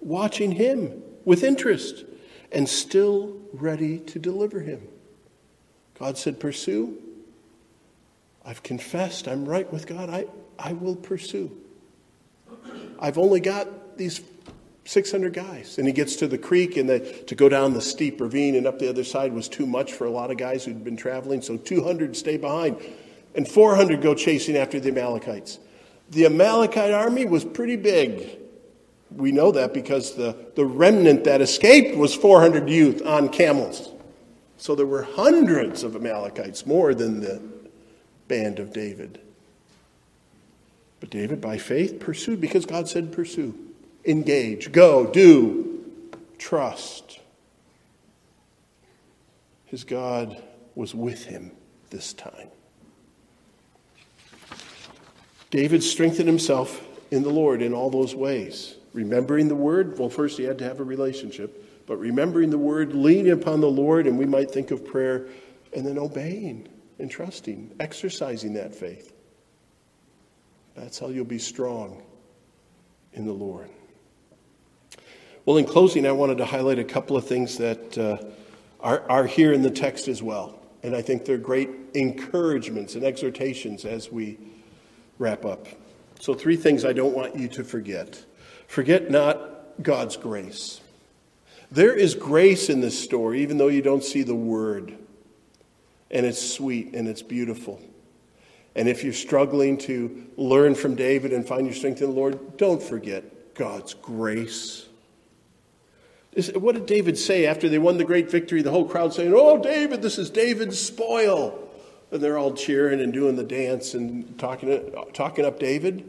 watching 0.01 0.53
him 0.53 1.03
with 1.27 1.45
interest 1.45 2.05
and 2.51 2.67
still 2.67 3.37
ready 3.53 3.99
to 3.99 4.19
deliver 4.19 4.61
him. 4.61 4.89
God 5.99 6.17
said, 6.17 6.41
Pursue. 6.41 6.97
I've 8.45 8.63
confessed 8.63 9.29
I'm 9.29 9.45
right 9.45 9.71
with 9.71 9.87
God. 9.87 10.09
I, 10.09 10.25
I 10.59 10.73
will 10.73 10.97
pursue. 10.97 11.55
I've 12.99 13.19
only 13.19 13.41
got 13.41 13.99
these 13.99 14.21
600 14.89 15.35
guys. 15.35 15.77
And 15.77 15.87
he 15.87 15.93
gets 15.93 16.17
to 16.17 16.27
the 16.27 16.39
creek, 16.39 16.79
and 16.79 16.89
the, 16.89 17.01
to 17.01 17.35
go 17.35 17.51
down 17.51 17.75
the 17.75 17.81
steep 17.83 18.23
ravine 18.23 18.55
and 18.55 18.67
up 18.67 18.79
the 18.79 18.89
other 18.89 19.05
side 19.05 19.35
was 19.35 19.47
too 19.47 19.67
much 19.67 19.93
for 19.93 20.07
a 20.07 20.11
lot 20.11 20.31
of 20.31 20.39
guys 20.39 20.65
who'd 20.65 20.83
been 20.83 20.97
traveling, 20.97 21.43
so 21.43 21.59
200 21.59 22.17
stay 22.17 22.39
behind. 22.39 22.81
And 23.35 23.47
400 23.47 24.01
go 24.01 24.15
chasing 24.15 24.57
after 24.57 24.81
the 24.81 24.89
Amalekites. 24.89 25.59
The 26.11 26.25
Amalekite 26.25 26.93
army 26.93 27.27
was 27.27 27.45
pretty 27.45 27.77
big. 27.77 28.39
We 29.15 29.31
know 29.31 29.53
that 29.53 29.75
because 29.75 30.15
the, 30.15 30.35
the 30.57 30.65
remnant 30.65 31.25
that 31.25 31.43
escaped 31.43 31.95
was 31.95 32.15
400 32.15 32.67
youth 32.71 33.05
on 33.05 33.29
camels. 33.29 33.91
So 34.57 34.75
there 34.75 34.87
were 34.87 35.03
hundreds 35.03 35.83
of 35.83 35.97
Amalekites, 35.97 36.65
more 36.65 36.95
than 36.95 37.21
the 37.21 37.43
band 38.27 38.59
of 38.59 38.73
David. 38.73 39.21
But 41.01 41.11
David, 41.11 41.43
by 41.43 41.59
faith, 41.59 42.01
pursued 42.01 42.41
because 42.41 42.65
God 42.65 42.89
said, 42.89 43.13
Pursue 43.13 43.68
engage, 44.05 44.73
go, 44.73 45.07
do, 45.07 45.85
trust. 46.39 47.21
His 49.67 49.85
God 49.85 50.43
was 50.75 50.95
with 50.95 51.27
him 51.27 51.53
this 51.91 52.13
time. 52.13 52.49
David 55.51 55.83
strengthened 55.83 56.29
himself 56.29 56.87
in 57.11 57.23
the 57.23 57.31
Lord 57.31 57.63
in 57.63 57.73
all 57.73 57.91
those 57.91 58.15
ways. 58.15 58.75
Remembering 58.93 59.49
the 59.49 59.55
word, 59.55 59.99
well, 59.99 60.09
first 60.09 60.39
he 60.39 60.45
had 60.45 60.59
to 60.59 60.65
have 60.65 60.81
a 60.81 60.85
relationship, 60.85 61.87
but 61.87 61.97
remembering 61.97 62.51
the 62.51 62.59
word, 62.59 62.95
leaning 62.95 63.33
upon 63.33 63.61
the 63.61 63.71
Lord, 63.71 64.07
and 64.07 64.19
we 64.19 64.27
might 64.27 64.51
think 64.51 64.71
of 64.71 64.85
prayer, 64.85 65.27
and 65.75 65.87
then 65.87 65.99
obeying 65.99 66.69
and 66.99 67.11
trusting, 67.11 67.75
exercising 67.81 68.55
that 68.55 68.75
faith. 68.75 69.13
That's 70.75 70.99
how 70.99 71.09
you'll 71.09 71.25
be 71.25 71.39
strong 71.39 72.03
in 73.13 73.27
the 73.27 73.33
Lord. 73.33 73.69
Well, 75.49 75.57
in 75.57 75.65
closing, 75.65 76.05
I 76.05 76.13
wanted 76.13 76.37
to 76.37 76.45
highlight 76.45 76.79
a 76.79 76.85
couple 76.85 77.17
of 77.17 77.27
things 77.27 77.57
that 77.57 77.97
uh, 77.97 78.19
are, 78.81 79.11
are 79.11 79.25
here 79.25 79.55
in 79.55 79.63
the 79.63 79.71
text 79.71 80.07
as 80.07 80.23
well. 80.23 80.61
And 80.83 80.95
I 80.95 81.01
think 81.01 81.25
they're 81.25 81.39
great 81.39 81.71
encouragements 81.95 82.97
and 82.97 83.03
exhortations 83.03 83.87
as 83.87 84.13
we 84.13 84.37
wrap 85.19 85.47
up. 85.47 85.67
So, 86.21 86.35
three 86.35 86.57
things 86.57 86.85
I 86.85 86.93
don't 86.93 87.15
want 87.15 87.35
you 87.35 87.49
to 87.49 87.65
forget. 87.65 88.23
Forget 88.67 89.11
not 89.11 89.83
God's 89.83 90.19
grace. 90.19 90.83
There 91.71 91.95
is 91.95 92.15
grace 92.15 92.69
in 92.69 92.83
this 92.83 93.03
story, 93.03 93.41
even 93.41 93.57
though 93.57 93.69
you 93.69 93.81
don't 93.81 94.05
see 94.05 94.25
the 94.25 94.35
word. 94.35 94.99
And 96.11 96.27
it's 96.27 96.47
sweet 96.47 96.93
and 96.93 97.09
it's 97.09 97.23
beautiful. 97.23 97.81
And 98.75 98.87
if 98.87 99.03
you're 99.03 99.15
struggling 99.15 99.79
to 99.79 100.27
learn 100.37 100.75
from 100.75 100.95
David 100.95 101.33
and 101.33 101.49
find 101.49 101.65
your 101.65 101.75
strength 101.75 102.03
in 102.03 102.11
the 102.11 102.15
Lord, 102.15 102.59
don't 102.59 102.83
forget 102.83 103.55
God's 103.55 103.95
grace. 103.95 104.88
What 106.55 106.75
did 106.75 106.87
David 106.87 107.19
say 107.19 107.47
after 107.47 107.69
they 107.69 107.79
won 107.79 107.97
the 107.97 108.05
great 108.05 108.31
victory? 108.31 108.63
The 108.63 108.71
whole 108.71 108.85
crowd 108.85 109.15
saying, 109.15 109.33
Oh, 109.35 109.61
David, 109.61 110.03
this 110.03 110.19
is 110.19 110.31
David's 110.31 110.79
spoil. 110.79 111.67
And 112.11 112.23
they're 112.23 112.39
all 112.39 112.55
cheering 112.55 113.01
and 113.01 113.13
doing 113.13 113.37
the 113.37 113.45
dance 113.45 113.95
and 113.95 114.39
talking, 114.39 114.95
talking 115.13 115.45
up 115.45 115.59
David. 115.59 116.09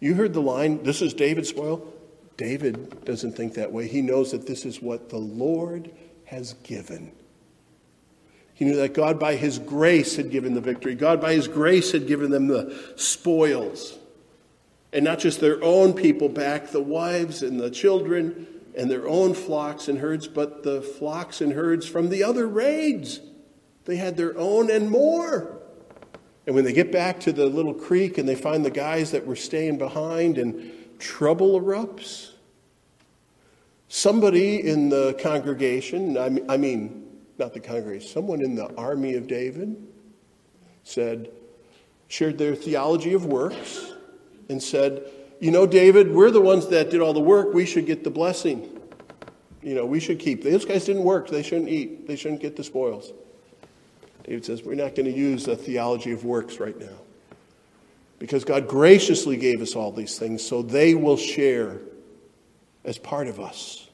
You 0.00 0.14
heard 0.14 0.32
the 0.32 0.42
line, 0.42 0.82
This 0.82 1.02
is 1.02 1.14
David's 1.14 1.48
spoil. 1.48 1.92
David 2.36 3.04
doesn't 3.04 3.36
think 3.36 3.54
that 3.54 3.72
way. 3.72 3.86
He 3.86 4.00
knows 4.00 4.32
that 4.32 4.46
this 4.46 4.64
is 4.64 4.80
what 4.80 5.10
the 5.10 5.18
Lord 5.18 5.92
has 6.24 6.54
given. 6.64 7.12
He 8.54 8.64
knew 8.64 8.76
that 8.76 8.94
God, 8.94 9.18
by 9.18 9.36
His 9.36 9.58
grace, 9.58 10.16
had 10.16 10.30
given 10.30 10.54
the 10.54 10.60
victory. 10.60 10.94
God, 10.94 11.20
by 11.20 11.34
His 11.34 11.48
grace, 11.48 11.92
had 11.92 12.06
given 12.06 12.30
them 12.30 12.48
the 12.48 12.76
spoils. 12.96 13.98
And 14.92 15.04
not 15.04 15.18
just 15.18 15.40
their 15.40 15.62
own 15.62 15.94
people 15.94 16.28
back, 16.28 16.68
the 16.70 16.82
wives 16.82 17.42
and 17.42 17.58
the 17.58 17.70
children 17.70 18.46
and 18.76 18.90
their 18.90 19.06
own 19.08 19.34
flocks 19.34 19.88
and 19.88 19.98
herds, 19.98 20.28
but 20.28 20.62
the 20.62 20.80
flocks 20.80 21.40
and 21.40 21.52
herds 21.52 21.86
from 21.86 22.08
the 22.08 22.22
other 22.24 22.46
raids. 22.46 23.20
They 23.84 23.96
had 23.96 24.16
their 24.16 24.36
own 24.38 24.70
and 24.70 24.90
more. 24.90 25.58
And 26.46 26.54
when 26.54 26.64
they 26.64 26.72
get 26.72 26.90
back 26.90 27.20
to 27.20 27.32
the 27.32 27.46
little 27.46 27.74
creek 27.74 28.18
and 28.18 28.28
they 28.28 28.34
find 28.34 28.64
the 28.64 28.70
guys 28.70 29.10
that 29.10 29.26
were 29.26 29.36
staying 29.36 29.78
behind, 29.78 30.38
and 30.38 30.72
trouble 30.98 31.60
erupts. 31.60 32.30
Somebody 33.88 34.66
in 34.66 34.88
the 34.88 35.14
congregation, 35.20 36.16
I 36.16 36.56
mean, 36.56 37.08
not 37.38 37.52
the 37.52 37.60
congregation, 37.60 38.08
someone 38.08 38.42
in 38.42 38.54
the 38.54 38.74
army 38.76 39.14
of 39.14 39.26
David 39.26 39.76
said, 40.84 41.30
shared 42.08 42.38
their 42.38 42.54
theology 42.54 43.12
of 43.12 43.26
works, 43.26 43.92
and 44.48 44.62
said, 44.62 45.02
you 45.42 45.50
know, 45.50 45.66
David, 45.66 46.14
we're 46.14 46.30
the 46.30 46.40
ones 46.40 46.68
that 46.68 46.90
did 46.90 47.00
all 47.00 47.12
the 47.12 47.20
work. 47.20 47.52
We 47.52 47.66
should 47.66 47.84
get 47.84 48.04
the 48.04 48.10
blessing. 48.10 48.80
You 49.60 49.74
know, 49.74 49.84
we 49.84 49.98
should 49.98 50.20
keep. 50.20 50.44
Those 50.44 50.64
guys 50.64 50.84
didn't 50.84 51.02
work. 51.02 51.28
They 51.28 51.42
shouldn't 51.42 51.68
eat. 51.68 52.06
They 52.06 52.14
shouldn't 52.14 52.40
get 52.40 52.54
the 52.54 52.62
spoils. 52.62 53.12
David 54.22 54.44
says, 54.44 54.62
We're 54.62 54.76
not 54.76 54.94
going 54.94 55.06
to 55.06 55.18
use 55.18 55.48
a 55.48 55.56
theology 55.56 56.12
of 56.12 56.24
works 56.24 56.60
right 56.60 56.78
now. 56.78 56.94
Because 58.20 58.44
God 58.44 58.68
graciously 58.68 59.36
gave 59.36 59.60
us 59.62 59.74
all 59.74 59.90
these 59.90 60.16
things, 60.16 60.44
so 60.44 60.62
they 60.62 60.94
will 60.94 61.16
share 61.16 61.80
as 62.84 62.96
part 62.96 63.26
of 63.26 63.40
us. 63.40 63.88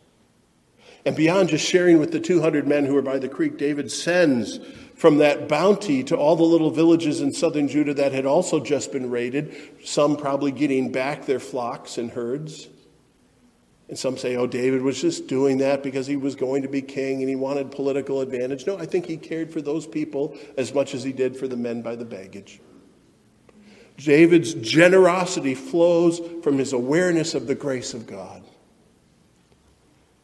And 1.07 1.17
beyond 1.17 1.49
just 1.49 1.65
sharing 1.65 1.99
with 1.99 2.13
the 2.13 2.21
200 2.21 2.69
men 2.69 2.85
who 2.85 2.95
are 2.95 3.03
by 3.03 3.19
the 3.19 3.29
creek, 3.31 3.57
David 3.57 3.91
sends 3.91 4.61
from 4.99 5.19
that 5.19 5.49
bounty 5.49 6.03
to 6.03 6.17
all 6.17 6.35
the 6.35 6.43
little 6.43 6.73
villages 6.73 7.21
in 7.21 7.33
southern 7.33 7.69
Judah 7.69 7.95
that 7.95 8.13
had 8.13 8.27
also 8.27 8.59
just 8.59 8.91
been 8.91 9.11
raided, 9.11 9.55
some 9.85 10.17
probably 10.17 10.51
getting 10.51 10.91
back 10.91 11.25
their 11.25 11.39
flocks 11.39 11.99
and 11.99 12.11
herds. 12.11 12.69
And 13.89 13.97
some 13.97 14.19
say, 14.19 14.35
oh, 14.37 14.49
David 14.49 14.83
was 14.83 15.01
just 15.01 15.29
doing 15.29 15.59
that 15.59 15.85
because 15.85 16.09
he 16.09 16.17
was 16.17 16.35
going 16.35 16.63
to 16.63 16.69
be 16.69 16.83
king 16.83 17.21
and 17.21 17.29
he 17.29 17.37
wanted 17.37 17.71
political 17.71 18.21
advantage. 18.21 18.67
No, 18.67 18.77
I 18.77 18.87
think 18.87 19.07
he 19.07 19.17
cared 19.17 19.53
for 19.53 19.63
those 19.63 19.87
people 19.87 20.37
as 20.59 20.75
much 20.75 20.95
as 20.95 21.05
he 21.05 21.13
did 21.13 21.37
for 21.37 21.47
the 21.47 21.57
men 21.57 21.81
by 21.81 21.95
the 21.95 22.05
baggage. 22.05 22.61
David's 23.97 24.55
generosity 24.55 25.55
flows 25.55 26.21
from 26.43 26.59
his 26.59 26.73
awareness 26.73 27.35
of 27.35 27.47
the 27.47 27.55
grace 27.55 27.95
of 27.95 28.07
God. 28.07 28.43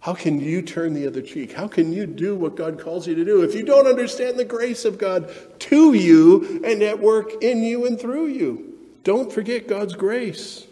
How 0.04 0.12
can 0.12 0.38
you 0.38 0.60
turn 0.60 0.92
the 0.92 1.06
other 1.06 1.22
cheek? 1.22 1.52
How 1.54 1.66
can 1.66 1.90
you 1.90 2.04
do 2.04 2.36
what 2.36 2.56
God 2.56 2.78
calls 2.78 3.06
you 3.06 3.14
to 3.14 3.24
do 3.24 3.40
if 3.40 3.54
you 3.54 3.62
don't 3.62 3.86
understand 3.86 4.38
the 4.38 4.44
grace 4.44 4.84
of 4.84 4.98
God 4.98 5.32
to 5.60 5.94
you 5.94 6.60
and 6.62 6.82
at 6.82 7.00
work 7.00 7.42
in 7.42 7.62
you 7.62 7.86
and 7.86 7.98
through 7.98 8.26
you? 8.26 8.74
Don't 9.02 9.32
forget 9.32 9.66
God's 9.66 9.94
grace. 9.94 10.66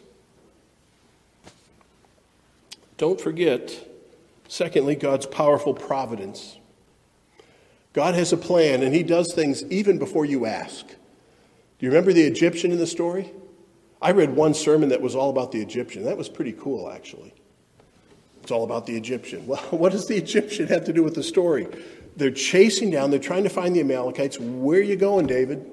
Don't 2.98 3.18
forget, 3.18 3.74
secondly, 4.48 4.96
God's 4.96 5.24
powerful 5.24 5.72
providence. 5.72 6.58
God 7.94 8.14
has 8.14 8.34
a 8.34 8.36
plan, 8.36 8.82
and 8.82 8.94
He 8.94 9.02
does 9.02 9.32
things 9.32 9.64
even 9.70 9.98
before 9.98 10.26
you 10.26 10.44
ask. 10.44 10.86
Do 10.86 11.86
you 11.86 11.88
remember 11.88 12.12
the 12.12 12.24
Egyptian 12.24 12.70
in 12.70 12.76
the 12.76 12.86
story? 12.86 13.32
I 14.02 14.10
read 14.10 14.36
one 14.36 14.52
sermon 14.52 14.90
that 14.90 15.00
was 15.00 15.14
all 15.14 15.30
about 15.30 15.52
the 15.52 15.62
Egyptian. 15.62 16.04
That 16.04 16.18
was 16.18 16.28
pretty 16.28 16.52
cool, 16.52 16.90
actually. 16.90 17.32
It's 18.42 18.50
all 18.50 18.64
about 18.64 18.86
the 18.86 18.96
Egyptian. 18.96 19.46
Well, 19.46 19.60
what 19.70 19.92
does 19.92 20.06
the 20.06 20.16
Egyptian 20.16 20.66
have 20.68 20.84
to 20.84 20.92
do 20.92 21.02
with 21.02 21.14
the 21.14 21.22
story? 21.22 21.68
They're 22.16 22.30
chasing 22.30 22.90
down, 22.90 23.10
they're 23.10 23.20
trying 23.20 23.44
to 23.44 23.50
find 23.50 23.74
the 23.74 23.80
Amalekites. 23.80 24.38
Where 24.38 24.80
are 24.80 24.82
you 24.82 24.96
going, 24.96 25.26
David? 25.26 25.64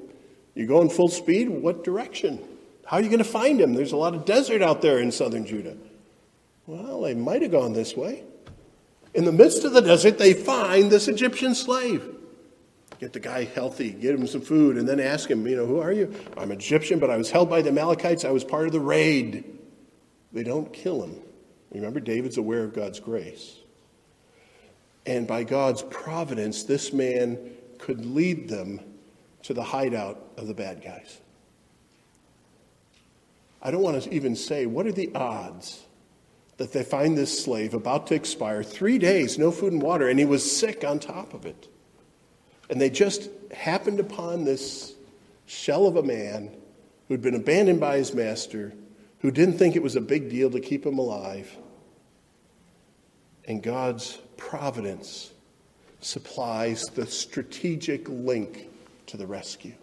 You 0.55 0.67
going 0.67 0.89
full 0.89 1.09
speed? 1.09 1.49
What 1.49 1.83
direction? 1.83 2.39
How 2.85 2.97
are 2.97 3.01
you 3.01 3.09
going 3.09 3.19
to 3.19 3.23
find 3.23 3.59
them? 3.59 3.73
There's 3.73 3.91
a 3.91 3.97
lot 3.97 4.15
of 4.15 4.25
desert 4.25 4.61
out 4.61 4.81
there 4.81 4.99
in 4.99 5.11
southern 5.11 5.45
Judah. 5.45 5.77
Well, 6.65 7.01
they 7.01 7.13
might 7.13 7.41
have 7.41 7.51
gone 7.51 7.73
this 7.73 7.95
way. 7.95 8.23
In 9.13 9.25
the 9.25 9.31
midst 9.31 9.63
of 9.63 9.73
the 9.73 9.81
desert, 9.81 10.17
they 10.17 10.33
find 10.33 10.91
this 10.91 11.07
Egyptian 11.07 11.55
slave. 11.55 12.03
Get 12.99 13.13
the 13.13 13.19
guy 13.19 13.45
healthy, 13.45 13.91
get 13.91 14.13
him 14.13 14.27
some 14.27 14.41
food, 14.41 14.77
and 14.77 14.87
then 14.87 14.99
ask 14.99 15.29
him, 15.29 15.47
you 15.47 15.55
know, 15.55 15.65
who 15.65 15.79
are 15.79 15.91
you? 15.91 16.13
I'm 16.37 16.51
Egyptian, 16.51 16.99
but 16.99 17.09
I 17.09 17.17
was 17.17 17.31
held 17.31 17.49
by 17.49 17.61
the 17.61 17.69
Amalekites. 17.69 18.25
I 18.25 18.31
was 18.31 18.43
part 18.43 18.67
of 18.67 18.73
the 18.73 18.79
raid. 18.79 19.43
They 20.33 20.43
don't 20.43 20.71
kill 20.73 21.03
him. 21.03 21.15
Remember, 21.71 21.99
David's 21.99 22.37
aware 22.37 22.63
of 22.63 22.73
God's 22.73 22.99
grace. 22.99 23.55
And 25.05 25.27
by 25.27 25.43
God's 25.43 25.81
providence, 25.83 26.63
this 26.63 26.91
man 26.93 27.37
could 27.77 28.05
lead 28.05 28.49
them 28.49 28.81
to 29.43 29.53
the 29.53 29.63
hideout 29.63 30.21
of 30.37 30.47
the 30.47 30.53
bad 30.53 30.83
guys. 30.83 31.19
I 33.61 33.71
don't 33.71 33.81
want 33.81 34.01
to 34.01 34.13
even 34.13 34.35
say, 34.35 34.65
what 34.65 34.85
are 34.85 34.91
the 34.91 35.13
odds 35.15 35.83
that 36.57 36.73
they 36.73 36.83
find 36.83 37.17
this 37.17 37.43
slave 37.43 37.73
about 37.73 38.07
to 38.07 38.15
expire, 38.15 38.63
three 38.63 38.97
days, 38.97 39.37
no 39.37 39.51
food 39.51 39.73
and 39.73 39.81
water, 39.81 40.07
and 40.07 40.19
he 40.19 40.25
was 40.25 40.49
sick 40.49 40.83
on 40.83 40.99
top 40.99 41.33
of 41.33 41.45
it? 41.45 41.67
And 42.69 42.79
they 42.79 42.89
just 42.89 43.29
happened 43.51 43.99
upon 43.99 44.45
this 44.45 44.93
shell 45.45 45.87
of 45.87 45.95
a 45.95 46.03
man 46.03 46.55
who'd 47.07 47.21
been 47.21 47.35
abandoned 47.35 47.79
by 47.79 47.97
his 47.97 48.13
master 48.13 48.73
who 49.19 49.31
didn't 49.31 49.57
think 49.57 49.75
it 49.75 49.83
was 49.83 49.95
a 49.95 50.01
big 50.01 50.29
deal 50.29 50.49
to 50.51 50.59
keep 50.59 50.85
him 50.85 50.97
alive. 50.97 51.57
And 53.49 53.63
God's 53.63 54.19
providence 54.37 55.31
supplies 56.01 56.85
the 56.85 57.07
strategic 57.07 58.07
link 58.07 58.69
to 59.07 59.17
the 59.17 59.25
rescue. 59.25 59.73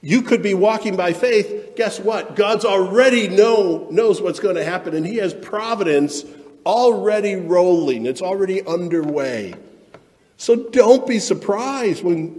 You 0.00 0.22
could 0.22 0.42
be 0.42 0.52
walking 0.52 0.96
by 0.96 1.12
faith. 1.12 1.74
Guess 1.76 2.00
what? 2.00 2.34
God's 2.34 2.64
already 2.64 3.28
know, 3.28 3.86
knows 3.92 4.20
what's 4.20 4.40
going 4.40 4.56
to 4.56 4.64
happen, 4.64 4.96
and 4.96 5.06
He 5.06 5.16
has 5.18 5.32
providence 5.32 6.24
already 6.66 7.36
rolling. 7.36 8.04
It's 8.04 8.20
already 8.20 8.66
underway. 8.66 9.54
So 10.36 10.56
don't 10.70 11.06
be 11.06 11.20
surprised 11.20 12.02
when, 12.02 12.30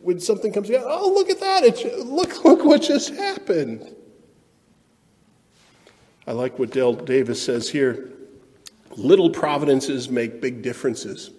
when 0.00 0.18
something 0.18 0.50
comes 0.50 0.68
together. 0.68 0.86
Oh, 0.88 1.12
look 1.12 1.28
at 1.28 1.40
that. 1.40 1.62
It's, 1.62 1.84
look, 2.06 2.42
look 2.42 2.64
what 2.64 2.80
just 2.80 3.14
happened. 3.14 3.94
I 6.26 6.32
like 6.32 6.58
what 6.58 6.70
Dale 6.70 6.94
Davis 6.94 7.42
says 7.42 7.68
here. 7.68 8.12
Little 8.96 9.28
providences 9.28 10.08
make 10.08 10.40
big 10.40 10.62
differences. 10.62 11.30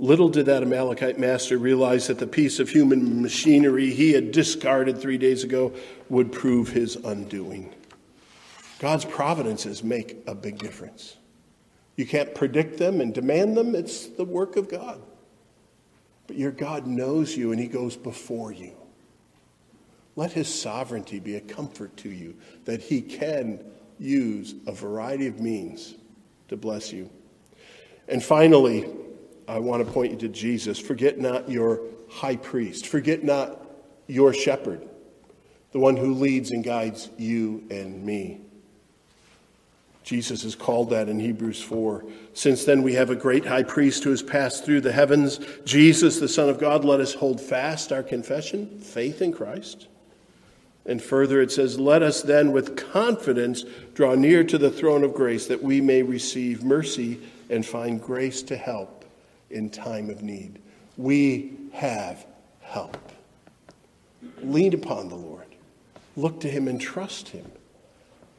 Little 0.00 0.28
did 0.28 0.46
that 0.46 0.64
Amalekite 0.64 1.18
master 1.18 1.56
realize 1.56 2.08
that 2.08 2.18
the 2.18 2.26
piece 2.26 2.58
of 2.58 2.68
human 2.68 3.22
machinery 3.22 3.90
he 3.90 4.12
had 4.12 4.32
discarded 4.32 4.98
three 4.98 5.18
days 5.18 5.44
ago 5.44 5.72
would 6.08 6.32
prove 6.32 6.68
his 6.68 6.96
undoing. 6.96 7.72
God's 8.80 9.04
providences 9.04 9.84
make 9.84 10.16
a 10.26 10.34
big 10.34 10.58
difference. 10.58 11.16
You 11.94 12.06
can't 12.06 12.34
predict 12.34 12.78
them 12.78 13.00
and 13.00 13.14
demand 13.14 13.56
them, 13.56 13.76
it's 13.76 14.08
the 14.08 14.24
work 14.24 14.56
of 14.56 14.68
God. 14.68 15.00
But 16.26 16.36
your 16.36 16.50
God 16.50 16.86
knows 16.88 17.36
you 17.36 17.52
and 17.52 17.60
he 17.60 17.68
goes 17.68 17.96
before 17.96 18.50
you. 18.50 18.72
Let 20.16 20.32
his 20.32 20.52
sovereignty 20.52 21.20
be 21.20 21.36
a 21.36 21.40
comfort 21.40 21.96
to 21.98 22.08
you 22.08 22.34
that 22.64 22.80
he 22.80 23.00
can 23.00 23.64
use 24.00 24.56
a 24.66 24.72
variety 24.72 25.28
of 25.28 25.38
means 25.38 25.94
to 26.48 26.56
bless 26.56 26.92
you. 26.92 27.10
And 28.08 28.22
finally, 28.22 28.86
I 29.48 29.58
want 29.58 29.86
to 29.86 29.92
point 29.92 30.12
you 30.12 30.18
to 30.18 30.28
Jesus. 30.28 30.78
Forget 30.78 31.18
not 31.18 31.50
your 31.50 31.80
high 32.10 32.36
priest, 32.36 32.86
forget 32.86 33.24
not 33.24 33.60
your 34.06 34.32
shepherd, 34.32 34.86
the 35.72 35.78
one 35.78 35.96
who 35.96 36.14
leads 36.14 36.50
and 36.50 36.62
guides 36.62 37.10
you 37.18 37.64
and 37.70 38.04
me. 38.04 38.40
Jesus 40.04 40.44
is 40.44 40.54
called 40.54 40.90
that 40.90 41.08
in 41.08 41.18
Hebrews 41.18 41.62
4. 41.62 42.04
Since 42.34 42.66
then, 42.66 42.82
we 42.82 42.92
have 42.92 43.08
a 43.08 43.16
great 43.16 43.46
high 43.46 43.62
priest 43.62 44.04
who 44.04 44.10
has 44.10 44.22
passed 44.22 44.64
through 44.64 44.82
the 44.82 44.92
heavens, 44.92 45.40
Jesus, 45.64 46.20
the 46.20 46.28
Son 46.28 46.50
of 46.50 46.58
God. 46.58 46.84
Let 46.84 47.00
us 47.00 47.14
hold 47.14 47.40
fast 47.40 47.90
our 47.90 48.02
confession, 48.02 48.78
faith 48.80 49.22
in 49.22 49.32
Christ. 49.32 49.88
And 50.86 51.02
further, 51.02 51.40
it 51.40 51.50
says, 51.50 51.78
Let 51.78 52.02
us 52.02 52.22
then 52.22 52.52
with 52.52 52.76
confidence 52.76 53.64
draw 53.94 54.14
near 54.14 54.44
to 54.44 54.58
the 54.58 54.70
throne 54.70 55.02
of 55.02 55.14
grace 55.14 55.46
that 55.46 55.62
we 55.62 55.80
may 55.80 56.02
receive 56.02 56.62
mercy 56.62 57.20
and 57.48 57.64
find 57.64 58.02
grace 58.02 58.42
to 58.42 58.56
help 58.56 59.04
in 59.50 59.70
time 59.70 60.10
of 60.10 60.22
need. 60.22 60.58
We 60.96 61.52
have 61.72 62.26
help. 62.60 62.96
Lean 64.42 64.74
upon 64.74 65.08
the 65.08 65.14
Lord, 65.14 65.46
look 66.16 66.40
to 66.40 66.50
Him 66.50 66.68
and 66.68 66.80
trust 66.80 67.28
Him. 67.28 67.50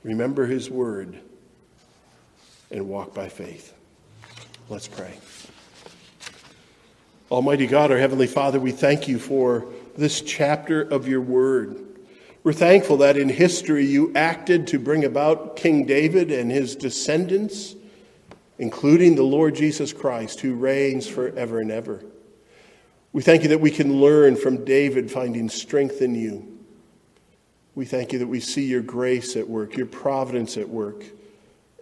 Remember 0.03 0.45
His 0.45 0.69
word 0.69 1.19
and 2.69 2.87
walk 2.87 3.13
by 3.13 3.29
faith. 3.29 3.73
Let's 4.69 4.87
pray. 4.87 5.17
Almighty 7.31 7.65
God, 7.65 7.91
our 7.91 7.97
Heavenly 7.97 8.27
Father, 8.27 8.59
we 8.59 8.71
thank 8.71 9.07
you 9.07 9.17
for 9.17 9.65
this 9.97 10.21
chapter 10.21 10.81
of 10.81 11.07
your 11.07 11.21
word. 11.21 11.94
We're 12.45 12.53
thankful 12.53 12.97
that 12.97 13.17
in 13.17 13.29
history 13.29 13.87
you 13.87 14.13
acted 14.13 14.67
to 14.67 14.77
bring 14.77 15.03
about 15.03 15.55
King 15.55 15.87
David 15.87 16.29
and 16.31 16.51
his 16.51 16.75
descendants, 16.75 17.75
including 18.59 19.15
the 19.15 19.23
Lord 19.23 19.55
Jesus 19.55 19.91
Christ, 19.91 20.41
who 20.41 20.53
reigns 20.53 21.07
forever 21.07 21.59
and 21.59 21.71
ever. 21.71 22.05
We 23.13 23.23
thank 23.23 23.41
you 23.41 23.49
that 23.49 23.61
we 23.61 23.71
can 23.71 23.99
learn 23.99 24.35
from 24.35 24.63
David 24.63 25.09
finding 25.09 25.49
strength 25.49 26.03
in 26.03 26.13
you. 26.13 26.59
We 27.73 27.85
thank 27.85 28.13
you 28.13 28.19
that 28.19 28.27
we 28.27 28.41
see 28.41 28.65
your 28.65 28.83
grace 28.83 29.35
at 29.35 29.49
work, 29.49 29.75
your 29.75 29.87
providence 29.87 30.55
at 30.55 30.69
work, 30.69 31.03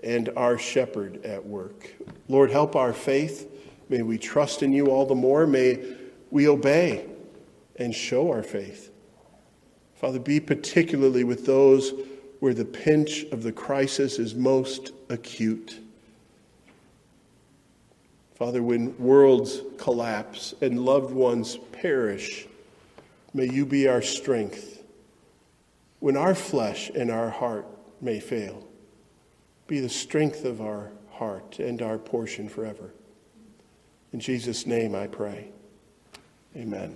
and 0.02 0.30
our 0.38 0.58
shepherd 0.58 1.26
at 1.26 1.46
work. 1.46 1.94
Lord, 2.30 2.52
help 2.52 2.78
our 2.78 2.94
faith. 2.94 3.52
May 3.90 4.02
we 4.02 4.18
trust 4.18 4.64
in 4.64 4.72
you 4.72 4.92
all 4.92 5.06
the 5.06 5.14
more. 5.14 5.46
May 5.46 5.84
we 6.32 6.48
obey 6.48 7.06
and 7.76 7.94
show 7.94 8.32
our 8.32 8.44
faith. 8.44 8.93
Father, 10.04 10.20
be 10.20 10.42
particularly 10.42 11.24
with 11.24 11.46
those 11.46 11.94
where 12.42 12.54
the 12.54 12.66
pinch 12.66 13.24
of 13.32 13.42
the 13.42 13.54
crisis 13.54 14.20
is 14.20 14.36
most 14.36 14.92
acute. 15.08 15.80
Father, 18.36 18.62
when 18.62 18.98
worlds 18.98 19.62
collapse 19.78 20.54
and 20.60 20.84
loved 20.84 21.14
ones 21.14 21.58
perish, 21.72 22.48
may 23.34 23.50
you 23.50 23.66
be 23.66 23.88
our 23.88 24.02
strength. 24.02 24.84
When 26.02 26.18
our 26.18 26.36
flesh 26.36 26.90
and 26.90 27.10
our 27.10 27.30
heart 27.30 27.66
may 28.02 28.20
fail, 28.20 28.68
be 29.68 29.80
the 29.80 29.88
strength 29.88 30.44
of 30.44 30.60
our 30.60 30.92
heart 31.12 31.60
and 31.60 31.82
our 31.82 31.98
portion 31.98 32.50
forever. 32.50 32.92
In 34.12 34.20
Jesus' 34.20 34.68
name 34.68 34.96
I 34.96 35.08
pray. 35.08 35.48
Amen. 36.58 36.94